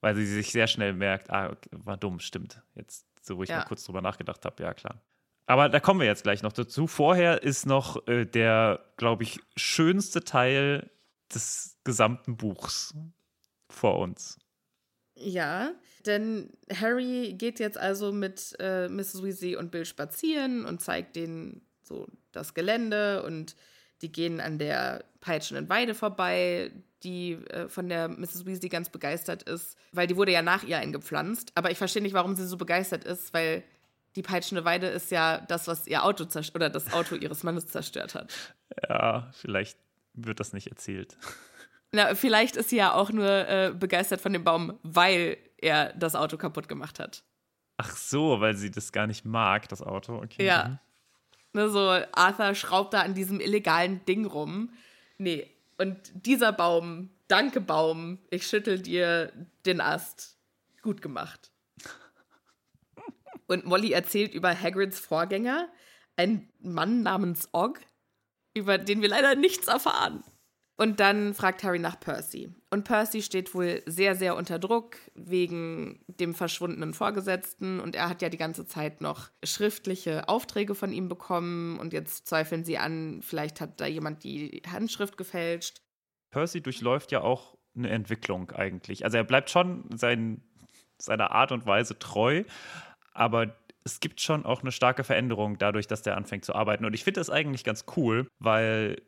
Weil 0.00 0.14
sie 0.14 0.26
sich 0.26 0.52
sehr 0.52 0.66
schnell 0.68 0.92
merkt, 0.92 1.30
ah, 1.30 1.50
okay, 1.50 1.70
war 1.72 1.96
dumm, 1.96 2.20
stimmt. 2.20 2.62
Jetzt, 2.74 3.06
so 3.20 3.36
wo 3.36 3.42
ich 3.42 3.48
Ja. 3.48 3.58
mal 3.58 3.64
kurz 3.64 3.84
drüber 3.84 4.00
nachgedacht 4.00 4.44
habe, 4.44 4.62
ja 4.62 4.72
klar. 4.74 5.00
Aber 5.46 5.68
da 5.68 5.80
kommen 5.80 6.00
wir 6.00 6.06
jetzt 6.06 6.22
gleich 6.24 6.42
noch 6.42 6.52
dazu. 6.52 6.86
Vorher 6.86 7.42
ist 7.42 7.66
noch 7.66 8.06
äh, 8.06 8.26
der, 8.26 8.84
glaube 8.96 9.22
ich, 9.22 9.40
schönste 9.56 10.22
Teil 10.22 10.90
des 11.34 11.78
gesamten 11.84 12.36
Buchs 12.36 12.94
vor 13.70 13.98
uns. 13.98 14.38
Ja, 15.16 15.72
denn 16.06 16.52
Harry 16.72 17.34
geht 17.36 17.58
jetzt 17.58 17.76
also 17.78 18.12
mit 18.12 18.54
äh, 18.60 18.88
Mrs. 18.88 19.22
Weasley 19.22 19.56
und 19.56 19.70
Bill 19.70 19.84
spazieren 19.84 20.64
und 20.64 20.80
zeigt 20.80 21.16
denen 21.16 21.62
so 21.82 22.06
das 22.30 22.54
Gelände 22.54 23.22
und 23.24 23.56
die 24.02 24.12
gehen 24.12 24.40
an 24.40 24.58
der 24.58 25.04
peitschenden 25.20 25.68
Weide 25.68 25.94
vorbei, 25.94 26.70
die 27.02 27.32
äh, 27.32 27.68
von 27.68 27.88
der 27.88 28.08
Mrs. 28.08 28.46
Weasley 28.46 28.68
ganz 28.68 28.88
begeistert 28.90 29.44
ist, 29.44 29.76
weil 29.92 30.06
die 30.06 30.16
wurde 30.16 30.32
ja 30.32 30.42
nach 30.42 30.64
ihr 30.64 30.78
eingepflanzt. 30.78 31.52
Aber 31.54 31.70
ich 31.70 31.78
verstehe 31.78 32.02
nicht, 32.02 32.14
warum 32.14 32.34
sie 32.34 32.46
so 32.46 32.56
begeistert 32.56 33.04
ist, 33.04 33.32
weil 33.32 33.62
die 34.16 34.22
peitschende 34.22 34.64
Weide 34.64 34.88
ist 34.88 35.10
ja 35.10 35.38
das, 35.38 35.68
was 35.68 35.86
ihr 35.86 36.04
Auto 36.04 36.24
zerstört 36.24 36.56
oder 36.56 36.70
das 36.70 36.92
Auto 36.92 37.14
ihres 37.14 37.44
Mannes 37.44 37.68
zerstört 37.68 38.14
hat. 38.14 38.32
Ja, 38.88 39.30
vielleicht 39.32 39.78
wird 40.14 40.40
das 40.40 40.52
nicht 40.52 40.68
erzählt. 40.68 41.16
Na, 41.92 42.14
vielleicht 42.14 42.56
ist 42.56 42.70
sie 42.70 42.76
ja 42.76 42.92
auch 42.92 43.10
nur 43.10 43.28
äh, 43.28 43.72
begeistert 43.74 44.20
von 44.20 44.32
dem 44.32 44.44
Baum, 44.44 44.78
weil 44.82 45.38
er 45.56 45.92
das 45.94 46.14
Auto 46.14 46.36
kaputt 46.36 46.68
gemacht 46.68 46.98
hat. 46.98 47.22
Ach 47.78 47.96
so, 47.96 48.40
weil 48.40 48.56
sie 48.56 48.70
das 48.70 48.92
gar 48.92 49.06
nicht 49.06 49.24
mag, 49.24 49.68
das 49.68 49.82
Auto. 49.82 50.16
Okay. 50.16 50.44
Ja. 50.44 50.68
Mhm. 50.68 50.78
Ne, 51.54 51.70
so 51.70 51.98
Arthur 52.12 52.54
schraubt 52.54 52.92
da 52.92 53.00
an 53.00 53.14
diesem 53.14 53.40
illegalen 53.40 54.04
Ding 54.04 54.26
rum. 54.26 54.70
Nee, 55.16 55.50
und 55.78 55.96
dieser 56.26 56.52
Baum, 56.52 57.10
danke 57.28 57.60
Baum, 57.60 58.18
ich 58.30 58.46
schüttel 58.46 58.80
dir 58.80 59.32
den 59.64 59.80
Ast. 59.80 60.36
Gut 60.82 61.02
gemacht. 61.02 61.52
Und 63.46 63.64
Molly 63.64 63.92
erzählt 63.92 64.34
über 64.34 64.54
Hagrids 64.54 65.00
Vorgänger, 65.00 65.68
ein 66.16 66.50
Mann 66.58 67.02
namens 67.02 67.48
Ogg, 67.52 67.80
über 68.54 68.76
den 68.76 69.00
wir 69.00 69.08
leider 69.08 69.34
nichts 69.34 69.68
erfahren. 69.68 70.22
Und 70.80 71.00
dann 71.00 71.34
fragt 71.34 71.64
Harry 71.64 71.80
nach 71.80 71.98
Percy. 71.98 72.54
Und 72.70 72.84
Percy 72.84 73.20
steht 73.22 73.52
wohl 73.52 73.82
sehr, 73.86 74.14
sehr 74.14 74.36
unter 74.36 74.60
Druck 74.60 74.96
wegen 75.14 76.04
dem 76.06 76.34
verschwundenen 76.34 76.94
Vorgesetzten. 76.94 77.80
Und 77.80 77.96
er 77.96 78.08
hat 78.08 78.22
ja 78.22 78.28
die 78.28 78.36
ganze 78.36 78.64
Zeit 78.64 79.00
noch 79.00 79.28
schriftliche 79.42 80.28
Aufträge 80.28 80.76
von 80.76 80.92
ihm 80.92 81.08
bekommen. 81.08 81.80
Und 81.80 81.92
jetzt 81.92 82.28
zweifeln 82.28 82.64
sie 82.64 82.78
an, 82.78 83.20
vielleicht 83.22 83.60
hat 83.60 83.80
da 83.80 83.86
jemand 83.86 84.22
die 84.22 84.62
Handschrift 84.70 85.16
gefälscht. 85.16 85.82
Percy 86.30 86.60
durchläuft 86.60 87.10
ja 87.10 87.22
auch 87.22 87.58
eine 87.76 87.90
Entwicklung 87.90 88.52
eigentlich. 88.52 89.04
Also 89.04 89.16
er 89.16 89.24
bleibt 89.24 89.50
schon 89.50 89.84
sein, 89.96 90.42
seiner 90.96 91.32
Art 91.32 91.50
und 91.50 91.66
Weise 91.66 91.98
treu, 91.98 92.44
aber 93.14 93.56
es 93.84 93.98
gibt 93.98 94.20
schon 94.20 94.44
auch 94.44 94.62
eine 94.62 94.70
starke 94.70 95.02
Veränderung 95.02 95.58
dadurch, 95.58 95.88
dass 95.88 96.02
der 96.02 96.16
anfängt 96.16 96.44
zu 96.44 96.54
arbeiten. 96.54 96.84
Und 96.84 96.94
ich 96.94 97.02
finde 97.02 97.20
das 97.20 97.30
eigentlich 97.30 97.64
ganz 97.64 97.84
cool, 97.96 98.28
weil 98.38 99.02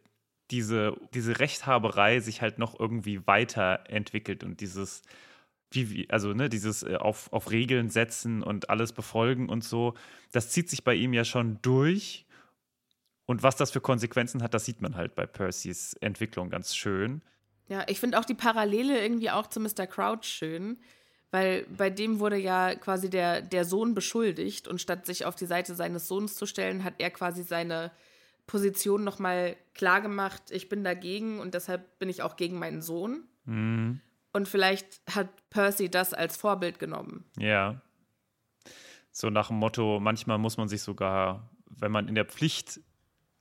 diese, 0.51 0.96
diese 1.14 1.38
Rechthaberei 1.38 2.20
sich 2.20 2.42
halt 2.42 2.59
noch 2.59 2.78
irgendwie 2.78 3.26
weiterentwickelt 3.26 4.44
und 4.44 4.61
dieses, 4.61 5.03
wie, 5.70 6.09
also 6.11 6.32
ne, 6.32 6.48
dieses 6.48 6.82
äh, 6.82 6.96
auf, 6.96 7.32
auf 7.32 7.51
Regeln 7.51 7.90
setzen 7.90 8.42
und 8.42 8.70
alles 8.70 8.92
befolgen 8.92 9.48
und 9.48 9.64
so, 9.64 9.94
das 10.32 10.51
zieht 10.51 10.68
sich 10.68 10.84
bei 10.84 10.94
ihm 10.94 11.12
ja 11.12 11.24
schon 11.24 11.59
durch. 11.62 12.26
Und 13.26 13.44
was 13.44 13.55
das 13.55 13.70
für 13.70 13.80
Konsequenzen 13.80 14.42
hat, 14.42 14.55
das 14.55 14.64
sieht 14.64 14.80
man 14.82 14.96
halt 14.96 15.14
bei 15.14 15.24
Percys 15.24 15.94
Entwicklung 15.94 16.51
ganz 16.51 16.74
schön. 16.74 17.22
Ja, 17.68 17.84
ich 17.86 18.01
finde 18.01 18.18
auch 18.18 18.24
die 18.24 18.34
Parallele 18.34 19.01
irgendwie 19.01 19.30
auch 19.30 19.46
zu 19.46 19.61
Mr. 19.61 19.86
Crouch 19.86 20.24
schön, 20.24 20.78
weil 21.30 21.64
bei 21.76 21.90
dem 21.90 22.18
wurde 22.18 22.36
ja 22.36 22.74
quasi 22.74 23.09
der, 23.09 23.40
der 23.40 23.64
Sohn 23.64 23.94
beschuldigt 23.94 24.66
und 24.66 24.80
statt 24.80 25.07
sich 25.07 25.24
auf 25.24 25.36
die 25.36 25.46
Seite 25.46 25.76
seines 25.76 26.09
Sohns 26.09 26.34
zu 26.34 26.46
stellen, 26.46 26.82
hat 26.82 26.94
er 26.98 27.11
quasi 27.11 27.44
seine 27.44 27.92
Position 28.51 29.05
nochmal 29.05 29.57
klar 29.74 30.01
gemacht, 30.01 30.42
ich 30.51 30.68
bin 30.68 30.82
dagegen 30.82 31.38
und 31.38 31.55
deshalb 31.55 31.98
bin 32.01 32.09
ich 32.09 32.22
auch 32.22 32.34
gegen 32.36 32.59
meinen 32.59 32.82
Sohn. 32.82 33.28
Mhm. 33.44 34.01
Und 34.32 34.48
vielleicht 34.48 35.01
hat 35.14 35.28
Percy 35.51 35.88
das 35.88 36.12
als 36.14 36.36
Vorbild 36.36 36.80
genommen. 36.80 37.24
Ja. 37.38 37.80
So 39.12 39.30
nach 39.30 39.48
dem 39.48 39.57
Motto, 39.59 40.01
manchmal 40.01 40.38
muss 40.38 40.57
man 40.57 40.68
sich 40.68 40.82
sogar, 40.82 41.48
wenn 41.66 41.92
man 41.92 42.09
in 42.09 42.16
der 42.16 42.24
Pflicht, 42.24 42.80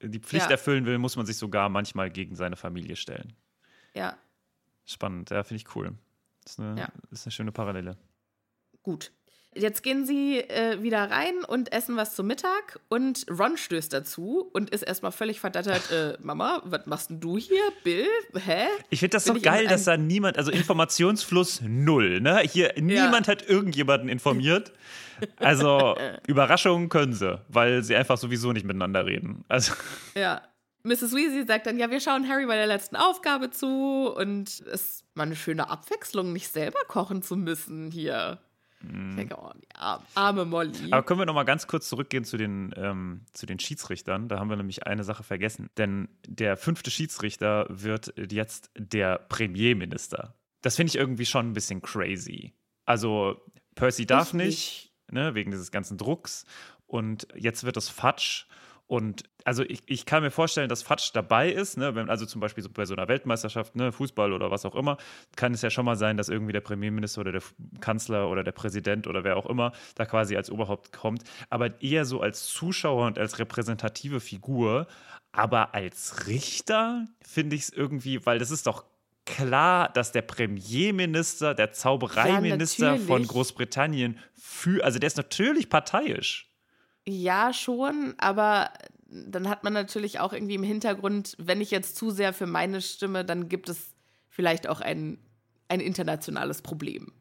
die 0.02 0.20
Pflicht 0.20 0.46
Ja. 0.46 0.52
erfüllen 0.52 0.86
will, 0.86 1.00
muss 1.00 1.16
man 1.16 1.26
sich 1.26 1.38
sogar 1.38 1.70
manchmal 1.70 2.12
gegen 2.12 2.36
seine 2.36 2.56
Familie 2.56 2.96
stellen. 2.96 3.34
Ja, 3.96 4.16
Spannend, 4.86 5.30
ja, 5.32 5.44
finde 5.44 5.62
ich 5.64 5.76
cool. 5.76 5.94
Das 6.44 6.54
ist 6.54 6.60
eine, 6.60 6.80
Ja. 6.82 6.90
ist 7.12 7.26
eine 7.26 7.32
schöne 7.32 7.52
Parallele. 7.52 7.98
gut. 8.84 9.12
Jetzt 9.56 9.82
gehen 9.82 10.06
sie 10.06 10.38
äh, 10.40 10.82
wieder 10.84 11.10
rein 11.10 11.44
und 11.48 11.72
essen 11.74 11.96
was 11.98 12.16
zum 12.16 12.28
Mittag 12.28 12.80
und 12.88 13.26
Ron 13.30 13.58
stößt 13.58 13.92
dazu 13.92 14.48
und 14.54 14.70
ist 14.70 14.84
erstmal 14.84 15.12
völlig 15.12 15.40
verdattert. 15.40 15.92
Äh, 15.92 16.18
Mama, 16.22 16.62
was 16.66 16.86
machst 16.86 17.10
denn 17.10 17.20
du 17.20 17.38
hier? 17.38 17.62
Bill? 17.84 18.06
Hä? 18.36 18.68
Ich 18.92 19.00
finde 19.00 19.18
das 19.18 19.26
Bin 19.26 19.36
so 19.36 19.42
geil, 19.42 19.68
dass 19.68 19.86
da 19.86 19.98
niemand, 19.98 20.38
also 20.38 20.52
Informationsfluss 20.52 21.62
null, 21.62 22.22
ne? 22.22 22.42
Hier, 22.42 22.74
niemand 22.78 23.28
hat 23.28 23.48
irgendjemanden 23.48 24.08
informiert. 24.08 24.72
Also, 25.38 25.96
Überraschungen 26.28 26.90
können 26.90 27.14
sie, 27.14 27.42
weil 27.48 27.84
sie 27.84 27.96
einfach 27.96 28.18
sowieso 28.18 28.54
nicht 28.54 28.66
miteinander 28.66 29.06
reden. 29.06 29.44
Also, 29.48 29.74
Ja. 30.16 30.42
Mrs. 30.84 31.14
Weasley 31.14 31.46
sagt 31.46 31.68
dann, 31.68 31.78
ja, 31.78 31.92
wir 31.92 32.00
schauen 32.00 32.26
Harry 32.30 32.46
bei 32.46 32.56
der 32.56 32.66
letzten 32.66 32.96
Aufgabe 32.96 33.50
zu 33.52 34.14
und 34.16 34.48
es 34.48 34.62
ist 34.62 35.04
mal 35.14 35.24
eine 35.24 35.36
schöne 35.36 35.70
Abwechslung, 35.70 36.32
nicht 36.32 36.54
selber 36.54 36.80
kochen 36.88 37.22
zu 37.22 37.36
müssen 37.36 37.92
hier. 37.92 38.40
Ich 38.82 39.16
denke, 39.16 39.36
oh, 39.38 39.52
arme 40.16 40.46
Molly. 40.46 40.92
aber 40.92 41.04
können 41.04 41.20
wir 41.20 41.26
noch 41.26 41.34
mal 41.34 41.44
ganz 41.44 41.68
kurz 41.68 41.90
zurückgehen 41.90 42.24
zu 42.24 42.38
den, 42.38 42.74
ähm, 42.78 43.26
zu 43.34 43.46
den 43.46 43.60
Schiedsrichtern? 43.60 44.30
Da 44.30 44.40
haben 44.40 44.50
wir 44.50 44.56
nämlich 44.56 44.88
eine 44.88 45.04
Sache 45.04 45.24
vergessen. 45.24 45.70
Denn 45.78 46.08
der 46.26 46.56
fünfte 46.56 46.90
Schiedsrichter 46.90 47.66
wird 47.70 48.14
jetzt 48.32 48.72
der 48.78 49.18
Premierminister. 49.18 50.36
Das 50.62 50.78
finde 50.78 50.92
ich 50.92 50.96
irgendwie 50.96 51.26
schon 51.26 51.50
ein 51.50 51.54
bisschen 51.54 51.82
crazy. 51.82 52.54
Also, 52.86 53.42
Percy 53.76 54.06
darf 54.06 54.30
Ich 54.30 54.34
nicht, 54.34 54.94
ne, 55.12 55.36
wegen 55.36 55.52
dieses 55.52 55.72
ganzen 55.72 55.98
Drucks. 55.98 56.46
Und 56.86 57.28
jetzt 57.36 57.64
wird 57.64 57.78
es 57.78 57.90
Fatsch. 57.90 58.48
Und 58.90 59.26
also 59.44 59.62
ich, 59.62 59.84
ich 59.86 60.08
kann 60.08 60.24
mir 60.24 60.32
vorstellen, 60.32 60.68
dass 60.68 60.82
Fatsch 60.82 61.12
dabei 61.14 61.52
ist, 61.52 61.78
ne, 61.78 61.94
wenn, 61.94 62.10
also 62.10 62.26
zum 62.26 62.42
Beispiel 62.42 62.64
so 62.64 62.72
bei 62.72 62.86
so 62.86 62.96
einer 62.96 63.08
Weltmeisterschaft, 63.08 63.76
ne, 63.76 63.92
Fußball 63.92 64.34
oder 64.34 64.50
was 64.50 64.66
auch 64.66 64.74
immer, 64.74 64.98
kann 65.36 65.54
es 65.54 65.62
ja 65.62 65.70
schon 65.70 65.86
mal 65.86 65.96
sein, 65.96 66.18
dass 66.18 66.28
irgendwie 66.28 66.54
der 66.54 66.62
Premierminister 66.62 67.22
oder 67.22 67.32
der 67.34 67.44
Kanzler 67.82 68.28
oder 68.32 68.44
der 68.44 68.52
Präsident 68.52 69.06
oder 69.06 69.24
wer 69.24 69.38
auch 69.38 69.46
immer 69.46 69.74
da 69.94 70.06
quasi 70.06 70.36
als 70.36 70.50
Oberhaupt 70.50 70.92
kommt, 70.92 71.24
aber 71.52 71.80
eher 71.84 72.04
so 72.04 72.20
als 72.20 72.48
Zuschauer 72.48 73.06
und 73.06 73.20
als 73.20 73.38
repräsentative 73.38 74.20
Figur, 74.20 74.88
aber 75.34 75.76
als 75.76 76.26
Richter 76.26 77.06
finde 77.22 77.58
ich 77.58 77.62
es 77.62 77.70
irgendwie, 77.70 78.26
weil 78.26 78.40
das 78.40 78.50
ist 78.50 78.66
doch 78.66 78.86
klar, 79.26 79.90
dass 79.94 80.12
der 80.12 80.24
Premierminister, 80.24 81.54
der 81.54 81.74
Zaubereiminister 81.74 82.96
von 82.96 83.08
natürlich. 83.08 83.28
Großbritannien 83.28 84.18
für, 84.34 84.84
also 84.84 84.98
der 84.98 85.06
ist 85.06 85.18
natürlich 85.18 85.70
parteiisch. 85.70 86.49
Ja, 87.10 87.54
schon, 87.54 88.14
aber 88.18 88.72
dann 89.10 89.50
hat 89.50 89.64
man 89.64 89.74
natürlich 89.74 90.20
auch 90.20 90.34
irgendwie 90.34 90.56
im 90.56 90.64
Hintergrund, 90.64 91.36
wenn 91.40 91.62
ich 91.62 91.72
jetzt 91.72 91.96
zu 91.96 92.12
sehr 92.12 92.34
für 92.34 92.46
meine 92.46 92.82
stimme, 92.82 93.26
dann 93.26 93.50
gibt 93.50 93.70
es 93.70 93.96
vielleicht 94.30 94.68
auch 94.68 94.82
ein, 94.82 95.18
ein 95.68 95.80
internationales 95.80 96.62
Problem. 96.62 97.12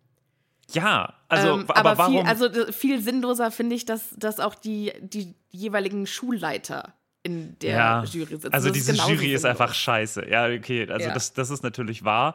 Ja, 0.71 1.15
also, 1.29 1.55
ähm, 1.55 1.65
aber, 1.69 1.77
aber 1.77 1.99
warum? 1.99 2.15
viel, 2.15 2.27
also 2.27 2.73
viel 2.73 3.01
sinnloser 3.01 3.51
finde 3.51 3.75
ich, 3.75 3.87
dass, 3.87 4.11
dass 4.17 4.39
auch 4.39 4.55
die, 4.55 4.93
die 5.01 5.35
jeweiligen 5.51 6.07
Schulleiter 6.07 6.95
in 7.23 7.59
der 7.61 7.71
ja, 7.71 8.05
Jury 8.05 8.37
sitzen. 8.37 8.53
also 8.53 8.69
Das 8.69 8.75
diese 8.77 8.93
Jury 8.93 9.33
ist 9.33 9.43
sinnlos. 9.43 9.45
einfach 9.45 9.75
scheiße. 9.75 10.29
Ja, 10.29 10.47
okay, 10.47 10.89
also 10.91 11.09
Ja. 11.09 11.15
Das, 11.15 11.33
das 11.33 11.51
ist 11.51 11.63
natürlich 11.63 12.05
wahr, 12.05 12.35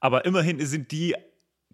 aber 0.00 0.24
immerhin 0.24 0.64
sind 0.64 0.92
die 0.92 1.14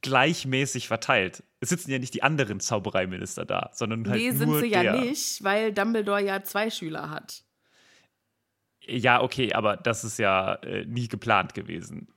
gleichmäßig 0.03 0.89
verteilt. 0.89 1.43
Es 1.61 1.69
sitzen 1.69 1.91
ja 1.91 1.99
nicht 1.99 2.15
die 2.15 2.23
anderen 2.23 2.61
Zaubereiminister 2.61 3.45
da, 3.45 3.71
sondern 3.75 4.09
halt 4.09 4.21
Nee, 4.21 4.31
sind 4.33 4.49
nur 4.49 4.61
sie 4.61 4.69
ja 4.69 4.83
der. 4.83 5.01
nicht, 5.01 5.43
weil 5.45 5.73
Dumbledore 5.73 6.23
ja 6.25 6.43
zwei 6.43 6.71
Schüler 6.71 7.11
hat. 7.11 7.45
Ja, 8.83 9.23
okay, 9.23 9.53
aber 9.53 9.77
das 9.77 10.05
ist 10.05 10.19
ja 10.19 10.55
äh, 10.57 10.85
nie 10.87 11.09
geplant 11.09 11.55
gewesen. 11.55 12.09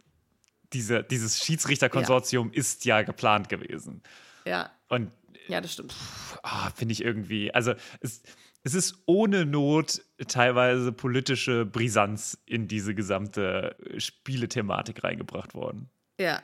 Diese, 0.71 1.03
dieses 1.03 1.43
Schiedsrichterkonsortium 1.43 2.51
ist 2.51 2.85
ja 2.85 3.01
geplant 3.03 3.49
gewesen. 3.49 4.01
Ja, 4.45 4.71
Und 4.89 5.11
ja, 5.47 5.61
das 5.61 5.73
stimmt. 5.73 5.93
ah, 6.41 6.69
finde 6.71 6.93
ich 6.93 7.03
irgendwie, 7.03 7.53
also 7.53 7.73
es, 7.99 8.23
es 8.63 8.73
ist 8.73 9.03
ohne 9.05 9.45
Not 9.45 10.01
teilweise 10.27 10.91
politische 10.93 11.65
Brisanz 11.65 12.41
in 12.45 12.67
diese 12.67 12.95
gesamte 12.95 13.75
Spielethematik 13.97 15.03
reingebracht 15.03 15.53
worden. 15.53 15.89
Ja, 16.19 16.41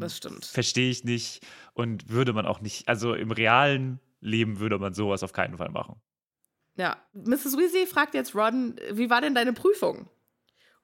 das 0.00 0.16
stimmt. 0.16 0.44
verstehe 0.44 0.90
ich 0.90 1.04
nicht 1.04 1.46
und 1.74 2.08
würde 2.08 2.32
man 2.32 2.46
auch 2.46 2.60
nicht, 2.60 2.88
also 2.88 3.14
im 3.14 3.30
realen 3.30 4.00
Leben 4.20 4.60
würde 4.60 4.78
man 4.78 4.94
sowas 4.94 5.22
auf 5.22 5.32
keinen 5.32 5.58
Fall 5.58 5.70
machen. 5.70 6.00
Ja, 6.76 6.96
Mrs. 7.12 7.56
Weasley 7.56 7.86
fragt 7.86 8.14
jetzt 8.14 8.34
Ron, 8.34 8.76
wie 8.92 9.10
war 9.10 9.20
denn 9.20 9.34
deine 9.34 9.52
Prüfung? 9.52 10.08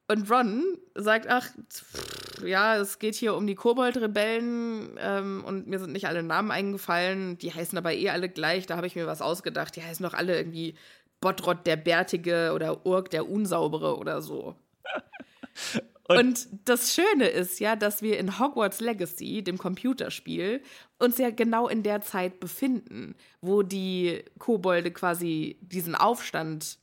Und 0.07 0.31
Ron 0.31 0.79
sagt, 0.95 1.29
ach, 1.29 1.47
pff, 1.71 2.45
ja, 2.45 2.77
es 2.77 2.99
geht 2.99 3.15
hier 3.15 3.35
um 3.35 3.47
die 3.47 3.55
Kobold-Rebellen 3.55 4.97
ähm, 4.99 5.45
und 5.45 5.67
mir 5.67 5.79
sind 5.79 5.93
nicht 5.93 6.07
alle 6.07 6.23
Namen 6.23 6.51
eingefallen. 6.51 7.39
Die 7.39 7.53
heißen 7.53 7.77
aber 7.77 7.93
eh 7.93 8.11
alle 8.11 8.29
gleich, 8.29 8.67
da 8.67 8.77
habe 8.77 8.87
ich 8.87 8.97
mir 8.97 9.07
was 9.07 9.23
ausgedacht. 9.23 9.77
Die 9.77 9.83
heißen 9.83 10.03
doch 10.03 10.15
alle 10.15 10.37
irgendwie 10.37 10.75
Botrot 11.21 11.67
der 11.67 11.77
Bärtige 11.77 12.53
oder 12.55 12.87
Urk 12.87 13.11
der 13.11 13.29
Unsaubere 13.29 13.99
oder 13.99 14.23
so. 14.23 14.55
Und- 16.09 16.19
Und 16.19 16.49
das 16.65 16.95
Schöne 16.95 17.29
ist 17.29 17.61
ja, 17.61 17.77
dass 17.77 18.01
wir 18.03 18.19
in 18.19 18.39
Hogwarts 18.39 18.81
Legacy, 18.81 19.43
dem 19.43 19.59
Computerspiel, 19.59 20.63
uns 20.99 21.19
ja 21.19 21.31
genau 21.31 21.69
in 21.69 21.83
der 21.83 22.01
Zeit 22.01 22.41
befinden, 22.41 23.15
wo 23.43 23.63
die 23.63 24.25
Kobolde 24.39 24.91
quasi 24.91 25.59
diesen 25.61 25.95
Aufstand 25.95 26.79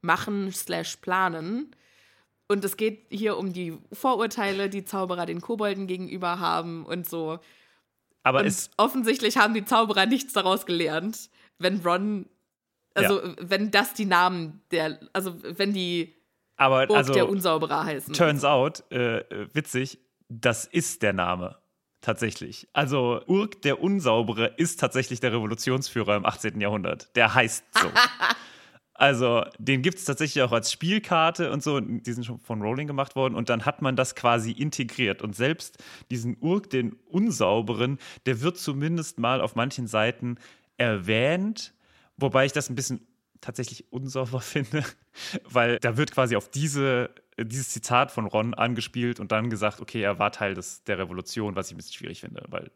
machen 0.00 0.50
slash 0.52 0.96
planen. 0.96 1.70
Und 2.48 2.64
es 2.64 2.76
geht 2.76 3.06
hier 3.10 3.36
um 3.38 3.52
die 3.52 3.76
Vorurteile, 3.92 4.68
die 4.70 4.84
Zauberer 4.84 5.26
den 5.26 5.40
Kobolden 5.40 5.86
gegenüber 5.86 6.38
haben 6.40 6.84
und 6.86 7.06
so. 7.08 7.38
Aber 8.22 8.40
Und 8.40 8.70
offensichtlich 8.78 9.36
haben 9.36 9.52
die 9.54 9.64
Zauberer 9.66 10.06
nichts 10.06 10.32
daraus 10.32 10.64
gelernt, 10.64 11.28
wenn 11.58 11.80
Ron, 11.80 12.26
also 12.94 13.20
wenn 13.40 13.70
das 13.70 13.92
die 13.94 14.06
Namen 14.06 14.62
der, 14.70 14.98
also 15.12 15.34
wenn 15.42 15.72
die 15.74 16.14
aber 16.56 16.88
Urk 16.88 16.96
also 16.96 17.12
der 17.12 17.28
Unsauberer 17.28 17.84
heißen. 17.84 18.14
turns 18.14 18.44
out, 18.44 18.84
äh, 18.90 19.18
äh, 19.18 19.48
witzig, 19.52 19.98
das 20.28 20.64
ist 20.64 21.02
der 21.02 21.12
Name. 21.12 21.58
Tatsächlich. 22.00 22.68
Also 22.74 23.22
Urk 23.26 23.62
der 23.62 23.82
Unsaubere 23.82 24.52
ist 24.58 24.78
tatsächlich 24.78 25.20
der 25.20 25.32
Revolutionsführer 25.32 26.16
im 26.16 26.26
18. 26.26 26.60
Jahrhundert. 26.60 27.14
Der 27.16 27.34
heißt 27.34 27.64
so. 27.72 27.88
Also, 28.96 29.44
den 29.58 29.82
gibt 29.82 29.98
es 29.98 30.04
tatsächlich 30.04 30.42
auch 30.44 30.52
als 30.52 30.70
Spielkarte 30.70 31.50
und 31.50 31.64
so. 31.64 31.80
Die 31.80 32.12
sind 32.12 32.24
schon 32.24 32.38
von 32.38 32.62
Rowling 32.62 32.86
gemacht 32.86 33.16
worden. 33.16 33.34
Und 33.34 33.48
dann 33.48 33.66
hat 33.66 33.82
man 33.82 33.96
das 33.96 34.14
quasi 34.14 34.52
integriert. 34.52 35.20
Und 35.20 35.34
selbst 35.34 35.82
diesen 36.12 36.36
Urk, 36.40 36.70
den 36.70 36.92
Unsauberen, 37.10 37.98
der 38.26 38.40
wird 38.40 38.56
zumindest 38.56 39.18
mal 39.18 39.40
auf 39.40 39.56
manchen 39.56 39.88
Seiten 39.88 40.36
erwähnt. 40.76 41.74
Wobei 42.16 42.46
ich 42.46 42.52
das 42.52 42.70
ein 42.70 42.76
bisschen 42.76 43.04
tatsächlich 43.44 43.92
unsauber 43.92 44.40
finde, 44.40 44.84
weil 45.44 45.78
da 45.78 45.96
wird 45.96 46.12
quasi 46.12 46.36
auf 46.36 46.50
diese, 46.50 47.10
dieses 47.38 47.70
Zitat 47.70 48.10
von 48.10 48.26
Ron 48.26 48.54
angespielt 48.54 49.20
und 49.20 49.32
dann 49.32 49.50
gesagt, 49.50 49.80
okay, 49.80 50.02
er 50.02 50.18
war 50.18 50.32
Teil 50.32 50.54
des, 50.54 50.84
der 50.84 50.98
Revolution, 50.98 51.54
was 51.54 51.68
ich 51.68 51.74
ein 51.74 51.76
bisschen 51.76 51.94
schwierig 51.94 52.20
finde, 52.20 52.42
weil 52.48 52.70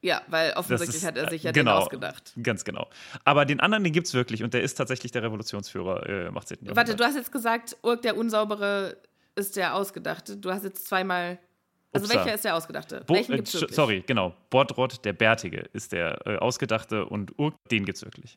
Ja, 0.00 0.22
weil 0.28 0.52
offensichtlich 0.54 0.96
ist, 0.96 1.06
hat 1.06 1.16
er 1.16 1.28
sich 1.28 1.44
äh, 1.44 1.48
ja 1.48 1.52
genau, 1.52 1.76
den 1.76 1.82
ausgedacht. 1.82 2.32
Ganz 2.42 2.64
genau. 2.64 2.88
Aber 3.24 3.44
den 3.44 3.60
anderen, 3.60 3.84
den 3.84 3.92
gibt 3.92 4.06
es 4.06 4.14
wirklich 4.14 4.42
und 4.42 4.54
der 4.54 4.62
ist 4.62 4.74
tatsächlich 4.74 5.12
der 5.12 5.22
Revolutionsführer 5.22 6.08
äh, 6.08 6.26
18. 6.28 6.56
Jahrhundert. 6.56 6.76
Warte, 6.76 6.96
du 6.96 7.04
hast 7.04 7.16
jetzt 7.16 7.32
gesagt, 7.32 7.76
Urk 7.82 8.02
der 8.02 8.16
Unsaubere 8.16 8.96
ist 9.34 9.56
der 9.56 9.74
Ausgedachte. 9.74 10.36
Du 10.36 10.50
hast 10.50 10.64
jetzt 10.64 10.86
zweimal. 10.86 11.38
Also 11.92 12.06
Upsa. 12.06 12.18
welcher 12.18 12.34
ist 12.34 12.44
der 12.44 12.56
Ausgedachte? 12.56 13.04
Bo 13.06 13.14
Welchen 13.14 13.32
äh, 13.32 13.36
gibt's 13.36 13.54
wirklich? 13.54 13.74
sorry, 13.74 14.04
genau. 14.06 14.34
Bordrott, 14.50 15.04
der 15.04 15.12
Bärtige, 15.12 15.68
ist 15.72 15.92
der 15.92 16.26
äh, 16.26 16.36
Ausgedachte 16.36 17.06
und 17.06 17.38
Urk, 17.38 17.54
den 17.70 17.84
gibt's 17.84 18.04
wirklich. 18.04 18.36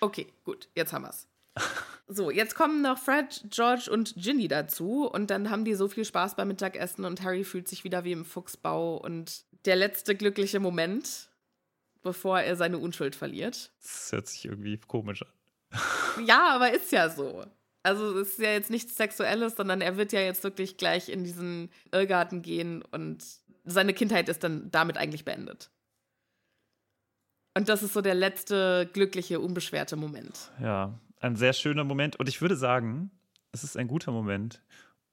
Okay, 0.00 0.26
gut, 0.44 0.68
jetzt 0.74 0.92
haben 0.92 1.04
wir's. 1.04 1.26
So, 2.08 2.30
jetzt 2.30 2.54
kommen 2.54 2.82
noch 2.82 2.98
Fred, 2.98 3.46
George 3.50 3.90
und 3.90 4.14
Ginny 4.14 4.46
dazu 4.46 5.10
und 5.10 5.28
dann 5.28 5.50
haben 5.50 5.64
die 5.64 5.74
so 5.74 5.88
viel 5.88 6.04
Spaß 6.04 6.36
beim 6.36 6.46
Mittagessen 6.46 7.04
und 7.04 7.24
Harry 7.24 7.42
fühlt 7.42 7.66
sich 7.66 7.82
wieder 7.82 8.04
wie 8.04 8.12
im 8.12 8.24
Fuchsbau 8.24 8.96
und 8.96 9.44
der 9.64 9.74
letzte 9.74 10.14
glückliche 10.14 10.60
Moment, 10.60 11.28
bevor 12.02 12.38
er 12.38 12.54
seine 12.54 12.78
Unschuld 12.78 13.16
verliert. 13.16 13.72
Das 13.82 14.12
hört 14.12 14.28
sich 14.28 14.44
irgendwie 14.44 14.78
komisch 14.78 15.22
an. 15.22 15.32
Ja, 16.26 16.54
aber 16.54 16.72
ist 16.72 16.92
ja 16.92 17.10
so. 17.10 17.44
Also 17.82 18.18
es 18.18 18.30
ist 18.30 18.38
ja 18.38 18.52
jetzt 18.52 18.70
nichts 18.70 18.96
Sexuelles, 18.96 19.56
sondern 19.56 19.80
er 19.80 19.96
wird 19.96 20.12
ja 20.12 20.20
jetzt 20.20 20.44
wirklich 20.44 20.76
gleich 20.76 21.08
in 21.08 21.24
diesen 21.24 21.70
Irrgarten 21.92 22.40
gehen 22.40 22.82
und 22.82 23.24
seine 23.64 23.94
Kindheit 23.94 24.28
ist 24.28 24.44
dann 24.44 24.70
damit 24.70 24.96
eigentlich 24.96 25.24
beendet. 25.24 25.70
Und 27.56 27.70
das 27.70 27.82
ist 27.82 27.94
so 27.94 28.02
der 28.02 28.14
letzte 28.14 28.86
glückliche, 28.92 29.40
unbeschwerte 29.40 29.96
Moment. 29.96 30.50
Ja, 30.60 30.92
ein 31.20 31.36
sehr 31.36 31.54
schöner 31.54 31.84
Moment. 31.84 32.16
Und 32.16 32.28
ich 32.28 32.42
würde 32.42 32.54
sagen, 32.54 33.10
es 33.50 33.64
ist 33.64 33.78
ein 33.78 33.88
guter 33.88 34.12
Moment, 34.12 34.60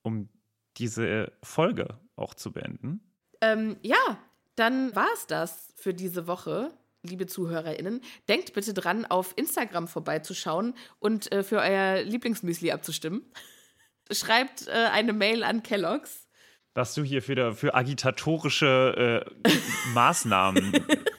um 0.01 0.27
diese 0.75 1.31
Folge 1.41 1.99
auch 2.17 2.33
zu 2.33 2.51
beenden. 2.51 2.99
Ähm, 3.39 3.77
ja, 3.81 4.17
dann 4.55 4.93
war 4.93 5.07
es 5.13 5.25
das 5.25 5.73
für 5.77 5.93
diese 5.93 6.27
Woche, 6.27 6.71
liebe 7.01 7.27
ZuhörerInnen. 7.27 8.01
Denkt 8.27 8.51
bitte 8.51 8.73
dran, 8.73 9.05
auf 9.05 9.31
Instagram 9.37 9.87
vorbeizuschauen 9.87 10.75
und 10.99 11.31
äh, 11.31 11.43
für 11.43 11.59
euer 11.59 12.03
Lieblingsmüsli 12.03 12.71
abzustimmen. 12.71 13.21
Schreibt 14.11 14.67
äh, 14.67 14.71
eine 14.91 15.13
Mail 15.13 15.45
an 15.45 15.63
Kellogg's. 15.63 16.27
Was 16.73 16.93
du 16.93 17.03
hier 17.03 17.21
für, 17.21 17.55
für 17.55 17.73
agitatorische 17.73 19.23
äh, 19.25 19.49
Maßnahmen. 19.93 20.73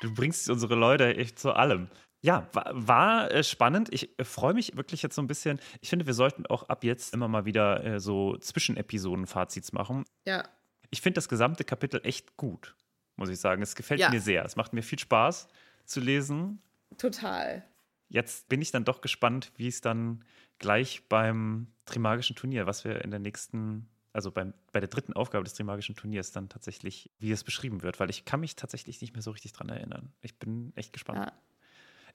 du 0.00 0.12
bringst 0.14 0.50
unsere 0.50 0.74
Leute 0.74 1.16
echt 1.16 1.38
zu 1.38 1.52
allem. 1.52 1.88
Ja, 2.22 2.48
war, 2.52 2.70
war 2.74 3.30
äh, 3.30 3.42
spannend. 3.42 3.88
Ich 3.92 4.18
äh, 4.18 4.24
freue 4.24 4.52
mich 4.52 4.76
wirklich 4.76 5.02
jetzt 5.02 5.14
so 5.14 5.22
ein 5.22 5.26
bisschen. 5.26 5.58
Ich 5.80 5.88
finde, 5.88 6.06
wir 6.06 6.12
sollten 6.14 6.44
auch 6.46 6.64
ab 6.68 6.84
jetzt 6.84 7.14
immer 7.14 7.28
mal 7.28 7.46
wieder 7.46 7.82
äh, 7.84 8.00
so 8.00 8.36
Zwischenepisoden-Fazits 8.36 9.72
machen. 9.72 10.04
Ja. 10.26 10.46
Ich 10.90 11.00
finde 11.00 11.14
das 11.14 11.28
gesamte 11.28 11.64
Kapitel 11.64 12.00
echt 12.04 12.36
gut, 12.36 12.74
muss 13.16 13.30
ich 13.30 13.40
sagen. 13.40 13.62
Es 13.62 13.74
gefällt 13.74 14.00
Ja. 14.00 14.10
mir 14.10 14.20
sehr. 14.20 14.44
Es 14.44 14.56
macht 14.56 14.72
mir 14.72 14.82
viel 14.82 14.98
Spaß 14.98 15.48
zu 15.86 16.00
lesen. 16.00 16.60
Total. 16.98 17.64
Jetzt 18.08 18.48
bin 18.48 18.60
ich 18.60 18.70
dann 18.70 18.84
doch 18.84 19.00
gespannt, 19.00 19.52
wie 19.56 19.68
es 19.68 19.80
dann 19.80 20.24
gleich 20.58 21.08
beim 21.08 21.68
Trimagischen 21.86 22.36
Turnier, 22.36 22.66
was 22.66 22.84
wir 22.84 23.02
in 23.02 23.10
der 23.10 23.20
nächsten, 23.20 23.88
also 24.12 24.30
beim, 24.30 24.54
bei 24.72 24.80
der 24.80 24.88
dritten 24.88 25.12
Aufgabe 25.12 25.44
des 25.44 25.54
Trimagischen 25.54 25.94
Turniers 25.94 26.32
dann 26.32 26.48
tatsächlich, 26.48 27.10
wie 27.18 27.30
es 27.30 27.44
beschrieben 27.44 27.82
wird, 27.82 28.00
weil 28.00 28.10
ich 28.10 28.24
kann 28.24 28.40
mich 28.40 28.56
tatsächlich 28.56 29.00
nicht 29.00 29.12
mehr 29.14 29.22
so 29.22 29.30
richtig 29.30 29.52
dran 29.52 29.68
erinnern. 29.68 30.12
Ich 30.22 30.38
bin 30.38 30.72
echt 30.74 30.92
gespannt. 30.92 31.18
Ja. 31.26 31.32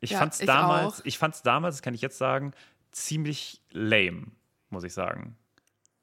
Ich 0.02 0.12
Ja, 0.12 0.20
fand's 0.20 0.39
ich 0.41 0.46
damals, 0.46 1.02
auch. 1.02 1.06
ich 1.06 1.18
fand's 1.18 1.41
damals, 1.41 1.76
das 1.78 1.82
kann 1.82 1.93
ich 1.93 2.02
jetzt 2.02 2.18
sagen, 2.18 2.52
ziemlich 2.91 3.62
lame, 3.72 4.28
muss 4.70 4.84
ich 4.84 4.93
sagen. 4.93 5.38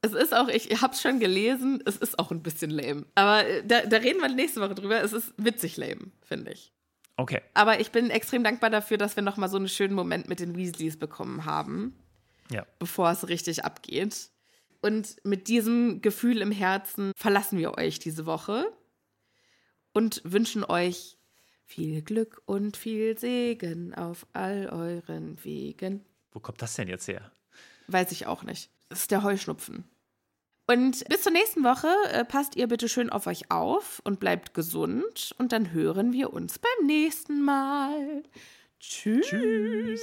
Es 0.01 0.15
ist 0.15 0.35
auch, 0.35 0.49
ich 0.49 0.81
hab's 0.83 1.01
schon 1.01 1.21
gelesen, 1.21 1.81
es 1.87 1.97
ist 1.97 2.19
auch 2.19 2.31
ein 2.33 2.43
bisschen 2.43 2.71
lame. 2.71 3.07
Aber 3.15 3.47
äh, 3.47 3.65
da, 3.65 3.83
da 3.87 3.99
reden 3.99 4.21
wir 4.21 4.29
nächste 4.29 4.61
Woche 4.61 4.75
drüber. 4.75 5.01
Es 5.03 5.13
ist 5.13 5.33
witzig 5.37 5.77
lame, 5.77 6.11
finde 6.23 6.53
ich. 6.53 6.73
Okay. 7.17 7.41
Aber 7.55 7.79
ich 7.79 7.93
bin 7.93 8.11
extrem 8.11 8.43
dankbar 8.43 8.71
dafür, 8.71 8.97
dass 8.99 9.15
wir 9.15 9.23
nochmal 9.23 9.49
so 9.49 9.59
einen 9.59 9.69
schönen 9.69 9.95
Moment 9.95 10.29
mit 10.29 10.41
den 10.41 10.57
Weasleys 10.57 10.99
bekommen 10.99 11.45
haben, 11.45 11.95
Ja. 12.51 12.67
bevor 12.81 13.11
es 13.13 13.29
richtig 13.29 13.65
abgeht. 13.65 14.31
Und 14.83 15.17
mit 15.25 15.49
diesem 15.49 16.03
Gefühl 16.03 16.43
im 16.43 16.51
Herzen 16.51 17.13
verlassen 17.17 17.59
wir 17.59 17.79
euch 17.79 18.01
diese 18.01 18.27
Woche 18.27 18.67
und 19.93 20.21
wünschen 20.25 20.65
euch 20.65 21.17
viel 21.65 22.03
Glück 22.03 22.43
und 22.45 22.77
viel 22.77 23.17
Segen 23.17 23.95
auf 23.95 24.27
all 24.33 24.69
euren 24.69 25.43
Wegen. 25.45 26.05
Wo 26.33 26.41
kommt 26.41 26.61
das 26.61 26.75
denn 26.75 26.89
jetzt 26.89 27.09
her? 27.09 27.31
Weiß 27.87 28.13
ich 28.13 28.27
auch 28.27 28.43
nicht. 28.43 28.71
Das 28.89 29.01
ist 29.01 29.11
der 29.11 29.23
Heuschnupfen. 29.23 29.85
Und 30.67 31.05
bis 31.09 31.23
zur 31.23 31.33
nächsten 31.33 31.65
Woche 31.65 31.89
äh, 32.13 32.25
passt 32.25 32.57
ihr 32.57 32.69
bitte 32.69 32.89
schön 32.89 33.11
auf 33.11 33.27
euch 33.27 33.51
auf 33.51 34.01
und 34.05 34.21
bleibt 34.21 34.55
gesund. 34.55 35.35
Und 35.39 35.53
dann 35.53 35.73
hören 35.73 36.13
wir 36.13 36.33
uns 36.33 36.59
beim 36.59 36.87
nächsten 36.87 37.43
Mal. 37.43 38.23
Tschüss. 38.81 39.27
Tschüss. 39.29 40.03